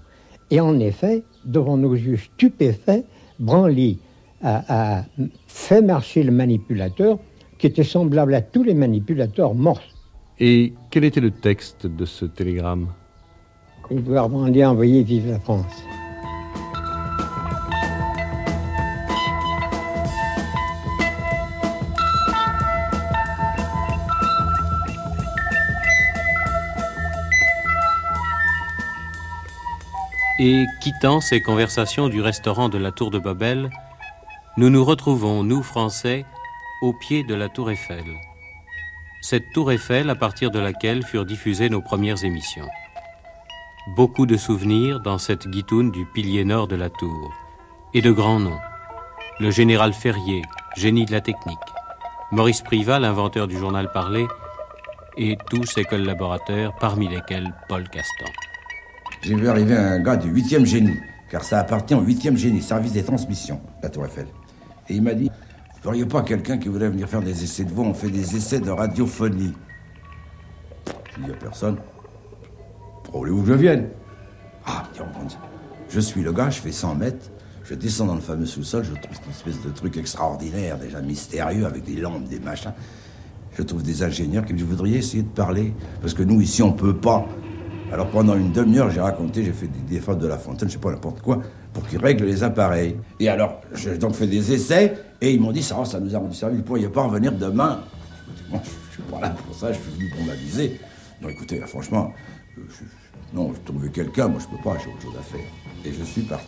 Et 0.50 0.60
en 0.60 0.78
effet, 0.78 1.22
devant 1.44 1.76
nos 1.76 1.94
yeux 1.94 2.16
stupéfaits, 2.16 3.04
Branly 3.38 3.98
a, 4.42 4.98
a, 4.98 5.04
fait 5.46 5.82
marcher 5.82 6.22
le 6.22 6.32
manipulateur 6.32 7.18
qui 7.58 7.66
était 7.66 7.84
semblable 7.84 8.34
à 8.34 8.40
tous 8.40 8.62
les 8.62 8.74
manipulateurs 8.74 9.54
morts. 9.54 9.82
Et 10.38 10.72
quel 10.90 11.04
était 11.04 11.20
le 11.20 11.32
texte 11.32 11.86
de 11.86 12.04
ce 12.04 12.24
télégramme? 12.24 12.88
Édouard 13.90 14.28
Branly 14.28 14.62
a 14.62 14.70
envoyé 14.70 15.02
Vive 15.02 15.30
la 15.30 15.40
France. 15.40 15.82
Et 30.40 30.66
quittant 30.80 31.20
ces 31.20 31.42
conversations 31.42 32.08
du 32.08 32.20
restaurant 32.20 32.68
de 32.68 32.78
la 32.78 32.92
Tour 32.92 33.10
de 33.10 33.18
Babel, 33.18 33.70
nous 34.56 34.70
nous 34.70 34.84
retrouvons, 34.84 35.42
nous 35.42 35.64
Français, 35.64 36.24
au 36.80 36.92
pied 36.92 37.24
de 37.24 37.34
la 37.34 37.48
Tour 37.48 37.72
Eiffel. 37.72 38.04
Cette 39.20 39.50
Tour 39.52 39.72
Eiffel 39.72 40.08
à 40.10 40.14
partir 40.14 40.52
de 40.52 40.60
laquelle 40.60 41.04
furent 41.04 41.26
diffusées 41.26 41.68
nos 41.68 41.80
premières 41.80 42.24
émissions. 42.24 42.68
Beaucoup 43.96 44.26
de 44.26 44.36
souvenirs 44.36 45.00
dans 45.00 45.18
cette 45.18 45.48
guitoune 45.48 45.90
du 45.90 46.06
pilier 46.06 46.44
nord 46.44 46.68
de 46.68 46.76
la 46.76 46.88
tour, 46.88 47.34
et 47.92 48.00
de 48.00 48.12
grands 48.12 48.38
noms. 48.38 48.60
Le 49.40 49.50
général 49.50 49.92
Ferrier, 49.92 50.42
génie 50.76 51.04
de 51.04 51.12
la 51.12 51.20
technique, 51.20 51.58
Maurice 52.30 52.62
Privat, 52.62 53.00
l'inventeur 53.00 53.48
du 53.48 53.58
journal 53.58 53.90
parlé, 53.90 54.28
et 55.16 55.36
tous 55.50 55.66
ses 55.66 55.82
collaborateurs, 55.82 56.76
parmi 56.78 57.08
lesquels 57.08 57.52
Paul 57.68 57.88
Castan 57.88 58.30
j'ai 59.22 59.34
vu 59.34 59.48
arriver 59.48 59.76
un 59.76 59.98
gars 60.00 60.16
du 60.16 60.32
8e 60.32 60.64
génie, 60.64 60.96
car 61.30 61.44
ça 61.44 61.60
appartient 61.60 61.94
au 61.94 62.02
8e 62.02 62.36
génie, 62.36 62.62
service 62.62 62.92
des 62.92 63.02
transmissions, 63.02 63.60
la 63.82 63.88
Tour 63.88 64.06
Eiffel. 64.06 64.26
Et 64.88 64.94
il 64.94 65.02
m'a 65.02 65.14
dit 65.14 65.30
Vous 65.74 65.88
n'auriez 65.88 66.06
pas 66.06 66.22
quelqu'un 66.22 66.58
qui 66.58 66.68
voudrait 66.68 66.88
venir 66.88 67.08
faire 67.08 67.22
des 67.22 67.42
essais 67.42 67.64
de 67.64 67.70
voix 67.70 67.84
On 67.84 67.94
fait 67.94 68.10
des 68.10 68.36
essais 68.36 68.60
de 68.60 68.70
radiophonie. 68.70 69.54
Je 71.16 71.24
dis 71.24 71.30
à 71.30 71.34
personne 71.34 71.76
Pour 73.04 73.22
où 73.22 73.42
que 73.42 73.48
je 73.48 73.54
vienne? 73.54 73.88
Ah, 74.66 74.84
je 75.88 76.00
suis 76.00 76.22
le 76.22 76.32
gars, 76.32 76.50
je 76.50 76.60
fais 76.60 76.72
100 76.72 76.94
mètres. 76.94 77.30
Je 77.64 77.74
descends 77.74 78.06
dans 78.06 78.14
le 78.14 78.20
fameux 78.20 78.46
sous-sol, 78.46 78.84
je 78.84 78.92
trouve 78.92 79.16
une 79.26 79.30
espèce 79.30 79.62
de 79.62 79.70
truc 79.70 79.96
extraordinaire, 79.96 80.78
déjà 80.78 81.02
mystérieux, 81.02 81.66
avec 81.66 81.84
des 81.84 81.96
lampes, 81.96 82.24
des 82.24 82.38
machins. 82.38 82.72
Je 83.56 83.62
trouve 83.62 83.82
des 83.82 84.02
ingénieurs 84.02 84.44
qui 84.44 84.52
me 84.52 84.58
disent, 84.58 84.66
vous 84.66 84.72
voudriez 84.72 84.98
essayer 84.98 85.22
de 85.22 85.28
parler 85.28 85.74
Parce 86.00 86.14
que 86.14 86.22
nous, 86.22 86.40
ici, 86.40 86.62
on 86.62 86.72
peut 86.72 86.96
pas. 86.96 87.26
Alors 87.92 88.08
pendant 88.10 88.36
une 88.36 88.52
demi-heure, 88.52 88.90
j'ai 88.90 89.00
raconté, 89.00 89.42
j'ai 89.42 89.52
fait 89.52 89.66
des 89.66 89.94
défauts 89.94 90.14
de 90.14 90.26
la 90.26 90.36
fontaine, 90.36 90.68
je 90.68 90.74
sais 90.74 90.80
pas 90.80 90.90
n'importe 90.90 91.22
quoi, 91.22 91.40
pour 91.72 91.86
qu'ils 91.86 91.98
règlent 91.98 92.26
les 92.26 92.42
appareils. 92.42 92.96
Et 93.18 93.28
alors, 93.28 93.60
j'ai 93.74 93.96
donc 93.96 94.14
fait 94.14 94.26
des 94.26 94.52
essais, 94.52 94.94
et 95.20 95.32
ils 95.32 95.40
m'ont 95.40 95.52
dit, 95.52 95.62
ça, 95.62 95.84
ça 95.84 95.98
nous 95.98 96.14
a 96.14 96.18
rendu 96.18 96.34
service, 96.34 96.58
vous 96.58 96.64
pourriez 96.64 96.88
pas 96.88 97.02
revenir 97.02 97.32
demain. 97.32 97.80
moi, 98.50 98.60
je 98.62 98.94
suis 98.94 99.02
pas 99.10 99.20
là 99.20 99.30
pour 99.30 99.54
ça, 99.54 99.72
je 99.72 99.78
suis 99.78 99.90
venu 99.92 100.10
pour 100.10 100.24
m'aviser. 100.26 100.78
Non, 101.22 101.30
écoutez, 101.30 101.60
franchement, 101.60 102.12
non, 103.32 103.52
je 103.54 103.60
trouvais 103.72 103.88
quelqu'un, 103.88 104.28
moi 104.28 104.40
je 104.40 104.46
peux 104.54 104.62
pas, 104.62 104.76
j'ai 104.82 104.90
autre 104.90 105.02
chose 105.02 105.16
à 105.18 105.22
faire. 105.22 105.40
Et 105.84 105.92
je 105.92 106.04
suis 106.04 106.22
parti. 106.22 106.46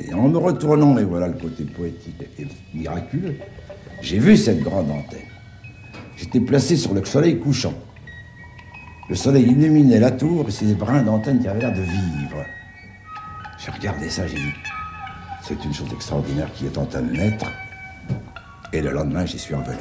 Et 0.00 0.12
en 0.14 0.28
me 0.28 0.38
retournant, 0.38 0.98
et 0.98 1.04
voilà 1.04 1.28
le 1.28 1.34
côté 1.34 1.64
poétique 1.64 2.22
et 2.38 2.46
miraculeux, 2.74 3.36
j'ai 4.00 4.18
vu 4.18 4.36
cette 4.36 4.60
grande 4.62 4.90
antenne. 4.90 5.20
J'étais 6.16 6.40
placé 6.40 6.76
sur 6.76 6.94
le 6.94 7.04
soleil 7.04 7.38
couchant. 7.38 7.74
Le 9.08 9.14
soleil 9.14 9.44
illuminait 9.44 10.00
la 10.00 10.10
tour 10.10 10.46
et 10.46 10.50
ces 10.50 10.74
brins 10.74 11.02
d'antenne 11.02 11.40
qui 11.40 11.48
avaient 11.48 11.60
l'air 11.60 11.72
de 11.72 11.80
vivre. 11.80 12.44
J'ai 13.58 13.70
regardé 13.70 14.10
ça, 14.10 14.26
j'ai 14.26 14.36
dit, 14.36 14.52
c'est 15.42 15.64
une 15.64 15.72
chose 15.72 15.90
extraordinaire 15.94 16.52
qui 16.52 16.66
est 16.66 16.76
en 16.76 16.84
train 16.84 17.00
de 17.00 17.12
naître. 17.12 17.46
Et 18.74 18.82
le 18.82 18.90
lendemain, 18.90 19.24
j'y 19.24 19.38
suis 19.38 19.54
revenu. 19.54 19.78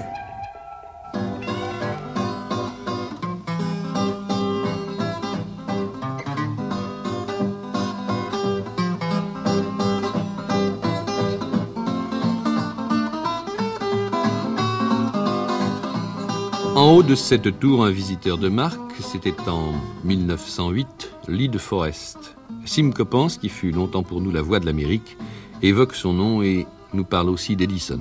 En 16.88 16.94
haut 16.94 17.04
de 17.04 17.16
cette 17.16 17.60
tour, 17.60 17.84
un 17.84 17.92
visiteur 17.92 18.38
de 18.38 18.48
marque, 18.48 18.94
c'était 19.02 19.36
en 19.50 19.74
1908, 20.06 21.12
Lee 21.28 21.50
de 21.50 21.58
Forest. 21.58 22.38
Sim 22.64 22.92
Coppens, 22.92 23.38
qui 23.42 23.50
fut 23.50 23.72
longtemps 23.72 24.04
pour 24.04 24.22
nous 24.22 24.32
la 24.32 24.42
voix 24.42 24.62
de 24.62 24.66
l'Amérique, 24.66 25.18
évoque 25.62 25.94
son 25.94 26.14
nom 26.14 26.42
et 26.42 26.66
nous 26.94 27.04
parle 27.04 27.28
aussi 27.28 27.58
d'Edison. 27.58 28.00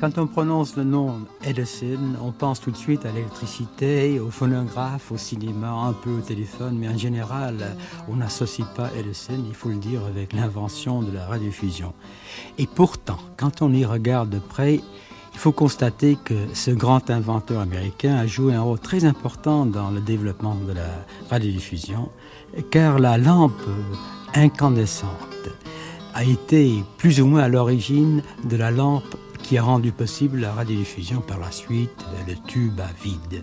Quand 0.00 0.16
on 0.16 0.28
prononce 0.28 0.76
le 0.76 0.84
nom 0.84 1.22
Edison, 1.44 1.98
on 2.22 2.30
pense 2.30 2.60
tout 2.60 2.70
de 2.70 2.76
suite 2.76 3.04
à 3.04 3.10
l'électricité, 3.10 4.20
au 4.20 4.30
phonographe, 4.30 5.10
au 5.10 5.16
cinéma, 5.16 5.72
un 5.72 5.92
peu 5.92 6.10
au 6.10 6.20
téléphone, 6.20 6.78
mais 6.78 6.88
en 6.88 6.96
général, 6.96 7.76
on 8.08 8.14
n'associe 8.14 8.66
pas 8.76 8.90
Edison, 8.96 9.42
il 9.44 9.54
faut 9.54 9.70
le 9.70 9.74
dire, 9.74 10.02
avec 10.06 10.34
l'invention 10.34 11.02
de 11.02 11.10
la 11.10 11.26
radiodiffusion. 11.26 11.94
Et 12.58 12.68
pourtant, 12.68 13.18
quand 13.36 13.60
on 13.60 13.72
y 13.72 13.84
regarde 13.84 14.30
de 14.30 14.38
près, 14.38 14.78
faut 15.40 15.52
constater 15.52 16.18
que 16.22 16.34
ce 16.52 16.70
grand 16.70 17.08
inventeur 17.08 17.62
américain 17.62 18.14
a 18.14 18.26
joué 18.26 18.52
un 18.52 18.60
rôle 18.60 18.78
très 18.78 19.06
important 19.06 19.64
dans 19.64 19.90
le 19.90 20.02
développement 20.02 20.54
de 20.54 20.74
la 20.74 21.06
radiodiffusion, 21.30 22.10
car 22.70 22.98
la 22.98 23.16
lampe 23.16 23.66
incandescente 24.34 25.48
a 26.12 26.24
été 26.24 26.84
plus 26.98 27.22
ou 27.22 27.26
moins 27.26 27.44
à 27.44 27.48
l'origine 27.48 28.22
de 28.44 28.56
la 28.58 28.70
lampe 28.70 29.16
qui 29.42 29.56
a 29.56 29.62
rendu 29.62 29.92
possible 29.92 30.40
la 30.40 30.52
radiodiffusion 30.52 31.22
par 31.22 31.40
la 31.40 31.50
suite, 31.50 32.04
le 32.28 32.34
tube 32.46 32.78
à 32.78 32.90
vide. 33.02 33.42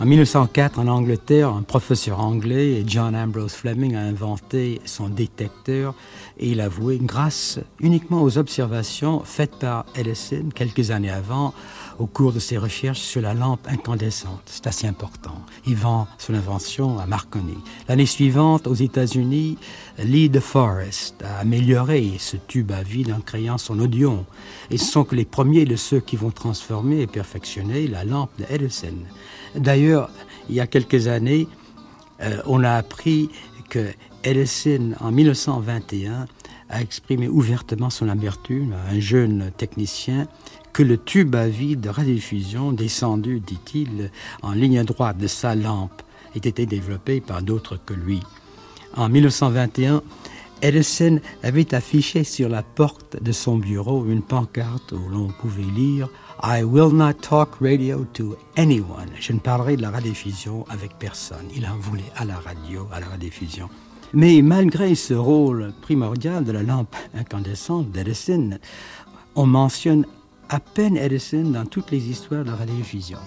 En 0.00 0.06
1904, 0.06 0.78
en 0.78 0.88
Angleterre, 0.88 1.50
un 1.50 1.62
professeur 1.62 2.18
anglais, 2.20 2.82
John 2.86 3.14
Ambrose 3.14 3.52
Fleming, 3.52 3.94
a 3.94 4.00
inventé 4.00 4.80
son 4.84 5.08
détecteur 5.08 5.94
et 6.38 6.48
il 6.48 6.60
a 6.60 6.68
voué 6.68 6.98
grâce 7.00 7.60
uniquement 7.78 8.22
aux 8.22 8.38
observations 8.38 9.22
faites 9.24 9.56
par 9.56 9.84
Edison 9.94 10.48
quelques 10.54 10.90
années 10.90 11.10
avant 11.10 11.52
au 11.98 12.06
cours 12.06 12.32
de 12.32 12.38
ses 12.38 12.56
recherches 12.56 13.00
sur 13.00 13.20
la 13.20 13.34
lampe 13.34 13.68
incandescente. 13.68 14.42
C'est 14.46 14.66
assez 14.66 14.86
important. 14.86 15.36
Il 15.66 15.76
vend 15.76 16.08
son 16.18 16.34
invention 16.34 16.98
à 16.98 17.06
Marconi. 17.06 17.58
L'année 17.86 18.06
suivante, 18.06 18.66
aux 18.66 18.74
États-Unis, 18.74 19.58
Lee 19.98 20.30
de 20.30 20.40
Forest 20.40 21.22
a 21.22 21.40
amélioré 21.40 22.12
ce 22.18 22.36
tube 22.36 22.72
à 22.72 22.82
vide 22.82 23.12
en 23.12 23.20
créant 23.20 23.58
son 23.58 23.78
audion. 23.78 24.24
Et 24.70 24.78
ce 24.78 24.90
sont 24.90 25.04
que 25.04 25.14
les 25.14 25.26
premiers 25.26 25.66
de 25.66 25.76
ceux 25.76 26.00
qui 26.00 26.16
vont 26.16 26.30
transformer 26.30 27.02
et 27.02 27.06
perfectionner 27.06 27.86
la 27.86 28.04
lampe 28.04 28.30
de 28.38 28.46
Edison. 28.48 28.96
D'ailleurs, 29.54 30.10
il 30.48 30.54
y 30.54 30.60
a 30.60 30.66
quelques 30.66 31.08
années, 31.08 31.48
euh, 32.20 32.38
on 32.46 32.64
a 32.64 32.72
appris 32.72 33.30
que 33.68 33.92
Edison, 34.24 34.92
en 35.00 35.12
1921, 35.12 36.26
a 36.68 36.80
exprimé 36.80 37.28
ouvertement 37.28 37.90
son 37.90 38.08
amertume 38.08 38.72
à 38.72 38.92
un 38.92 39.00
jeune 39.00 39.50
technicien 39.56 40.26
que 40.72 40.82
le 40.82 40.96
tube 40.96 41.34
à 41.34 41.48
vide 41.48 41.82
de 41.82 41.90
radiodiffusion 41.90 42.72
descendu, 42.72 43.40
dit-il, 43.40 44.10
en 44.42 44.52
ligne 44.52 44.82
droite 44.84 45.18
de 45.18 45.26
sa 45.26 45.54
lampe, 45.54 46.02
ait 46.34 46.38
été 46.38 46.64
développé 46.64 47.20
par 47.20 47.42
d'autres 47.42 47.78
que 47.84 47.92
lui. 47.92 48.20
En 48.96 49.08
1921, 49.10 50.02
Edison 50.62 51.20
avait 51.42 51.74
affiché 51.74 52.24
sur 52.24 52.48
la 52.48 52.62
porte 52.62 53.22
de 53.22 53.32
son 53.32 53.56
bureau 53.56 54.06
une 54.06 54.22
pancarte 54.22 54.92
où 54.92 55.08
l'on 55.10 55.28
pouvait 55.28 55.62
lire 55.62 56.08
I 56.44 56.64
will 56.64 56.90
not 56.90 57.22
talk 57.22 57.60
radio 57.60 58.04
to 58.14 58.36
anyone. 58.56 59.08
Je 59.20 59.32
ne 59.32 59.38
parlerai 59.38 59.76
de 59.76 59.82
la 59.82 59.90
radiodiffusion 59.90 60.64
avec 60.68 60.98
personne. 60.98 61.46
Il 61.54 61.64
en 61.66 61.76
voulait 61.76 62.10
à 62.16 62.24
la 62.24 62.34
radio, 62.34 62.88
à 62.92 62.98
la 62.98 63.06
radiodiffusion. 63.06 63.70
Mais 64.12 64.42
malgré 64.42 64.96
ce 64.96 65.14
rôle 65.14 65.72
primordial 65.82 66.42
de 66.42 66.50
la 66.50 66.64
lampe 66.64 66.96
incandescente 67.14 67.92
d'Edison, 67.92 68.58
on 69.36 69.46
mentionne 69.46 70.04
à 70.48 70.58
peine 70.58 70.96
Edison 70.96 71.44
dans 71.44 71.64
toutes 71.64 71.92
les 71.92 72.10
histoires 72.10 72.42
de 72.42 72.50
la 72.50 72.56
radiodiffusion. 72.56 73.18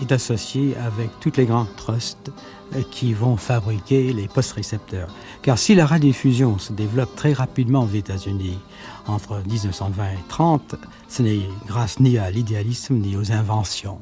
Est 0.00 0.12
associé 0.12 0.76
avec 0.76 1.10
toutes 1.20 1.36
les 1.36 1.46
grands 1.46 1.66
trusts 1.76 2.30
qui 2.90 3.12
vont 3.12 3.36
fabriquer 3.36 4.12
les 4.12 4.28
post-récepteurs. 4.28 5.14
Car 5.42 5.58
si 5.58 5.74
la 5.74 5.86
radiodiffusion 5.86 6.58
se 6.58 6.72
développe 6.72 7.14
très 7.16 7.32
rapidement 7.32 7.84
aux 7.84 7.94
États-Unis 7.94 8.58
entre 9.06 9.42
1920 9.46 10.04
et 10.04 10.28
30, 10.28 10.74
ce 11.08 11.22
n'est 11.22 11.40
grâce 11.66 12.00
ni 12.00 12.18
à 12.18 12.30
l'idéalisme 12.30 12.94
ni 12.94 13.16
aux 13.16 13.32
inventions. 13.32 14.00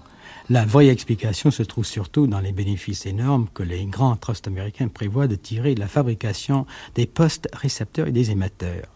La 0.48 0.64
vraie 0.64 0.88
explication 0.88 1.50
se 1.52 1.62
trouve 1.62 1.84
surtout 1.84 2.26
dans 2.26 2.40
les 2.40 2.52
bénéfices 2.52 3.06
énormes 3.06 3.46
que 3.54 3.62
les 3.62 3.84
grands 3.86 4.16
trusts 4.16 4.48
américains 4.48 4.88
prévoient 4.88 5.28
de 5.28 5.36
tirer 5.36 5.74
de 5.74 5.80
la 5.80 5.86
fabrication 5.86 6.66
des 6.96 7.06
postes 7.06 7.48
récepteurs 7.52 8.08
et 8.08 8.12
des 8.12 8.32
émetteurs. 8.32 8.88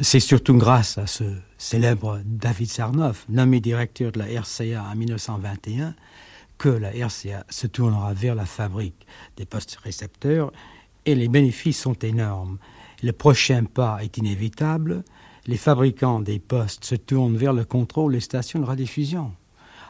C'est 0.00 0.20
surtout 0.20 0.54
grâce 0.54 0.98
à 0.98 1.06
ce 1.06 1.24
célèbre 1.58 2.20
David 2.24 2.68
Sarnoff, 2.68 3.26
nommé 3.28 3.60
directeur 3.60 4.12
de 4.12 4.18
la 4.18 4.26
RCA 4.26 4.82
en 4.82 4.94
1921, 4.94 5.94
que 6.58 6.68
la 6.68 6.90
RCA 6.90 7.44
se 7.48 7.66
tournera 7.66 8.14
vers 8.14 8.34
la 8.34 8.46
fabrique 8.46 9.06
des 9.36 9.46
postes 9.46 9.76
récepteurs 9.82 10.52
et 11.04 11.14
les 11.14 11.28
bénéfices 11.28 11.80
sont 11.80 11.94
énormes. 11.94 12.58
Le 13.02 13.12
prochain 13.12 13.64
pas 13.64 13.98
est 14.02 14.16
inévitable. 14.16 15.04
Les 15.46 15.56
fabricants 15.56 16.20
des 16.20 16.38
postes 16.38 16.84
se 16.84 16.94
tournent 16.94 17.36
vers 17.36 17.52
le 17.52 17.64
contrôle 17.64 18.12
des 18.12 18.20
stations 18.20 18.60
de 18.60 18.64
radiodiffusion. 18.64 19.32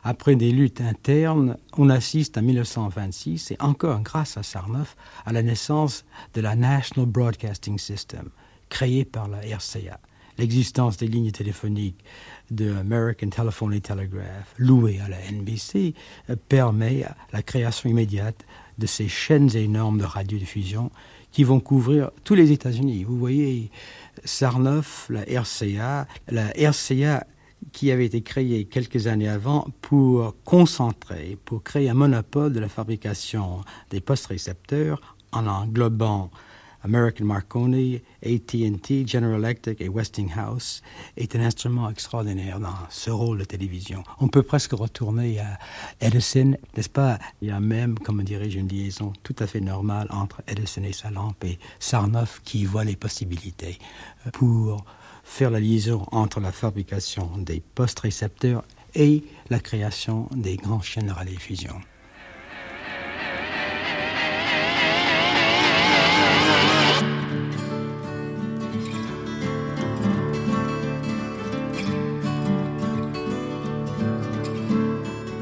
Après 0.02 0.36
des 0.36 0.52
luttes 0.52 0.80
internes, 0.80 1.56
on 1.76 1.90
assiste 1.90 2.38
en 2.38 2.42
1926, 2.42 3.50
et 3.50 3.56
encore 3.58 4.00
grâce 4.02 4.36
à 4.36 4.44
Sarnoff, 4.44 4.96
à 5.24 5.32
la 5.32 5.42
naissance 5.42 6.04
de 6.34 6.40
la 6.40 6.54
National 6.54 7.06
Broadcasting 7.06 7.78
System, 7.78 8.28
créée 8.68 9.04
par 9.04 9.28
la 9.28 9.38
RCA. 9.38 10.00
L'existence 10.38 10.98
des 10.98 11.08
lignes 11.08 11.30
téléphoniques 11.30 12.04
de 12.50 12.74
American 12.74 13.30
Telephone 13.30 13.74
and 13.74 13.80
Telegraph, 13.80 14.54
louées 14.58 15.00
à 15.00 15.08
la 15.08 15.18
NBC, 15.32 15.94
permet 16.48 17.06
la 17.32 17.42
création 17.42 17.88
immédiate 17.88 18.44
de 18.76 18.86
ces 18.86 19.08
chaînes 19.08 19.56
énormes 19.56 19.98
de 19.98 20.04
radiodiffusion 20.04 20.90
qui 21.32 21.44
vont 21.44 21.60
couvrir 21.60 22.10
tous 22.24 22.34
les 22.34 22.52
États-Unis. 22.52 23.04
Vous 23.04 23.18
voyez, 23.18 23.70
Sarnoff, 24.24 25.08
la 25.08 25.22
RCA, 25.22 26.06
la 26.28 26.48
RCA 26.50 27.26
qui 27.72 27.90
avait 27.90 28.06
été 28.06 28.22
créée 28.22 28.66
quelques 28.66 29.06
années 29.06 29.28
avant 29.28 29.66
pour 29.80 30.34
concentrer, 30.44 31.38
pour 31.44 31.62
créer 31.62 31.88
un 31.88 31.94
monopole 31.94 32.52
de 32.52 32.60
la 32.60 32.68
fabrication 32.68 33.62
des 33.90 34.00
postes 34.00 34.26
récepteurs 34.26 35.16
en 35.32 35.46
englobant 35.46 36.30
American 36.86 37.24
Marconi, 37.24 38.00
AT&T, 38.24 39.08
General 39.08 39.40
Electric 39.40 39.80
et 39.80 39.88
Westinghouse 39.88 40.82
est 41.16 41.34
un 41.34 41.40
instrument 41.40 41.90
extraordinaire 41.90 42.60
dans 42.60 42.76
ce 42.90 43.10
rôle 43.10 43.38
de 43.38 43.44
télévision. 43.44 44.04
On 44.20 44.28
peut 44.28 44.44
presque 44.44 44.70
retourner 44.70 45.40
à 45.40 45.58
Edison, 46.00 46.56
n'est-ce 46.76 46.88
pas? 46.88 47.18
Il 47.42 47.48
y 47.48 47.50
a 47.50 47.58
même, 47.58 47.98
comme 47.98 48.22
dirais-je, 48.22 48.60
une 48.60 48.68
liaison 48.68 49.12
tout 49.24 49.34
à 49.40 49.48
fait 49.48 49.60
normale 49.60 50.06
entre 50.10 50.42
Edison 50.46 50.84
et 50.84 50.92
sa 50.92 51.10
lampe 51.10 51.42
et 51.42 51.58
Sarnoff 51.80 52.40
qui 52.44 52.64
voit 52.64 52.84
les 52.84 52.94
possibilités 52.94 53.80
pour 54.32 54.84
faire 55.24 55.50
la 55.50 55.58
liaison 55.58 56.06
entre 56.12 56.38
la 56.38 56.52
fabrication 56.52 57.36
des 57.38 57.60
postes 57.74 57.98
récepteurs 57.98 58.62
et 58.94 59.24
la 59.50 59.58
création 59.58 60.28
des 60.36 60.56
grands 60.56 60.82
chaînes 60.82 61.08
de 61.08 61.12
radiodiffusion. 61.12 61.74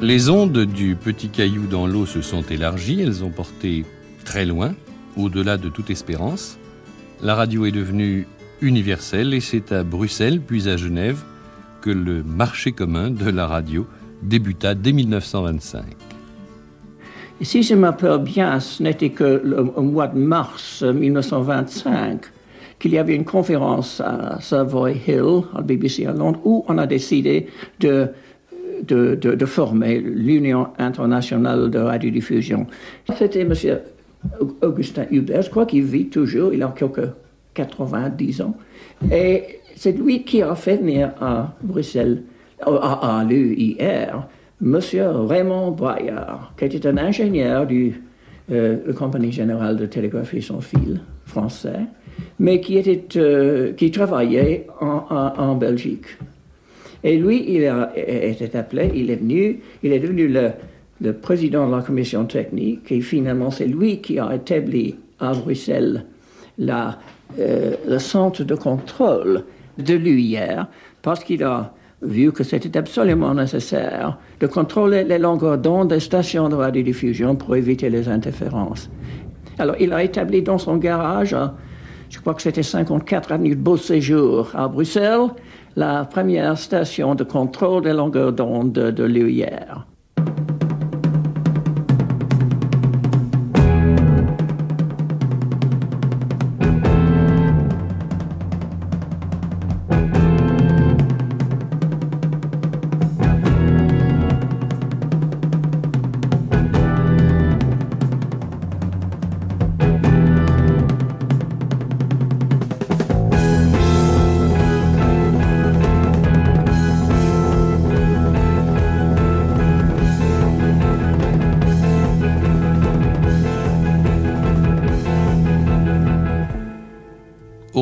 Les 0.04 0.28
ondes 0.28 0.66
du 0.66 0.96
petit 0.96 1.30
caillou 1.30 1.66
dans 1.66 1.86
l'eau 1.86 2.04
se 2.04 2.20
sont 2.20 2.42
élargies, 2.42 3.00
elles 3.00 3.24
ont 3.24 3.30
porté 3.30 3.86
très 4.26 4.44
loin, 4.44 4.74
au-delà 5.16 5.56
de 5.56 5.70
toute 5.70 5.88
espérance. 5.88 6.58
La 7.22 7.34
radio 7.34 7.64
est 7.64 7.72
devenue 7.72 8.26
universelle 8.60 9.32
et 9.32 9.40
c'est 9.40 9.72
à 9.72 9.82
Bruxelles, 9.82 10.42
puis 10.42 10.68
à 10.68 10.76
Genève, 10.76 11.22
que 11.80 11.88
le 11.88 12.22
marché 12.22 12.72
commun 12.72 13.08
de 13.08 13.30
la 13.30 13.46
radio 13.46 13.86
débuta 14.22 14.74
dès 14.74 14.92
1925. 14.92 15.84
Et 17.40 17.44
si 17.46 17.62
je 17.62 17.74
m'appelle 17.74 18.18
bien, 18.18 18.60
ce 18.60 18.82
n'était 18.82 19.08
que 19.08 19.40
le, 19.42 19.60
au 19.74 19.80
mois 19.80 20.08
de 20.08 20.18
mars 20.18 20.82
1925 20.82 22.26
qu'il 22.78 22.92
y 22.92 22.98
avait 22.98 23.14
une 23.14 23.24
conférence 23.24 24.02
à 24.02 24.38
Savoy 24.42 25.00
Hill, 25.08 25.44
à 25.54 25.62
BBC 25.62 26.04
à 26.04 26.12
Londres, 26.12 26.40
où 26.44 26.62
on 26.68 26.76
a 26.76 26.86
décidé 26.86 27.46
de 27.80 28.10
de, 28.86 29.46
former 29.46 30.00
l'Union 30.00 30.68
internationale 30.78 31.70
de 31.70 31.78
radiodiffusion. 31.78 32.66
C'était 33.16 33.40
M. 33.40 33.52
Augustin 34.62 35.04
Hubert, 35.10 35.42
je 35.42 35.50
crois 35.50 35.66
qu'il 35.66 35.84
vit 35.84 36.06
toujours, 36.06 36.54
il 36.54 36.62
a 36.62 36.72
quelques 36.76 37.08
90 37.54 38.40
ans. 38.42 38.56
Et 39.12 39.60
c'est 39.76 39.92
lui 39.92 40.24
qui 40.24 40.42
a 40.42 40.54
fait 40.54 40.76
venir 40.76 41.12
à 41.20 41.54
Bruxelles, 41.62 42.22
à, 42.64 43.24
l'UIR, 43.28 44.26
M. 44.62 44.78
Raymond 45.28 45.72
Braillard, 45.72 46.52
qui 46.56 46.64
était 46.64 46.86
un 46.86 46.96
ingénieur 46.96 47.66
euh, 48.50 48.78
la 48.86 48.92
Compagnie 48.92 49.32
générale 49.32 49.76
de 49.76 49.86
télégraphie 49.86 50.42
sans 50.42 50.60
fil 50.60 51.00
français, 51.24 51.80
mais 52.38 52.60
qui, 52.60 52.76
était, 52.76 53.18
euh, 53.18 53.72
qui 53.72 53.90
travaillait 53.90 54.66
en 54.80 55.54
Belgique. 55.56 56.06
Et 57.04 57.18
lui, 57.18 57.44
il 57.46 57.66
a 57.66 57.92
été 57.96 58.56
appelé, 58.56 58.90
il 58.94 59.10
est 59.10 59.16
venu, 59.16 59.60
il 59.82 59.92
est 59.92 60.00
devenu 60.00 60.26
le, 60.26 61.12
président 61.12 61.68
de 61.68 61.76
la 61.76 61.82
commission 61.82 62.24
technique, 62.24 62.90
et 62.90 63.02
finalement, 63.02 63.50
c'est 63.50 63.66
lui 63.66 64.00
qui 64.00 64.18
a 64.18 64.34
établi 64.34 64.96
à 65.20 65.32
Bruxelles 65.34 66.06
euh, 66.58 67.72
le 67.86 67.98
centre 67.98 68.42
de 68.42 68.54
contrôle 68.54 69.44
de 69.76 69.94
l'UIR, 69.94 70.66
parce 71.02 71.22
qu'il 71.22 71.42
a 71.44 71.74
vu 72.00 72.32
que 72.32 72.42
c'était 72.42 72.78
absolument 72.78 73.34
nécessaire 73.34 74.18
de 74.40 74.46
contrôler 74.46 75.04
les 75.04 75.18
longueurs 75.18 75.58
d'onde 75.58 75.88
des 75.88 76.00
stations 76.00 76.48
de 76.48 76.54
radiodiffusion 76.54 77.36
pour 77.36 77.54
éviter 77.54 77.90
les 77.90 78.08
interférences. 78.08 78.88
Alors, 79.58 79.76
il 79.78 79.92
a 79.92 80.02
établi 80.02 80.42
dans 80.42 80.58
son 80.58 80.76
garage, 80.76 81.36
je 82.08 82.18
crois 82.20 82.34
que 82.34 82.42
c'était 82.42 82.62
54 82.62 83.32
avenue 83.32 83.56
de 83.56 83.60
Beau 83.60 83.76
Séjour 83.76 84.50
à 84.54 84.68
Bruxelles, 84.68 85.28
la 85.76 86.04
première 86.04 86.56
station 86.58 87.14
de 87.14 87.24
contrôle 87.24 87.82
des 87.82 87.92
longueurs 87.92 88.32
d'onde 88.32 88.72
de, 88.72 89.04
l'UIR. 89.04 89.86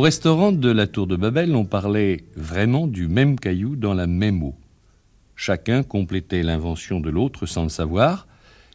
Restaurant 0.02 0.50
de 0.50 0.68
la 0.68 0.88
Tour 0.88 1.06
de 1.06 1.14
Babel, 1.14 1.54
on 1.54 1.64
parlait 1.64 2.24
vraiment 2.34 2.88
du 2.88 3.06
même 3.06 3.38
caillou 3.38 3.76
dans 3.76 3.94
la 3.94 4.08
même 4.08 4.42
eau. 4.42 4.56
Chacun 5.36 5.84
complétait 5.84 6.42
l'invention 6.42 6.98
de 6.98 7.08
l'autre 7.08 7.46
sans 7.46 7.62
le 7.62 7.68
savoir, 7.68 8.26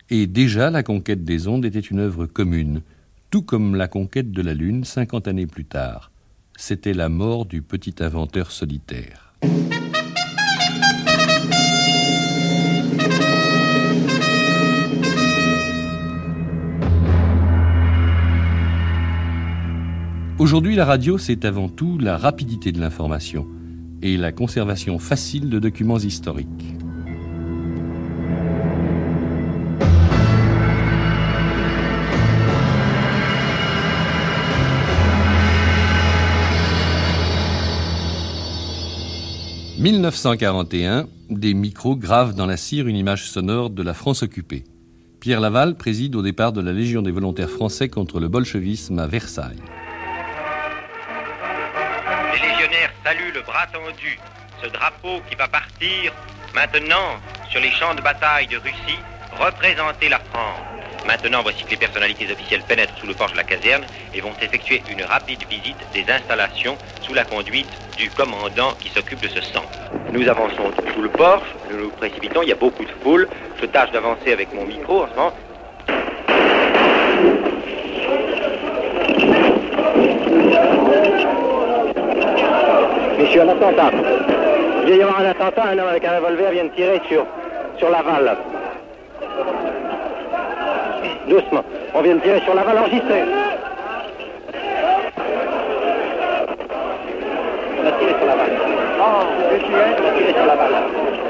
et 0.09 0.25
déjà 0.25 0.69
la 0.69 0.83
conquête 0.83 1.25
des 1.25 1.49
ondes 1.49 1.65
était 1.65 1.81
une 1.81 1.99
œuvre 1.99 2.27
commune, 2.27 2.81
tout 3.29 3.41
comme 3.41 3.75
la 3.75 3.89
conquête 3.89 4.31
de 4.31 4.41
la 4.41 4.53
Lune 4.53 4.85
cinquante 4.85 5.27
années 5.27 5.47
plus 5.47 5.65
tard. 5.65 6.11
C'était 6.55 6.93
la 6.93 7.09
mort 7.09 7.45
du 7.45 7.61
petit 7.61 7.95
inventeur 7.99 8.51
solitaire. 8.51 9.26
Aujourd'hui, 20.39 20.75
la 20.75 20.85
radio, 20.85 21.17
c'est 21.17 21.45
avant 21.45 21.67
tout 21.67 21.97
la 21.97 22.15
rapidité 22.15 22.71
de 22.71 22.79
l'information 22.79 23.47
et 24.03 24.17
la 24.17 24.31
conservation 24.31 24.99
facile 24.99 25.49
de 25.49 25.57
documents 25.57 25.97
historiques. 25.97 26.75
«1941, 39.79 41.07
des 41.31 41.55
micros 41.55 41.95
gravent 41.95 42.35
dans 42.35 42.45
la 42.45 42.57
cire 42.57 42.87
une 42.87 42.95
image 42.95 43.27
sonore 43.27 43.71
de 43.71 43.81
la 43.81 43.95
France 43.95 44.21
occupée. 44.21 44.65
Pierre 45.19 45.41
Laval 45.41 45.77
préside 45.77 46.15
au 46.15 46.21
départ 46.21 46.53
de 46.53 46.61
la 46.61 46.73
Légion 46.73 47.01
des 47.01 47.09
volontaires 47.09 47.49
français 47.49 47.89
contre 47.89 48.19
le 48.19 48.27
bolchevisme 48.27 48.99
à 48.99 49.07
Versailles. 49.07 49.57
Saluent 53.07 53.31
le 53.33 53.41
bras 53.41 53.65
tendu, 53.71 54.19
ce 54.61 54.67
drapeau 54.67 55.21
qui 55.29 55.35
va 55.35 55.47
partir 55.47 56.11
maintenant 56.53 57.21
sur 57.49 57.61
les 57.61 57.71
champs 57.71 57.95
de 57.95 58.01
bataille 58.01 58.47
de 58.47 58.57
Russie, 58.57 58.99
représenter 59.39 60.09
la 60.09 60.19
France. 60.19 60.59
Maintenant, 61.05 61.41
voici 61.41 61.63
que 61.63 61.69
les 61.69 61.77
personnalités 61.77 62.29
officielles 62.29 62.63
pénètrent 62.67 62.97
sous 62.97 63.07
le 63.07 63.13
porche 63.13 63.31
de 63.31 63.37
la 63.37 63.45
caserne 63.45 63.85
et 64.13 64.19
vont 64.19 64.33
effectuer 64.41 64.83
une 64.89 65.03
rapide 65.03 65.41
visite 65.49 65.77
des 65.93 66.05
installations 66.11 66.77
sous 67.01 67.13
la 67.13 67.23
conduite 67.23 67.71
du 67.95 68.09
commandant 68.09 68.73
qui 68.73 68.89
s'occupe 68.89 69.21
de 69.21 69.29
ce 69.29 69.39
centre. 69.39 69.79
Nous 70.11 70.27
avançons 70.27 70.73
sous 70.93 71.01
le 71.01 71.09
porche, 71.09 71.47
nous 71.71 71.77
nous 71.77 71.91
précipitons, 71.91 72.41
il 72.41 72.49
y 72.49 72.51
a 72.51 72.55
beaucoup 72.55 72.83
de 72.83 72.91
foule. 73.03 73.29
Je 73.61 73.67
tâche 73.67 73.91
d'avancer 73.91 74.33
avec 74.33 74.53
mon 74.53 74.65
micro 74.65 75.03
en 75.03 75.07
ce 75.07 75.15
moment. 75.15 75.33
Messieurs, 83.17 83.41
un 83.41 83.49
attentat. 83.49 83.91
Il 84.85 84.95
y 84.95 85.01
avoir 85.01 85.19
un 85.19 85.25
attentat, 85.25 85.63
un 85.63 85.79
homme 85.79 85.89
avec 85.89 86.05
un 86.05 86.15
revolver 86.17 86.51
vient 86.51 86.65
de 86.65 86.69
tirer 86.69 87.01
sur, 87.09 87.25
sur 87.77 87.89
Laval. 87.89 88.37
Doucement. 91.27 91.63
On 91.93 92.01
vient 92.01 92.15
de 92.15 92.19
tirer 92.21 92.39
sur 92.41 92.53
Laval, 92.53 92.77
enregistré. 92.77 93.23
On 97.81 97.87
a 97.87 97.91
tiré 97.91 98.11
sur 98.11 98.27
Laval. 98.27 98.51
Oh, 98.99 99.25
je 99.51 99.65
On 99.65 100.07
a 100.07 100.17
tiré 100.17 100.33
sur 100.33 100.45
Laval. 100.45 100.73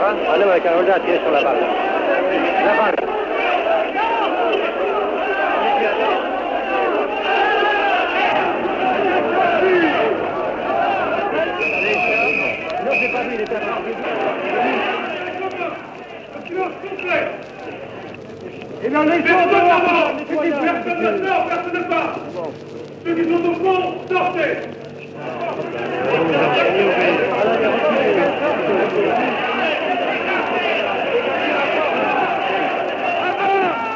Un 0.03 0.41
homme 0.41 0.49
avec 0.49 0.65
un 0.65 0.71
revolver 0.71 0.95
a 0.95 0.99
tiré 0.99 1.19
sur 1.23 1.31
Laval. 1.31 1.55
Laval. 2.65 2.95
Non, 12.87 12.93
j'ai 13.01 13.09
pas 13.09 13.21
vu, 13.23 13.33
il 13.33 13.36
était 13.36 13.36
à 13.36 13.36
Et 18.83 18.89
dans 18.89 19.03
les 19.03 19.25
gens 19.25 19.47
dehors, 19.47 20.11
personne 20.61 21.01
ne 21.01 21.25
sort, 21.25 21.47
personne 21.47 21.73
ne 21.73 21.83
part. 21.87 22.19
Ceux 23.05 23.15
qui 23.15 23.23
sont 23.23 23.45
au 23.45 23.53
fond, 23.53 23.93
sortez. 24.11 24.53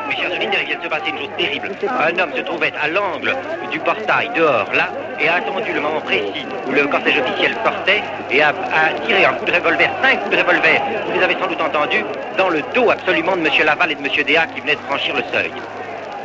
Mes 0.07 0.15
chers 0.15 0.31
auditeurs, 0.31 0.61
il 0.61 0.67
vient 0.67 0.70
se 0.81 0.87
passer 0.87 1.09
une 1.09 1.17
chose 1.17 1.29
terrible. 1.37 1.69
Un 1.99 2.19
homme 2.19 2.33
se 2.35 2.41
trouvait 2.41 2.73
à 2.81 2.87
l'angle 2.87 3.33
du 3.71 3.79
portail 3.79 4.29
dehors, 4.35 4.69
là, 4.73 4.89
et 5.19 5.27
a 5.27 5.35
attendu 5.35 5.71
le 5.73 5.81
moment 5.81 6.01
précis 6.01 6.45
où 6.67 6.71
le 6.71 6.87
cortège 6.87 7.19
officiel 7.19 7.53
sortait 7.63 8.01
et 8.31 8.41
a, 8.41 8.53
tiré 9.05 9.25
un 9.25 9.33
coup 9.33 9.45
de 9.45 9.51
revolver, 9.51 9.89
cinq 10.01 10.19
coups 10.21 10.35
de 10.35 10.41
revolver, 10.41 10.81
vous 11.05 11.11
les 11.11 11.23
avez 11.23 11.35
sans 11.39 11.47
doute 11.47 11.61
entendus, 11.61 12.03
dans 12.37 12.49
le 12.49 12.61
dos 12.73 12.89
absolument 12.89 13.37
de 13.37 13.45
M. 13.45 13.65
Laval 13.65 13.91
et 13.91 13.95
de 13.95 14.01
M. 14.01 14.23
Déa 14.25 14.47
qui 14.47 14.61
venaient 14.61 14.75
de 14.75 14.81
franchir 14.81 15.15
le 15.15 15.23
seuil. 15.31 15.51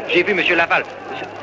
J'ai 0.08 0.22
vu 0.22 0.32
M. 0.32 0.56
Laval 0.56 0.84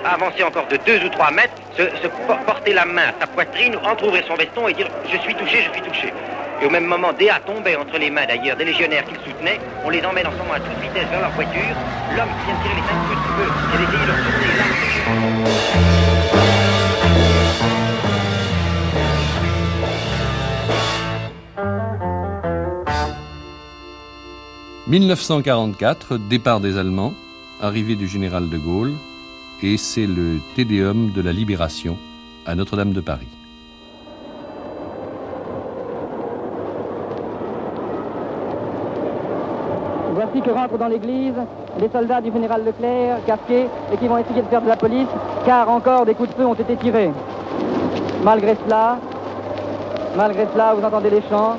avancer 0.06 0.44
encore 0.44 0.68
de 0.68 0.78
deux 0.78 1.04
ou 1.06 1.10
trois 1.10 1.32
mètres, 1.32 1.54
se, 1.78 1.84
se 2.02 2.08
porter 2.46 2.74
la 2.74 2.86
main 2.86 3.08
à 3.08 3.14
sa 3.20 3.28
poitrine, 3.28 3.76
entrouvrir 3.86 4.24
son 4.28 4.36
veston 4.36 4.68
et 4.68 4.74
dire 4.74 4.88
«je 5.12 5.18
suis 5.18 5.36
touché, 5.36 5.62
je 5.64 5.72
suis 5.72 5.82
touché». 5.82 6.14
Et 6.64 6.66
au 6.66 6.70
même 6.70 6.86
moment, 6.86 7.12
Déa 7.12 7.42
tombait 7.46 7.76
entre 7.76 7.98
les 7.98 8.10
mains 8.10 8.26
d'ailleurs 8.26 8.56
des 8.56 8.64
légionnaires 8.64 9.04
qu'il 9.04 9.18
soutenait. 9.18 9.60
On 9.84 9.90
les 9.90 10.02
emmène 10.06 10.28
en 10.28 10.32
ce 10.32 10.38
moment 10.38 10.54
à 10.54 10.62
toute 10.62 10.80
vitesse 10.82 11.10
vers 11.10 11.20
leur 11.20 11.32
voiture. 11.32 11.60
L'homme 12.16 12.30
qui 12.40 12.46
vient 12.46 12.56
de 12.56 12.62
tirer 12.64 12.76
les 12.76 12.84
cinq 12.88 12.96
coups 13.04 13.20
de 13.20 13.24
feu 13.36 13.48
et 13.74 13.78
d'essayer 13.80 14.06
de 14.06 14.12
retourner 14.14 14.48
«1944, 24.88 26.18
départ 26.18 26.62
des 26.62 26.78
Allemands, 26.78 27.14
arrivée 27.62 27.98
du 27.98 28.08
général 28.08 28.48
de 28.50 28.58
Gaulle, 28.58 28.94
et 29.62 29.76
c'est 29.76 30.08
le 30.08 30.40
Tédéum 30.56 31.12
de 31.12 31.22
la 31.22 31.34
Libération 31.34 31.98
à 32.46 32.56
Notre-Dame 32.56 32.94
de 32.94 33.02
Paris. 33.02 33.33
Que 40.34 40.50
rentrent 40.50 40.78
dans 40.78 40.88
l'église 40.88 41.36
les 41.80 41.88
soldats 41.90 42.20
du 42.20 42.30
général 42.30 42.66
Leclerc, 42.66 43.24
casqués, 43.26 43.70
et 43.94 43.98
qui 43.98 44.08
vont 44.08 44.18
essayer 44.18 44.42
de 44.42 44.48
faire 44.48 44.62
de 44.62 44.68
la 44.68 44.76
police, 44.76 45.08
car 45.46 45.70
encore 45.70 46.06
des 46.06 46.16
coups 46.16 46.30
de 46.30 46.34
feu 46.34 46.46
ont 46.46 46.56
été 46.56 46.76
tirés. 46.76 47.12
Malgré 48.26 48.58
cela, 48.66 48.98
malgré 50.18 50.46
cela, 50.52 50.74
vous 50.74 50.84
entendez 50.84 51.12
les 51.12 51.22
chants, 51.30 51.56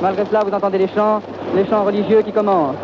malgré 0.00 0.26
cela, 0.26 0.44
vous 0.44 0.54
entendez 0.54 0.78
les 0.78 0.88
chants, 0.88 1.20
les 1.56 1.66
chants 1.66 1.82
religieux 1.82 2.22
qui 2.22 2.30
commencent. 2.30 2.76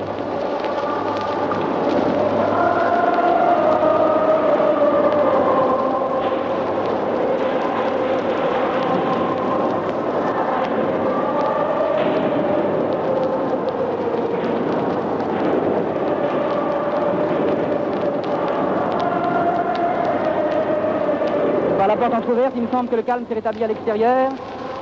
Par 21.78 21.88
la 21.88 21.96
porte 21.96 22.14
entrouverte, 22.14 22.51
il 22.62 22.68
me 22.68 22.70
semble 22.70 22.88
que 22.88 22.94
le 22.94 23.02
calme 23.02 23.24
s'est 23.28 23.34
rétabli 23.34 23.64
à 23.64 23.66
l'extérieur, 23.66 24.30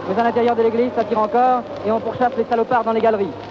mais 0.06 0.20
à 0.20 0.24
l'intérieur 0.24 0.54
de 0.54 0.62
l'église, 0.62 0.90
ça 0.94 1.02
tire 1.02 1.18
encore, 1.18 1.62
et 1.86 1.90
on 1.90 1.98
pourchasse 1.98 2.32
les 2.36 2.44
salopards 2.44 2.84
dans 2.84 2.92
les 2.92 3.00
galeries.« 3.00 3.30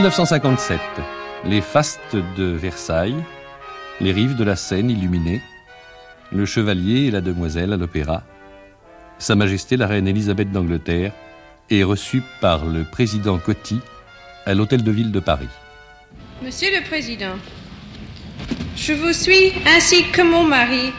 1957. 0.00 0.80
Les 1.44 1.60
fastes 1.60 2.16
de 2.16 2.44
Versailles, 2.44 3.22
les 4.00 4.12
rives 4.12 4.34
de 4.34 4.44
la 4.44 4.56
Seine 4.56 4.88
illuminées, 4.88 5.42
le 6.32 6.46
chevalier 6.46 7.08
et 7.08 7.10
la 7.10 7.20
demoiselle 7.20 7.74
à 7.74 7.76
l'opéra, 7.76 8.22
Sa 9.18 9.34
Majesté 9.34 9.76
la 9.76 9.86
Reine 9.86 10.08
Élisabeth 10.08 10.50
d'Angleterre 10.50 11.12
est 11.68 11.82
reçue 11.82 12.22
par 12.40 12.64
le 12.64 12.84
président 12.84 13.38
Coty 13.38 13.78
à 14.46 14.54
l'Hôtel 14.54 14.82
de 14.82 14.90
Ville 14.90 15.12
de 15.12 15.20
Paris. 15.20 15.50
Monsieur 16.42 16.70
le 16.70 16.82
Président, 16.82 17.36
je 18.76 18.94
vous 18.94 19.12
suis, 19.12 19.52
ainsi 19.66 20.04
que 20.12 20.22
mon 20.22 20.44
mari, 20.44 20.94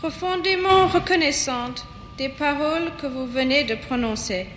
profondément 0.00 0.88
reconnaissante 0.88 1.86
des 2.18 2.30
paroles 2.30 2.90
que 3.00 3.06
vous 3.06 3.26
venez 3.26 3.62
de 3.62 3.76
prononcer. 3.76 4.48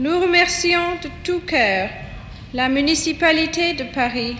Nous 0.00 0.20
remercions 0.20 0.96
de 1.04 1.08
tout 1.22 1.40
cœur 1.46 1.88
la 2.54 2.70
municipalité 2.70 3.74
de 3.74 3.84
Paris 3.84 4.34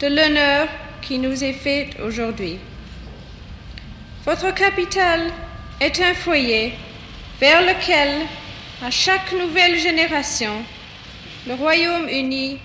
de 0.00 0.08
l'honneur 0.08 0.66
qui 1.00 1.18
nous 1.18 1.44
est 1.44 1.52
fait 1.52 1.90
aujourd'hui. 2.04 2.58
Votre 4.24 4.52
capitale 4.52 5.30
est 5.80 6.00
un 6.00 6.14
foyer 6.14 6.72
vers 7.40 7.62
lequel, 7.62 8.26
à 8.84 8.90
chaque 8.90 9.32
nouvelle 9.32 9.78
génération, 9.78 10.64
le 11.46 11.54
Royaume-Uni 11.54 12.58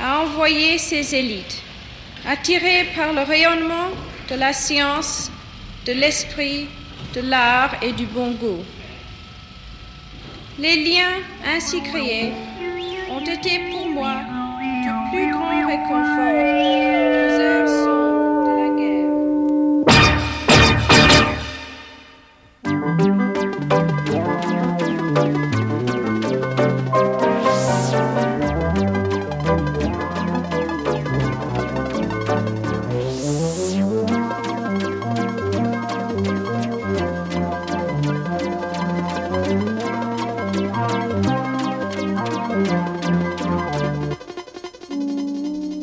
a 0.00 0.20
envoyé 0.20 0.78
ses 0.78 1.14
élites, 1.14 1.60
attirées 2.26 2.86
par 2.96 3.12
le 3.12 3.22
rayonnement 3.22 3.90
de 4.30 4.36
la 4.36 4.54
science, 4.54 5.30
de 5.84 5.92
l'esprit, 5.92 6.68
de 7.14 7.20
l'art 7.20 7.76
et 7.82 7.92
du 7.92 8.06
bon 8.06 8.30
goût. 8.32 8.64
Les 10.58 10.76
liens 10.76 11.16
ainsi 11.46 11.82
créés 11.82 12.32
ont 13.28 13.72
pour 13.72 13.88
moi 13.90 14.22
du 14.82 14.90
plus 15.10 15.32
grand 15.32 15.66
réconfort 15.66 17.99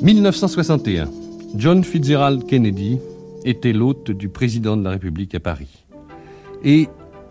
1961. 0.08 1.10
John 1.56 1.84
Fitzgerald 1.84 2.48
Kennedy 2.48 2.98
était 3.44 3.74
l'hôte 3.74 4.10
du 4.10 4.30
président 4.30 4.78
de 4.78 4.84
la 4.86 4.92
République 4.92 5.36
à 5.36 5.42
Paris. 5.42 5.84
Et 6.64 6.88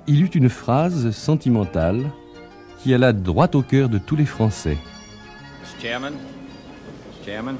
il 0.06 0.22
eut 0.22 0.30
une 0.34 0.50
phrase 0.50 1.10
sentimentale 1.12 2.10
qui 2.82 2.92
alla 2.92 3.14
droit 3.14 3.48
au 3.54 3.62
cœur 3.62 3.88
de 3.88 3.96
tous 3.96 4.14
les 4.14 4.26
Français. 4.26 4.76
Mr. 5.62 5.80
Chairman, 5.80 6.12
Mr. 6.12 7.24
Chairman, 7.24 7.56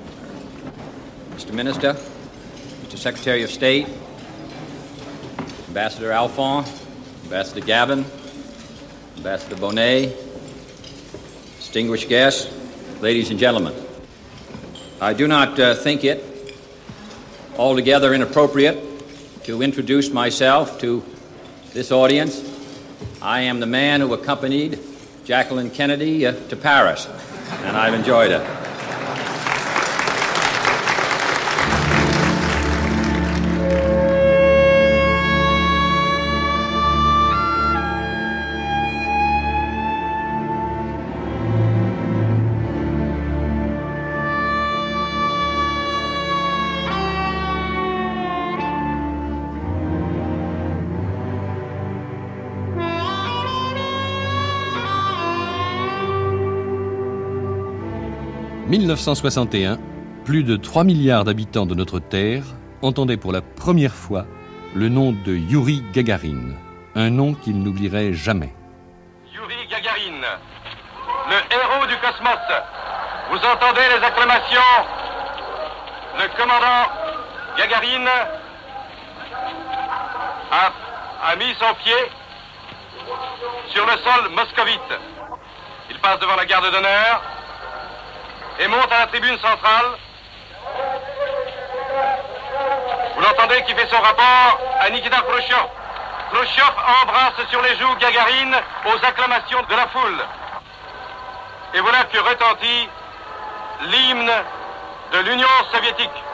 Mr. 1.35 1.53
Minister, 1.55 1.93
Mr. 2.85 2.99
Secretary 2.99 3.43
of 3.43 3.51
State, 3.51 3.87
Ambassador 5.71 6.11
Alphon, 6.11 6.63
Ambassador 7.25 7.65
Gavin, 7.65 8.05
Ambassador 9.17 9.57
Bonnet, 9.59 10.11
distinguished 11.59 12.07
guests, 12.07 12.51
ladies 13.01 13.31
and 13.31 13.39
gentlemen. 13.39 13.86
I 14.99 15.13
do 15.13 15.29
not 15.29 15.61
uh, 15.61 15.75
think 15.75 16.05
it 16.05 16.25
altogether 17.59 18.15
inappropriate 18.15 18.83
to 19.45 19.61
introduce 19.61 20.11
myself 20.11 20.81
to 20.81 21.05
this 21.75 21.93
audience. 21.93 22.43
I 23.21 23.43
am 23.43 23.61
the 23.61 23.67
man 23.67 24.01
who 24.01 24.15
accompanied 24.15 24.79
Jacqueline 25.27 25.69
Kennedy 25.69 26.27
uh, 26.27 26.33
to 26.49 26.57
Paris, 26.57 27.07
and 27.65 27.77
I've 27.77 27.93
enjoyed 27.93 28.31
it. 28.31 28.66
1961, 58.79 59.79
plus 60.27 60.45
de 60.45 60.55
3 60.57 60.85
milliards 60.85 61.25
d'habitants 61.25 61.65
de 61.65 61.75
notre 61.75 61.99
Terre 61.99 62.43
entendaient 62.83 63.17
pour 63.17 63.33
la 63.33 63.41
première 63.41 63.95
fois 63.95 64.27
le 64.75 64.91
nom 64.91 65.13
de 65.13 65.33
Yuri 65.33 65.83
Gagarin, 65.95 66.53
un 66.95 67.09
nom 67.09 67.33
qu'ils 67.33 67.59
n'oublieraient 67.63 68.13
jamais. 68.13 68.53
Yuri 69.33 69.67
Gagarin, 69.71 70.21
le 71.31 71.37
héros 71.55 71.87
du 71.87 71.97
cosmos. 71.97 72.37
Vous 73.31 73.39
entendez 73.39 73.81
les 73.97 74.05
acclamations? 74.05 74.61
Le 76.19 76.37
commandant 76.37 76.93
Gagarin 77.57 78.05
a, 80.53 81.31
a 81.31 81.37
mis 81.37 81.55
son 81.59 81.75
pied 81.83 82.11
sur 83.69 83.87
le 83.87 83.93
sol 83.93 84.31
moscovite. 84.35 85.01
Il 85.89 85.99
passe 86.01 86.21
devant 86.21 86.37
la 86.37 86.45
garde 86.45 86.71
d'honneur 86.71 87.36
et 88.59 88.69
monte 88.69 88.93
à 88.93 89.01
la 89.01 89.07
tribune 89.07 89.39
centrale. 89.39 89.87
Vous 93.15 93.23
l'entendez 93.23 93.63
qui 93.63 93.75
fait 93.75 93.89
son 93.89 94.01
rapport 94.01 94.61
à 94.81 94.91
Nikita 94.91 95.19
Khrushchev. 95.23 95.67
Khrushchev 96.33 96.73
embrasse 97.03 97.49
sur 97.51 97.63
les 97.63 97.77
joues 97.77 97.95
Gagarine 97.97 98.57
aux 98.87 99.07
acclamations 99.07 99.63
de 99.69 99.75
la 99.75 99.87
foule. 99.89 100.25
Et 101.75 101.81
voilà 101.81 102.05
que 102.05 102.19
retentit 102.19 102.89
l'hymne 103.83 104.33
de 105.13 105.19
l'Union 105.21 105.49
soviétique. 105.73 106.26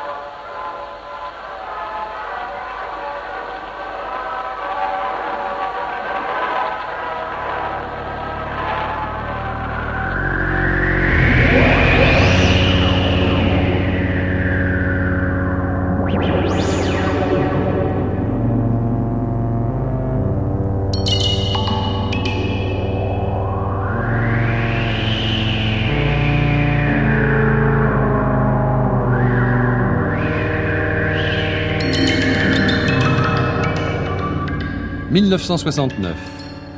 1969. 35.32 36.14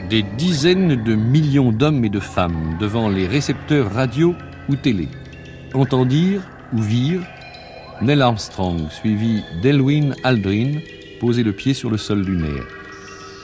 Des 0.08 0.22
dizaines 0.22 1.02
de 1.02 1.14
millions 1.16 1.72
d'hommes 1.72 2.04
et 2.04 2.08
de 2.08 2.20
femmes 2.20 2.76
devant 2.78 3.08
les 3.08 3.26
récepteurs 3.26 3.92
radio 3.92 4.36
ou 4.68 4.76
télé 4.76 5.08
entendirent 5.74 6.42
ou 6.72 6.80
virent 6.80 7.26
Neil 8.00 8.22
Armstrong 8.22 8.88
suivi 8.90 9.42
d'Elwyn 9.60 10.14
Aldrin 10.22 10.78
poser 11.18 11.42
le 11.42 11.52
pied 11.52 11.74
sur 11.74 11.90
le 11.90 11.96
sol 11.96 12.20
lunaire. 12.20 12.64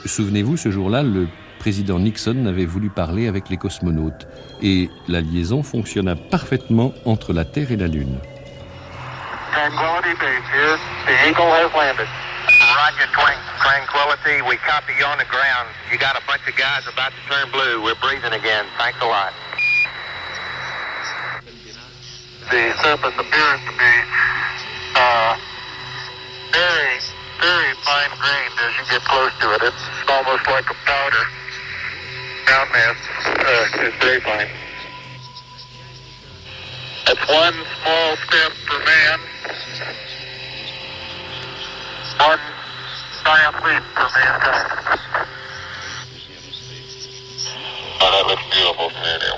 Souvenez-vous, 0.05 0.55
ce 0.55 0.71
jour-là, 0.71 1.03
le 1.03 1.27
président 1.59 1.99
Nixon 1.99 2.45
avait 2.45 2.65
voulu 2.65 2.89
parler 2.89 3.27
avec 3.27 3.49
les 3.49 3.57
cosmonautes 3.57 4.27
et 4.61 4.89
la 5.09 5.19
liaison 5.19 5.61
fonctionna 5.61 6.15
parfaitement 6.15 6.93
entre 7.03 7.33
la 7.33 7.43
Terre 7.43 7.73
et 7.73 7.77
la 7.77 7.87
Lune. 7.87 8.17
Roger, 12.75 13.07
Tranquility. 13.11 14.41
We 14.47 14.55
copy 14.57 14.93
you 14.97 15.05
on 15.05 15.17
the 15.17 15.25
ground. 15.25 15.67
You 15.91 15.97
got 15.97 16.15
a 16.15 16.23
bunch 16.25 16.47
of 16.47 16.55
guys 16.55 16.87
about 16.87 17.11
to 17.11 17.21
turn 17.27 17.51
blue. 17.51 17.83
We're 17.83 17.99
breathing 17.99 18.33
again. 18.33 18.65
Thanks 18.77 18.99
a 19.01 19.05
lot. 19.05 19.33
The 22.49 22.73
surface 22.81 23.15
appears 23.15 23.59
to 23.67 23.73
be 23.75 23.93
uh, 24.95 25.37
very, 26.51 26.99
very 27.39 27.73
fine 27.83 28.11
grained 28.19 28.55
as 28.59 28.71
you 28.79 28.85
get 28.91 29.03
close 29.03 29.31
to 29.41 29.53
it. 29.53 29.61
It's 29.63 30.09
almost 30.09 30.47
like 30.47 30.69
a 30.69 30.75
powder. 30.85 31.25
Down 32.47 32.67
there 32.73 32.91
uh, 32.91 33.91
very 33.99 34.19
fine. 34.21 34.47
That's 37.05 37.27
one 37.27 37.53
small 37.83 38.15
step 38.15 38.51
for 38.67 38.79
man, 38.85 39.19
one 42.19 42.39
giant 43.23 43.55
leap 43.63 43.83
for 43.93 44.09
mankind. 44.15 44.67
Oh, 48.01 48.09
that 48.11 48.25
looks 48.27 48.43
beautiful, 48.51 48.89
Canadian. 48.89 49.37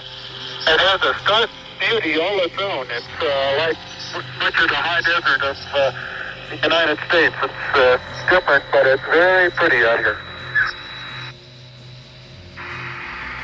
It 0.67 0.79
has 0.79 1.01
a 1.03 1.13
stunning 1.19 1.49
beauty 1.79 2.19
all 2.19 2.39
its 2.39 2.57
own. 2.59 2.87
It's 2.89 3.05
uh, 3.19 3.55
like 3.59 3.77
much 4.39 4.55
of 4.61 4.69
the 4.69 4.75
high 4.75 5.01
desert 5.01 5.43
of 5.43 5.57
uh, 5.73 5.91
the 6.49 6.55
United 6.63 6.97
States. 7.09 7.35
It's 7.43 7.53
uh, 7.75 7.97
different, 8.29 8.63
but 8.71 8.87
it's 8.87 9.03
very 9.03 9.51
pretty 9.51 9.83
out 9.83 9.99
here. 9.99 10.17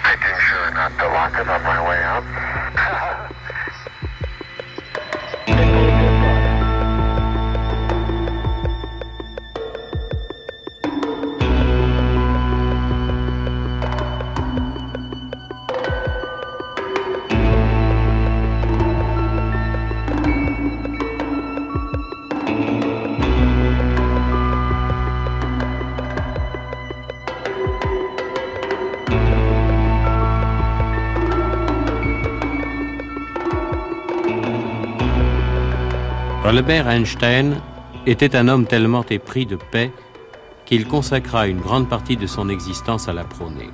Making 0.06 0.40
sure 0.48 0.72
not 0.72 0.92
to 0.98 1.08
lock 1.08 1.34
it 1.34 1.50
on 1.50 1.64
my 1.64 1.90
way 1.90 2.02
out. 2.04 2.24
Albert 36.50 36.88
Einstein 36.88 37.62
était 38.08 38.36
un 38.36 38.48
homme 38.48 38.66
tellement 38.66 39.06
épris 39.08 39.46
de 39.46 39.56
paix 39.56 39.92
qu'il 40.66 40.88
consacra 40.88 41.46
une 41.46 41.60
grande 41.60 41.88
partie 41.88 42.18
de 42.18 42.26
son 42.26 42.50
existence 42.50 43.08
à 43.08 43.14
la 43.14 43.24
prôner. 43.24 43.70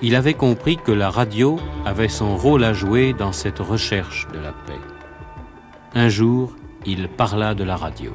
Il 0.00 0.14
avait 0.16 0.32
compris 0.32 0.78
que 0.78 0.90
la 0.90 1.10
radio 1.10 1.58
avait 1.84 2.08
son 2.08 2.38
rôle 2.38 2.64
à 2.64 2.72
jouer 2.72 3.12
dans 3.12 3.32
cette 3.32 3.58
recherche 3.58 4.26
de 4.32 4.38
la 4.38 4.52
paix. 4.52 4.80
Un 5.94 6.08
jour, 6.08 6.56
il 6.86 7.08
parla 7.08 7.54
de 7.54 7.64
la 7.64 7.76
radio. 7.76 8.12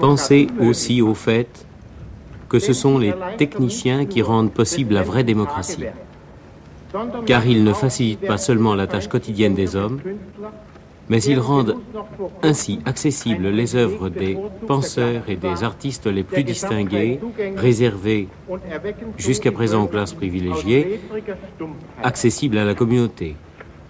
Pensez 0.00 0.48
aussi 0.58 1.02
au 1.02 1.14
fait 1.14 1.66
que 2.48 2.58
ce 2.58 2.72
sont 2.72 2.98
les 2.98 3.14
techniciens 3.38 4.06
qui 4.06 4.22
rendent 4.22 4.52
possible 4.52 4.94
la 4.94 5.02
vraie 5.02 5.22
démocratie. 5.22 5.84
Car 7.26 7.46
ils 7.46 7.64
ne 7.64 7.72
facilitent 7.72 8.26
pas 8.26 8.38
seulement 8.38 8.74
la 8.74 8.86
tâche 8.86 9.08
quotidienne 9.08 9.54
des 9.54 9.76
hommes, 9.76 10.00
mais 11.08 11.22
ils 11.22 11.40
rendent 11.40 11.76
ainsi 12.42 12.80
accessibles 12.86 13.48
les 13.48 13.76
œuvres 13.76 14.08
des 14.08 14.38
penseurs 14.66 15.24
et 15.28 15.36
des 15.36 15.64
artistes 15.64 16.06
les 16.06 16.22
plus 16.22 16.44
distingués, 16.44 17.20
réservés 17.56 18.28
jusqu'à 19.16 19.52
présent 19.52 19.82
aux 19.84 19.88
classes 19.88 20.14
privilégiées, 20.14 21.00
accessibles 22.02 22.58
à 22.58 22.64
la 22.64 22.74
communauté. 22.74 23.36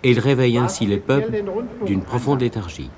Et 0.04 0.10
ils 0.10 0.18
réveillent 0.18 0.58
ainsi 0.58 0.86
les 0.86 0.96
peuples 0.96 1.44
d'une 1.86 2.02
profonde 2.02 2.40
léthargie. 2.40 2.90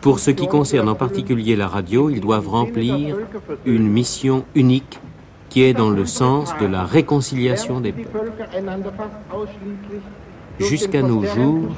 Pour 0.00 0.18
ce 0.18 0.30
qui 0.30 0.46
concerne 0.46 0.88
en 0.88 0.94
particulier 0.94 1.56
la 1.56 1.68
radio, 1.68 2.10
ils 2.10 2.20
doivent 2.20 2.48
remplir 2.48 3.16
une 3.64 3.88
mission 3.88 4.44
unique 4.54 4.98
qui 5.56 5.62
est 5.62 5.72
dans 5.72 5.88
le 5.88 6.04
sens 6.04 6.52
de 6.60 6.66
la 6.66 6.84
réconciliation 6.84 7.80
des 7.80 7.90
peuples. 7.90 8.30
Jusqu'à 10.58 11.00
nos 11.00 11.24
jours, 11.24 11.70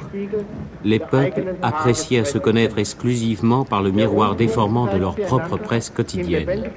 les 0.83 0.99
peuples 0.99 1.55
appréciaient 1.61 2.19
à 2.19 2.25
se 2.25 2.37
connaître 2.37 2.77
exclusivement 2.77 3.63
par 3.63 3.81
le 3.81 3.91
miroir 3.91 4.35
déformant 4.35 4.93
de 4.93 4.97
leur 4.97 5.15
propre 5.15 5.55
presse 5.55 5.89
quotidienne. 5.89 6.69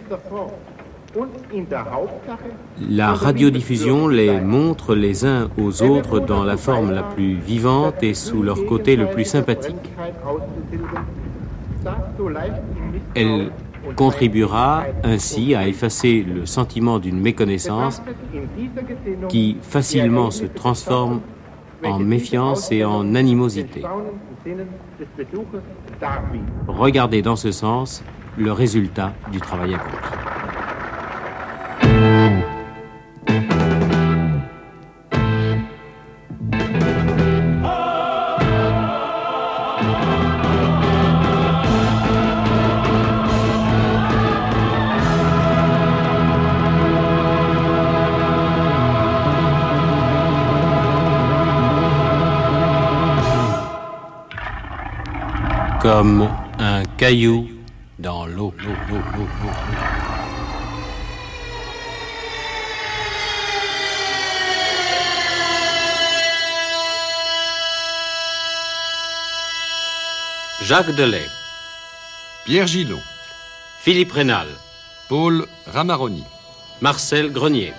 La 2.88 3.14
radiodiffusion 3.14 4.06
les 4.06 4.40
montre 4.40 4.94
les 4.94 5.26
uns 5.26 5.50
aux 5.58 5.82
autres 5.82 6.20
dans 6.20 6.44
la 6.44 6.56
forme 6.56 6.92
la 6.92 7.02
plus 7.02 7.34
vivante 7.34 8.00
et 8.04 8.14
sous 8.14 8.44
leur 8.44 8.64
côté 8.64 8.94
le 8.94 9.10
plus 9.10 9.24
sympathique. 9.24 9.90
Elle 13.16 13.50
contribuera 13.96 14.84
ainsi 15.02 15.54
à 15.54 15.66
effacer 15.66 16.22
le 16.22 16.46
sentiment 16.46 16.98
d'une 16.98 17.20
méconnaissance 17.20 18.02
qui 19.28 19.58
facilement 19.62 20.30
se 20.30 20.44
transforme 20.44 21.20
en 21.84 21.98
méfiance 21.98 22.70
et 22.70 22.84
en 22.84 23.14
animosité. 23.14 23.82
Regardez 26.68 27.22
dans 27.22 27.36
ce 27.36 27.50
sens 27.50 28.02
le 28.36 28.52
résultat 28.52 29.12
du 29.30 29.40
travail 29.40 29.74
accompli. 29.74 30.21
Comme 56.02 56.28
un 56.58 56.82
caillou 56.98 57.48
dans 58.00 58.26
l'eau. 58.26 58.52
Jacques 70.64 70.90
Delay. 70.96 71.22
Pierre 72.46 72.66
Gillon. 72.66 72.98
Philippe 73.82 74.10
Rénal. 74.10 74.48
Paul 75.08 75.46
Ramaroni. 75.68 76.24
Marcel 76.80 77.30
Grenier. 77.30 77.74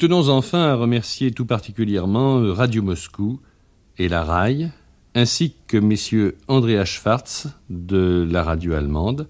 Tenons 0.00 0.30
enfin 0.30 0.62
à 0.62 0.76
remercier 0.76 1.30
tout 1.30 1.44
particulièrement 1.44 2.38
euh, 2.38 2.54
Radio 2.54 2.82
Moscou 2.82 3.38
et 3.98 4.08
la 4.08 4.24
RAI, 4.24 4.70
ainsi 5.14 5.52
que 5.66 5.76
messieurs 5.76 6.38
Andrea 6.48 6.86
Schwartz 6.86 7.48
de 7.68 8.26
la 8.30 8.42
radio 8.42 8.72
allemande, 8.72 9.28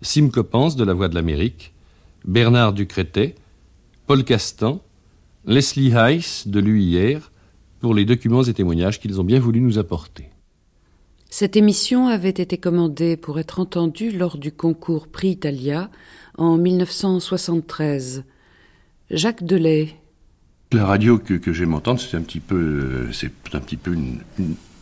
Sim 0.00 0.30
Coppens 0.30 0.74
de 0.74 0.84
la 0.84 0.94
Voix 0.94 1.08
de 1.08 1.14
l'Amérique, 1.14 1.74
Bernard 2.24 2.72
Ducretet, 2.72 3.34
Paul 4.06 4.24
Castan, 4.24 4.80
Leslie 5.44 5.92
Heiss 5.94 6.48
de 6.48 6.60
l'UIR 6.60 7.30
pour 7.80 7.92
les 7.92 8.06
documents 8.06 8.42
et 8.42 8.54
témoignages 8.54 8.98
qu'ils 8.98 9.20
ont 9.20 9.24
bien 9.24 9.38
voulu 9.38 9.60
nous 9.60 9.78
apporter. 9.78 10.30
Cette 11.28 11.56
émission 11.56 12.06
avait 12.06 12.30
été 12.30 12.56
commandée 12.56 13.18
pour 13.18 13.38
être 13.38 13.60
entendue 13.60 14.12
lors 14.12 14.38
du 14.38 14.50
concours 14.50 15.08
Prix 15.08 15.28
Italia 15.28 15.90
en 16.38 16.56
1973. 16.56 18.24
Jacques 19.10 19.44
Delay. 19.44 19.94
La 20.72 20.84
radio 20.84 21.18
que, 21.18 21.34
que 21.34 21.52
j'aime 21.52 21.74
entendre, 21.74 22.00
c'est 22.00 22.16
un 22.16 22.22
petit 22.22 22.40
peu, 22.40 22.56
euh, 22.56 23.12
c'est 23.12 23.30
un 23.52 23.60
petit 23.60 23.76
peu 23.76 23.92
une, 23.92 24.18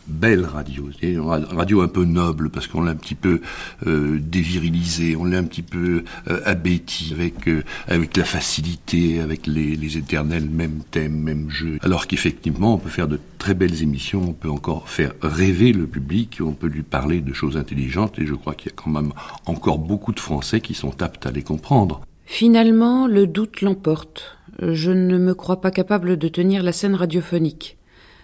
belle 0.07 0.45
radio, 0.45 0.89
une 1.01 1.19
radio 1.19 1.81
un 1.81 1.87
peu 1.87 2.05
noble 2.05 2.49
parce 2.49 2.67
qu'on 2.67 2.81
l'a 2.81 2.91
un 2.91 2.95
petit 2.95 3.15
peu 3.15 3.41
euh, 3.87 4.19
dévirilisé, 4.21 5.15
on 5.15 5.25
l'a 5.25 5.37
un 5.37 5.43
petit 5.43 5.61
peu 5.61 6.03
euh, 6.29 6.41
abêti 6.45 7.11
avec 7.13 7.47
euh, 7.47 7.63
avec 7.87 8.15
la 8.17 8.23
facilité, 8.23 9.19
avec 9.19 9.47
les, 9.47 9.75
les 9.75 9.97
éternels 9.97 10.49
mêmes 10.49 10.81
thèmes, 10.91 11.19
mêmes 11.19 11.49
jeux. 11.49 11.77
Alors 11.81 12.07
qu'effectivement, 12.07 12.75
on 12.75 12.77
peut 12.77 12.89
faire 12.89 13.07
de 13.07 13.19
très 13.39 13.53
belles 13.53 13.81
émissions, 13.81 14.21
on 14.21 14.33
peut 14.33 14.49
encore 14.49 14.89
faire 14.89 15.13
rêver 15.21 15.71
le 15.73 15.87
public, 15.87 16.39
on 16.41 16.53
peut 16.53 16.67
lui 16.67 16.83
parler 16.83 17.21
de 17.21 17.33
choses 17.33 17.57
intelligentes 17.57 18.19
et 18.19 18.25
je 18.25 18.33
crois 18.33 18.53
qu'il 18.53 18.71
y 18.71 18.73
a 18.73 18.75
quand 18.75 18.91
même 18.91 19.11
encore 19.45 19.79
beaucoup 19.79 20.11
de 20.11 20.19
Français 20.19 20.61
qui 20.61 20.73
sont 20.73 21.01
aptes 21.01 21.25
à 21.25 21.31
les 21.31 21.43
comprendre. 21.43 22.01
Finalement, 22.25 23.07
le 23.07 23.27
doute 23.27 23.61
l'emporte. 23.61 24.37
Je 24.61 24.91
ne 24.91 25.17
me 25.17 25.33
crois 25.33 25.61
pas 25.61 25.71
capable 25.71 26.17
de 26.17 26.27
tenir 26.27 26.63
la 26.63 26.71
scène 26.71 26.95
radiophonique. 26.95 27.77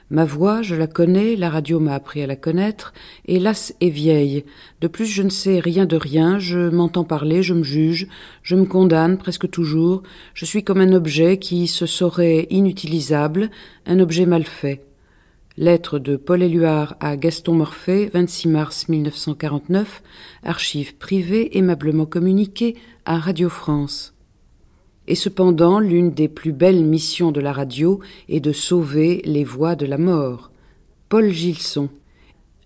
Ma 0.10 0.26
voix, 0.26 0.62
je 0.62 0.76
la 0.76 0.88
connais, 0.88 1.38
la 1.38 1.50
radio 1.50 1.80
m'a 1.80 1.94
appris 1.94 2.22
à 2.22 2.28
la 2.28 2.36
connaître, 2.36 2.94
hélas 3.28 3.74
est 3.80 3.90
vieille. 3.90 4.44
De 4.82 4.88
plus, 4.88 5.06
je 5.06 5.24
ne 5.24 5.30
sais 5.30 5.62
rien 5.62 5.86
de 5.86 5.96
rien, 5.96 6.38
je 6.38 6.70
m'entends 6.70 7.06
parler, 7.06 7.44
je 7.44 7.54
me 7.54 7.64
juge, 7.64 8.08
je 8.44 8.58
me 8.58 8.66
condamne 8.66 9.18
presque 9.18 9.50
toujours, 9.50 10.04
je 10.34 10.44
suis 10.44 10.66
comme 10.66 10.82
un 10.82 10.92
objet 10.92 11.38
qui 11.38 11.68
se 11.68 11.86
saurait 11.86 12.48
inutilisable, 12.50 13.50
un 13.86 14.00
objet 14.00 14.26
mal 14.26 14.44
fait. 14.44 14.84
Lettre 15.56 15.98
de 15.98 16.18
Paul 16.18 16.44
Éluard 16.44 16.98
à 17.00 17.16
Gaston 17.16 17.56
Morphée, 17.56 18.10
26 18.14 18.48
mars 18.50 18.90
1949, 18.90 20.04
archives 20.44 20.98
privées 20.98 21.58
aimablement 21.58 22.06
communiquées 22.06 22.76
à 23.06 23.18
Radio 23.18 23.48
France. 23.48 24.14
Et 25.12 25.16
cependant, 25.16 25.82
l'une 25.82 26.12
des 26.12 26.30
plus 26.30 26.54
belles 26.54 26.86
missions 26.86 27.34
de 27.34 27.42
la 27.42 27.52
radio 27.52 28.00
est 28.30 28.40
de 28.40 28.54
sauver 28.54 29.22
les 29.26 29.44
voix 29.44 29.76
de 29.76 29.86
la 29.86 29.98
mort. 29.98 30.52
Paul 31.10 31.30
Gilson. 31.34 31.90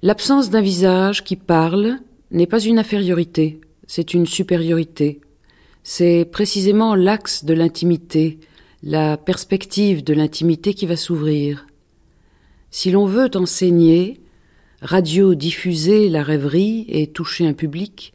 L'absence 0.03 0.51
d'un 0.51 0.61
visage 0.61 1.23
qui 1.23 1.37
parle 1.37 1.97
n'est 2.29 2.45
pas 2.45 2.59
une 2.59 2.77
infériorité, 2.77 3.59
c'est 3.87 4.13
une 4.13 4.27
supériorité. 4.27 5.21
C'est 5.81 6.29
précisément 6.31 6.93
l'axe 6.93 7.45
de 7.45 7.55
l'intimité, 7.55 8.37
la 8.83 9.17
perspective 9.17 10.03
de 10.03 10.13
l'intimité 10.13 10.75
qui 10.75 10.85
va 10.85 10.97
s'ouvrir. 10.97 11.65
Si 12.69 12.91
l'on 12.91 13.07
veut 13.07 13.31
enseigner, 13.33 14.19
radio 14.83 15.33
diffuser 15.33 16.09
la 16.09 16.21
rêverie 16.21 16.85
et 16.89 17.07
toucher 17.07 17.47
un 17.47 17.53
public, 17.53 18.13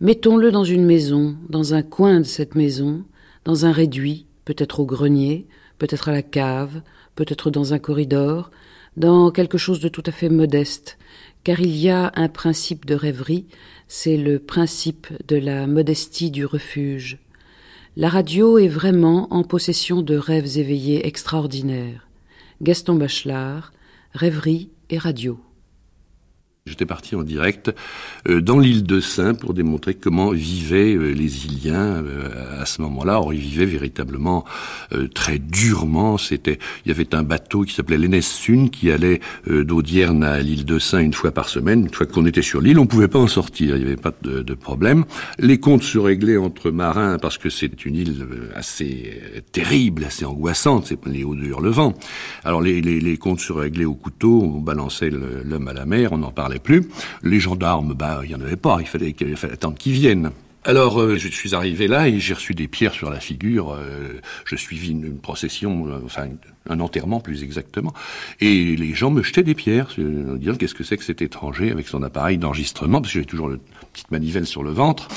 mettons-le 0.00 0.52
dans 0.52 0.62
une 0.62 0.84
maison, 0.84 1.34
dans 1.48 1.74
un 1.74 1.82
coin 1.82 2.20
de 2.20 2.26
cette 2.26 2.54
maison, 2.54 3.02
dans 3.44 3.66
un 3.66 3.72
réduit, 3.72 4.26
peut-être 4.44 4.80
au 4.80 4.86
grenier, 4.86 5.46
peut-être 5.78 6.08
à 6.08 6.12
la 6.12 6.22
cave, 6.22 6.82
peut-être 7.14 7.50
dans 7.50 7.74
un 7.74 7.78
corridor, 7.78 8.50
dans 8.96 9.30
quelque 9.30 9.58
chose 9.58 9.80
de 9.80 9.88
tout 9.88 10.02
à 10.06 10.12
fait 10.12 10.28
modeste, 10.28 10.98
car 11.44 11.60
il 11.60 11.76
y 11.76 11.88
a 11.88 12.12
un 12.14 12.28
principe 12.28 12.86
de 12.86 12.94
rêverie, 12.94 13.46
c'est 13.88 14.16
le 14.16 14.38
principe 14.38 15.08
de 15.28 15.36
la 15.36 15.66
modestie 15.66 16.30
du 16.30 16.46
refuge. 16.46 17.18
La 17.96 18.08
radio 18.08 18.58
est 18.58 18.68
vraiment 18.68 19.32
en 19.32 19.42
possession 19.42 20.02
de 20.02 20.16
rêves 20.16 20.56
éveillés 20.58 21.06
extraordinaires. 21.06 22.08
Gaston 22.62 22.94
Bachelard, 22.94 23.72
Rêverie 24.14 24.70
et 24.88 24.98
radio. 24.98 25.38
J'étais 26.64 26.86
parti 26.86 27.16
en 27.16 27.24
direct 27.24 27.74
euh, 28.28 28.40
dans 28.40 28.60
l'île 28.60 28.84
de 28.84 29.00
Saint 29.00 29.34
pour 29.34 29.52
démontrer 29.52 29.94
comment 29.94 30.30
vivaient 30.30 30.94
euh, 30.94 31.10
les 31.10 31.46
Iliens 31.46 32.04
euh, 32.04 32.62
à 32.62 32.66
ce 32.66 32.80
moment-là. 32.82 33.18
Or, 33.18 33.34
ils 33.34 33.40
vivaient 33.40 33.66
véritablement 33.66 34.44
très 35.12 35.40
durement. 35.40 36.18
C'était, 36.18 36.60
il 36.84 36.88
y 36.88 36.92
avait 36.92 37.16
un 37.16 37.24
bateau 37.24 37.62
qui 37.62 37.74
s'appelait 37.74 37.98
l'Enessun 37.98 38.68
qui 38.70 38.92
allait 38.92 39.20
d'Audierne 39.48 40.22
à 40.22 40.38
l'île 40.38 40.64
de 40.64 40.78
Saint 40.78 41.00
une 41.00 41.14
fois 41.14 41.32
par 41.32 41.48
semaine. 41.48 41.86
Une 41.86 41.92
fois 41.94 42.06
qu'on 42.06 42.26
était 42.26 42.42
sur 42.42 42.60
l'île, 42.60 42.78
on 42.78 42.86
pouvait 42.86 43.08
pas 43.08 43.18
en 43.18 43.26
sortir. 43.26 43.76
Il 43.76 43.80
n'y 43.80 43.86
avait 43.86 43.96
pas 43.96 44.12
de, 44.22 44.42
de, 44.42 44.54
problème. 44.54 45.04
Les 45.38 45.58
comptes 45.58 45.82
se 45.82 45.98
réglaient 45.98 46.36
entre 46.36 46.70
marins 46.70 47.18
parce 47.18 47.38
que 47.38 47.50
c'est 47.50 47.84
une 47.84 47.96
île 47.96 48.26
assez 48.54 49.20
terrible, 49.50 50.04
assez 50.04 50.24
angoissante. 50.24 50.86
C'est 50.86 51.04
les 51.06 51.24
hauts 51.24 51.34
de 51.34 51.44
Hurlevent. 51.44 51.94
Alors 52.44 52.60
les, 52.60 52.80
les, 52.80 53.00
les 53.00 53.16
comptes 53.16 53.40
se 53.40 53.52
réglaient 53.52 53.84
au 53.84 53.94
couteau. 53.94 54.42
On 54.42 54.60
balançait 54.60 55.10
l'homme 55.10 55.68
à 55.68 55.72
la 55.72 55.86
mer. 55.86 56.10
On 56.12 56.22
en 56.22 56.30
parlait 56.30 56.51
plus. 56.58 56.88
Les 57.22 57.40
gendarmes, 57.40 57.94
bah, 57.94 58.20
il 58.24 58.30
y 58.30 58.34
en 58.34 58.40
avait 58.40 58.56
pas. 58.56 58.78
Il 58.80 58.86
fallait, 58.86 59.14
il 59.18 59.36
fallait 59.36 59.54
attendre 59.54 59.76
qu'ils 59.78 59.92
viennent. 59.92 60.30
Alors, 60.64 61.00
euh, 61.00 61.16
je 61.16 61.26
suis 61.26 61.56
arrivé 61.56 61.88
là 61.88 62.08
et 62.08 62.20
j'ai 62.20 62.34
reçu 62.34 62.54
des 62.54 62.68
pierres 62.68 62.92
sur 62.92 63.10
la 63.10 63.18
figure. 63.18 63.72
Euh, 63.72 64.20
je 64.44 64.54
suivis 64.54 64.92
une, 64.92 65.04
une 65.04 65.18
procession, 65.18 65.88
euh, 65.88 66.00
enfin 66.04 66.28
un 66.68 66.78
enterrement 66.78 67.18
plus 67.18 67.42
exactement, 67.42 67.92
et 68.40 68.76
les 68.76 68.94
gens 68.94 69.10
me 69.10 69.24
jetaient 69.24 69.42
des 69.42 69.56
pierres, 69.56 69.88
disant 69.98 70.54
qu'est-ce 70.54 70.74
que 70.74 70.84
c'est 70.84 70.96
que 70.96 71.02
cet 71.02 71.20
étranger 71.20 71.72
avec 71.72 71.88
son 71.88 72.04
appareil 72.04 72.38
d'enregistrement, 72.38 73.00
parce 73.00 73.12
que 73.12 73.14
j'avais 73.14 73.26
toujours 73.26 73.50
une 73.50 73.58
petite 73.92 74.12
manivelle 74.12 74.46
sur 74.46 74.62
le 74.62 74.70
ventre. 74.70 75.08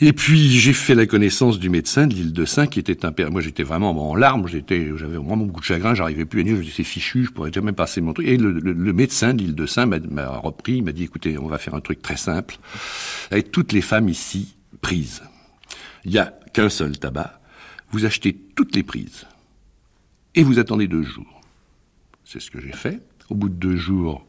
Et 0.00 0.12
puis 0.12 0.50
j'ai 0.50 0.72
fait 0.72 0.94
la 0.94 1.06
connaissance 1.06 1.58
du 1.58 1.70
médecin 1.70 2.06
de 2.06 2.14
l'île 2.14 2.32
de 2.32 2.44
Saint 2.44 2.66
qui 2.66 2.80
était 2.80 3.04
un 3.04 3.12
père. 3.12 3.30
Moi 3.30 3.40
j'étais 3.40 3.62
vraiment 3.62 4.10
en 4.10 4.16
larmes, 4.16 4.48
j'étais, 4.48 4.90
j'avais 4.96 5.16
vraiment 5.16 5.36
beaucoup 5.36 5.60
de 5.60 5.64
chagrin, 5.64 5.94
j'arrivais 5.94 6.24
plus 6.24 6.40
à 6.40 6.42
dire, 6.42 6.56
je 6.56 6.62
disais 6.62 6.74
c'est 6.76 6.84
fichu, 6.84 7.24
je 7.24 7.30
pourrais 7.30 7.52
jamais 7.52 7.72
passer 7.72 8.00
mon 8.00 8.12
truc. 8.12 8.26
Et 8.26 8.36
le, 8.36 8.92
médecin 8.92 9.34
de 9.34 9.42
l'île 9.42 9.54
de 9.54 9.66
Saint 9.66 9.86
m'a 9.86 10.28
repris, 10.38 10.74
il 10.74 10.82
m'a 10.82 10.92
dit 10.92 11.04
écoutez, 11.04 11.38
on 11.38 11.46
va 11.46 11.58
faire 11.58 11.74
un 11.74 11.80
truc 11.80 12.02
très 12.02 12.16
simple, 12.16 12.56
avec 13.30 13.52
toutes 13.52 13.72
les 13.72 13.80
femmes 13.80 14.08
ici 14.08 14.56
prises. 14.80 15.22
Il 16.04 16.12
y 16.12 16.18
a 16.18 16.34
qu'un 16.52 16.68
seul 16.68 16.98
tabac, 16.98 17.40
vous 17.90 18.04
achetez 18.04 18.36
toutes 18.56 18.74
les 18.74 18.82
prises 18.82 19.26
et 20.34 20.42
vous 20.42 20.58
attendez 20.58 20.88
deux 20.88 21.02
jours. 21.02 21.40
C'est 22.24 22.40
ce 22.40 22.50
que 22.50 22.60
j'ai 22.60 22.72
fait. 22.72 23.00
Au 23.30 23.36
bout 23.36 23.48
de 23.48 23.54
deux 23.54 23.76
jours, 23.76 24.26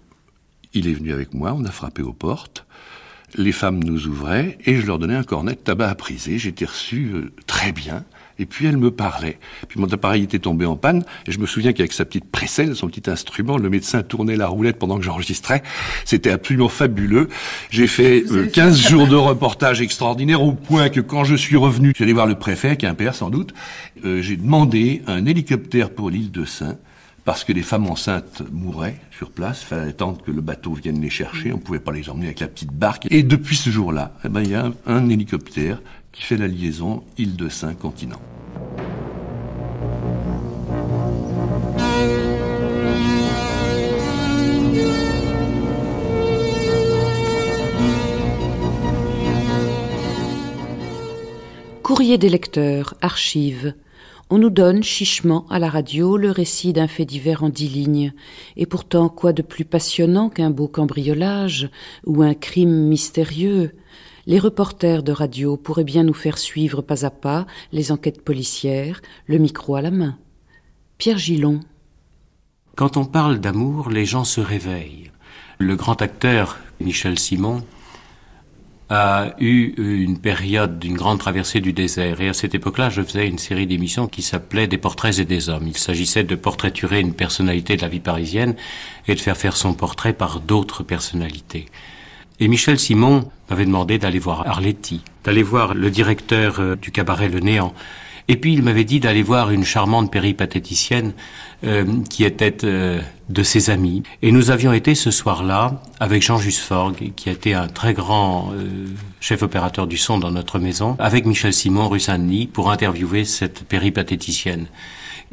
il 0.74 0.88
est 0.88 0.94
venu 0.94 1.12
avec 1.12 1.34
moi, 1.34 1.54
on 1.54 1.66
a 1.66 1.72
frappé 1.72 2.04
aux 2.04 2.14
portes 2.14 2.66
les 3.38 3.52
femmes 3.52 3.84
nous 3.84 4.08
ouvraient 4.08 4.58
et 4.66 4.76
je 4.76 4.86
leur 4.86 5.00
donnais 5.00 5.16
un 5.16 5.24
cornet 5.24 5.54
de 5.54 5.58
tabac 5.58 5.90
à 5.90 5.96
priser. 5.96 6.38
J'étais 6.38 6.66
reçu 6.66 7.12
euh, 7.14 7.32
très 7.48 7.72
bien. 7.72 8.04
Et 8.38 8.46
puis 8.46 8.66
elle 8.66 8.78
me 8.78 8.92
parlait. 8.92 9.38
Puis 9.70 9.80
mon 9.80 9.88
appareil 9.88 10.24
était 10.24 10.40
tombé 10.40 10.66
en 10.66 10.76
panne. 10.76 11.06
Et 11.28 11.32
je 11.32 11.40
me 11.40 11.46
souviens 11.46 11.72
qu'avec 11.72 11.94
sa 11.94 12.04
petite 12.04 12.30
précelle, 12.30 12.76
son 12.76 12.88
petit 12.88 13.10
instrument, 13.10 13.58
le 13.58 13.70
médecin 13.70 14.04
tournait 14.04 14.36
la 14.36 14.48
roulette 14.48 14.78
pendant 14.78 14.98
que 14.98 15.04
j'enregistrais. 15.04 15.64
C'était 16.04 16.32
absolument 16.32 16.68
fabuleux. 16.68 17.30
J'ai 17.70 17.88
fait 17.88 18.26
15 18.52 18.86
euh, 18.86 18.90
jours 18.90 19.08
de 19.08 19.16
reportage 19.16 19.82
extraordinaire 19.82 20.42
au 20.44 20.52
point 20.52 20.90
que 20.90 21.00
quand 21.00 21.24
je 21.24 21.36
suis 21.36 21.56
revenu, 21.56 21.94
j'allais 21.98 22.14
voir 22.14 22.28
le 22.28 22.36
préfet, 22.36 22.76
qui 22.76 22.86
est 22.86 22.90
un 22.90 22.96
père 22.96 23.16
sans 23.16 23.30
doute, 23.30 23.54
euh, 24.04 24.22
j'ai 24.22 24.36
demandé 24.36 25.02
un 25.08 25.26
hélicoptère 25.26 25.90
pour 25.90 26.10
l'île 26.10 26.32
de 26.32 26.44
Saint 26.44 26.78
parce 27.26 27.44
que 27.44 27.52
les 27.52 27.64
femmes 27.64 27.88
enceintes 27.88 28.44
mouraient 28.52 29.00
sur 29.12 29.32
place, 29.32 29.64
fallait 29.64 29.90
attendre 29.90 30.22
que 30.22 30.32
le 30.32 30.42
bateau 30.42 30.74
vienne 30.74 31.02
les 31.02 31.10
chercher, 31.10 31.52
on 31.52 31.58
ne 31.58 31.62
pouvait 31.62 31.80
pas 31.80 31.92
les 31.92 32.08
emmener 32.10 32.28
avec 32.28 32.40
la 32.40 32.48
petite 32.48 32.72
barque. 32.72 33.08
Et 33.10 33.24
depuis 33.24 33.56
ce 33.56 33.72
jour-là, 33.72 34.14
eh 34.24 34.30
ben, 34.30 34.42
il 34.42 34.52
y 34.52 34.56
a 34.56 34.72
un, 34.86 35.10
hélicoptère 35.10 35.82
qui 36.12 36.22
fait 36.22 36.38
la 36.38 36.48
liaison 36.48 37.04
île 37.18 37.36
de 37.36 37.50
Saint-Continent. 37.50 38.22
Courrier 51.82 52.18
des 52.18 52.30
lecteurs, 52.30 52.96
archives, 53.02 53.74
on 54.30 54.38
nous 54.38 54.50
donne 54.50 54.84
chichement 54.84 55.46
à 55.50 55.60
la 55.60 55.70
radio 55.70 56.18
le 56.18 56.32
récit 56.32 56.74
d'un 56.74 56.88
fait 56.88 57.06
divers 57.06 57.44
en 57.44 57.50
dix 57.50 57.70
lignes. 57.70 58.14
Et 58.58 58.66
pourtant, 58.66 59.08
quoi 59.08 59.34
de 59.34 59.42
plus 59.42 59.66
passionnant 59.66 60.30
qu'un 60.30 60.50
beau 60.50 60.68
cambriolage 60.68 61.70
ou 62.06 62.24
un 62.24 62.34
crime 62.34 62.88
mystérieux? 62.88 63.76
Les 64.26 64.40
reporters 64.40 65.04
de 65.04 65.12
radio 65.12 65.58
pourraient 65.58 65.84
bien 65.84 66.04
nous 66.04 66.14
faire 66.14 66.40
suivre 66.40 66.82
pas 66.82 67.06
à 67.06 67.12
pas 67.12 67.46
les 67.72 67.92
enquêtes 67.92 68.24
policières, 68.24 69.02
le 69.28 69.38
micro 69.38 69.76
à 69.76 69.82
la 69.82 69.92
main. 69.92 70.18
Pierre 70.98 71.20
Gillon. 71.20 71.60
Quand 72.76 72.98
on 72.98 73.06
parle 73.06 73.40
d'amour, 73.40 73.90
les 73.90 74.06
gens 74.06 74.24
se 74.24 74.42
réveillent. 74.42 75.12
Le 75.60 75.76
grand 75.76 76.02
acteur 76.02 76.58
Michel 76.80 77.20
Simon 77.20 77.64
a 78.90 79.34
eu 79.40 79.74
une 79.78 80.20
période 80.20 80.78
d'une 80.78 80.96
grande 80.96 81.20
traversée 81.20 81.60
du 81.60 81.74
désert. 81.74 82.22
Et 82.22 82.30
à 82.30 82.34
cette 82.34 82.54
époque-là, 82.54 82.90
je 82.90 83.02
faisais 83.02 83.28
une 83.28 83.40
série 83.40 83.66
d'émissions 83.66 84.08
qui 84.08 84.22
s'appelait 84.22 84.68
Des 84.68 84.78
portraits 84.78 85.18
et 85.20 85.26
des 85.26 85.50
hommes. 85.50 85.68
Il 85.68 85.78
s'agissait 85.78 86.24
de 86.24 86.36
portraiturer 86.36 87.00
une 87.00 87.14
personnalité 87.14 87.78
de 87.78 87.82
la 87.82 87.88
vie 87.88 88.00
parisienne 88.00 88.56
et 89.08 89.16
de 89.16 89.20
faire 89.20 89.38
faire 89.38 89.58
son 89.58 89.74
portrait 89.74 90.14
par 90.14 90.40
d'autres 90.40 90.84
personnalités. 90.84 91.66
Et 92.40 92.48
Michel 92.48 92.78
Simon 92.78 93.32
m'avait 93.50 93.66
demandé 93.66 93.98
d'aller 93.98 94.20
voir 94.20 94.48
Arletty, 94.48 95.02
d'aller 95.24 95.44
voir 95.44 95.74
le 95.74 95.90
directeur 95.90 96.60
euh, 96.60 96.76
du 96.76 96.92
cabaret 96.92 97.30
Le 97.30 97.40
Néant, 97.40 97.74
et 98.28 98.38
puis 98.38 98.54
il 98.54 98.64
m'avait 98.64 98.84
dit 98.84 99.00
d'aller 99.00 99.22
voir 99.22 99.52
une 99.52 99.64
charmante 99.64 100.12
péripatéticienne 100.12 101.14
euh, 101.64 101.86
qui 102.10 102.24
était 102.24 102.58
euh, 102.64 103.00
de 103.30 103.44
ses 103.44 103.70
amis. 103.70 104.04
Et 104.22 104.32
nous 104.32 104.52
avions 104.52 104.74
été 104.74 104.96
ce 104.96 105.12
soir-là 105.12 105.82
avec 106.00 106.24
Jean 106.24 106.38
Jusforg, 106.38 107.14
qui 107.16 107.30
a 107.30 107.32
été 107.32 107.54
un 107.54 107.68
très 107.68 107.94
grand 107.94 108.52
euh, 108.54 108.88
chef 109.20 109.44
opérateur 109.44 109.86
du 109.88 109.98
son 109.98 110.18
dans 110.18 110.32
notre 110.32 110.60
maison, 110.60 110.96
avec 111.00 111.26
Michel 111.26 111.54
Simon, 111.54 111.88
rue 111.88 112.00
Saint-Denis, 112.00 112.48
pour 112.48 112.72
interviewer 112.72 113.26
cette 113.26 113.64
péripatéticienne 113.64 114.68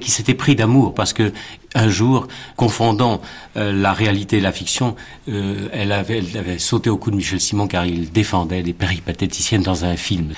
qui 0.00 0.10
s'était 0.10 0.34
pris 0.34 0.56
d'amour 0.56 0.94
parce 0.94 1.12
que 1.12 1.32
un 1.74 1.88
jour, 1.88 2.26
confondant 2.56 3.20
la 3.54 3.92
réalité 3.92 4.38
et 4.38 4.40
la 4.40 4.50
fiction, 4.50 4.96
elle, 5.28 5.92
avait, 5.92 6.18
elle 6.18 6.38
avait 6.38 6.58
sauté 6.58 6.88
au 6.88 6.96
cou 6.96 7.10
de 7.10 7.16
Michel 7.16 7.40
Simon 7.40 7.66
car 7.66 7.84
il 7.84 8.10
défendait 8.10 8.62
des 8.62 8.72
péripatéticiennes 8.72 9.62
dans 9.62 9.84
un 9.84 9.96
film. 9.96 10.32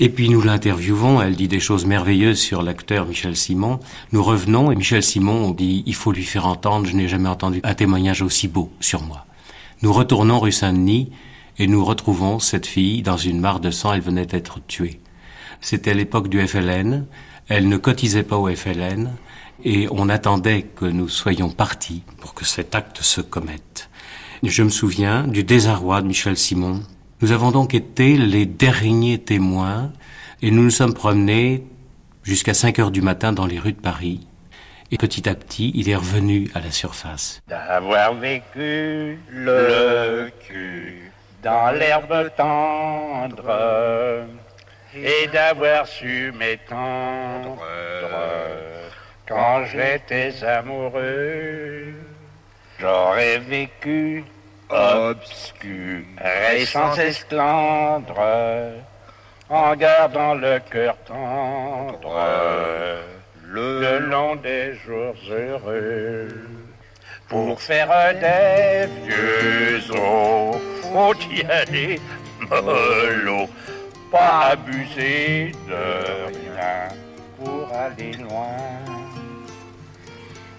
Et 0.00 0.08
puis 0.08 0.28
nous 0.28 0.42
l'interviewons, 0.42 1.22
elle 1.22 1.36
dit 1.36 1.46
des 1.46 1.60
choses 1.60 1.86
merveilleuses 1.86 2.40
sur 2.40 2.62
l'acteur 2.62 3.06
Michel 3.06 3.36
Simon. 3.36 3.78
Nous 4.10 4.24
revenons 4.24 4.72
et 4.72 4.74
Michel 4.74 5.04
Simon 5.04 5.52
dit 5.52 5.84
il 5.86 5.94
faut 5.94 6.10
lui 6.10 6.24
faire 6.24 6.46
entendre, 6.46 6.86
je 6.86 6.96
n'ai 6.96 7.06
jamais 7.06 7.28
entendu 7.28 7.60
un 7.62 7.74
témoignage 7.74 8.20
aussi 8.20 8.48
beau 8.48 8.72
sur 8.80 9.02
moi. 9.02 9.24
Nous 9.82 9.92
retournons 9.92 10.40
rue 10.40 10.50
Saint-Denis 10.50 11.12
et 11.58 11.68
nous 11.68 11.84
retrouvons 11.84 12.40
cette 12.40 12.66
fille 12.66 13.02
dans 13.02 13.16
une 13.16 13.38
mare 13.38 13.60
de 13.60 13.70
sang, 13.70 13.92
elle 13.92 14.00
venait 14.00 14.26
d'être 14.26 14.58
tuée. 14.66 15.00
C'était 15.60 15.94
l'époque 15.94 16.28
du 16.28 16.44
FLN, 16.44 17.06
elle 17.48 17.68
ne 17.68 17.76
cotisait 17.76 18.24
pas 18.24 18.36
au 18.36 18.48
FLN 18.48 19.12
et 19.62 19.86
on 19.92 20.08
attendait 20.08 20.62
que 20.62 20.86
nous 20.86 21.08
soyons 21.08 21.50
partis 21.50 22.02
pour 22.20 22.34
que 22.34 22.44
cet 22.44 22.74
acte 22.74 23.00
se 23.00 23.20
commette. 23.20 23.88
Je 24.42 24.64
me 24.64 24.70
souviens 24.70 25.24
du 25.28 25.44
désarroi 25.44 26.02
de 26.02 26.08
Michel 26.08 26.36
Simon 26.36 26.82
nous 27.24 27.32
avons 27.32 27.52
donc 27.52 27.72
été 27.72 28.18
les 28.18 28.44
derniers 28.44 29.16
témoins 29.16 29.90
et 30.42 30.50
nous 30.50 30.64
nous 30.64 30.68
sommes 30.68 30.92
promenés 30.92 31.64
jusqu'à 32.22 32.52
5 32.52 32.78
heures 32.78 32.90
du 32.90 33.00
matin 33.00 33.32
dans 33.32 33.46
les 33.46 33.58
rues 33.58 33.72
de 33.72 33.80
Paris. 33.80 34.26
Et 34.90 34.98
petit 34.98 35.26
à 35.26 35.34
petit, 35.34 35.72
il 35.74 35.88
est 35.88 35.96
revenu 35.96 36.50
à 36.54 36.60
la 36.60 36.70
surface. 36.70 37.40
D'avoir 37.48 38.12
vécu 38.12 39.18
le 39.30 40.28
cul 40.46 41.10
dans 41.42 41.70
l'herbe 41.70 42.30
tendre 42.36 44.26
et 44.94 45.26
d'avoir 45.28 45.86
su 45.86 46.30
m'étendre 46.38 47.58
quand 49.26 49.64
j'étais 49.72 50.44
amoureux. 50.44 51.94
J'aurais 52.78 53.38
vécu 53.38 54.24
obscur 54.74 56.02
et 56.52 56.64
sans 56.66 56.94
esclandre, 56.98 58.20
en 59.48 59.76
gardant 59.76 60.34
le 60.34 60.58
cœur 60.70 60.96
tendre 61.06 62.18
le 63.42 63.98
long 63.98 64.36
des 64.36 64.74
jours 64.74 65.14
heureux. 65.30 66.28
Pour 67.28 67.60
faire 67.60 67.88
des 68.14 68.86
vieux 69.06 69.80
os, 69.92 70.56
faut 70.82 71.14
y 71.30 71.42
aller 71.44 72.00
mollo, 72.50 73.48
pas 74.10 74.50
abuser 74.52 75.52
de 75.68 76.26
rien 76.26 76.88
pour 77.38 77.68
aller 77.72 78.12
loin, 78.12 78.56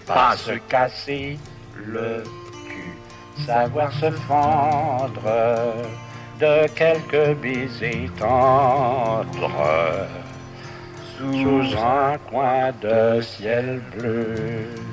pas 0.06 0.36
se 0.36 0.52
casser 0.68 1.38
le 1.74 2.24
savoir 3.44 3.92
se 3.92 4.10
fendre 4.10 5.20
de 6.40 6.66
quelques 6.68 7.36
baisers 7.40 8.10
tendres 8.18 10.06
sous 11.16 11.76
un 11.76 12.18
coin 12.30 12.72
de 12.80 13.20
ciel 13.20 13.80
bleu. 13.96 14.85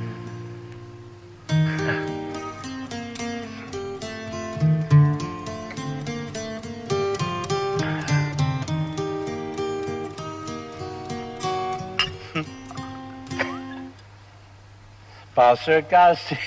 Pas 15.35 15.55
se 15.55 15.81
casser 15.81 16.37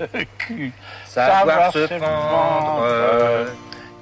le 0.00 0.24
cul, 0.38 0.72
Savoir 1.04 1.72
se 1.72 1.86
prendre 1.98 3.46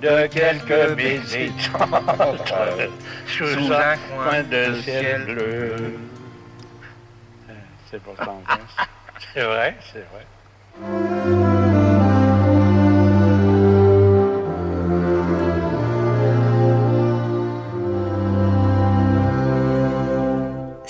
de 0.00 0.26
quelques 0.26 0.94
baisers 0.94 1.52
tendres 1.72 2.90
sous 3.26 3.72
un 3.72 3.96
coin 4.14 4.42
de 4.42 4.80
ciel 4.82 5.24
bleu. 5.24 5.98
C'est 7.90 8.02
pourtant 8.02 8.42
bien. 8.46 8.58
C'est 9.34 9.42
vrai, 9.42 9.76
c'est 9.92 10.04
vrai. 10.12 11.55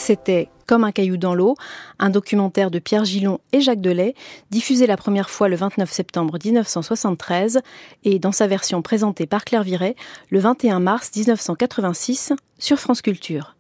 C'était 0.07 0.51
Comme 0.67 0.85
un 0.85 0.93
caillou 0.93 1.17
dans 1.17 1.35
l'eau, 1.35 1.57
un 1.99 2.11
documentaire 2.11 2.71
de 2.71 2.79
Pierre 2.79 3.05
Gillon 3.05 3.41
et 3.53 3.61
Jacques 3.61 3.81
Delay, 3.81 4.15
diffusé 4.53 4.87
la 4.87 4.97
première 4.97 5.29
fois 5.29 5.49
le 5.49 5.57
29 5.57 5.91
septembre 5.91 6.39
1973 6.45 7.59
et 8.05 8.21
dans 8.21 8.31
sa 8.31 8.47
version 8.47 8.83
présentée 8.83 9.27
par 9.27 9.45
Claire 9.45 9.65
Viret 9.65 9.97
le 10.31 10.39
21 10.39 10.79
mars 10.79 11.11
1986 11.17 12.35
sur 12.57 12.79
France 12.79 13.03
Culture. 13.03 13.56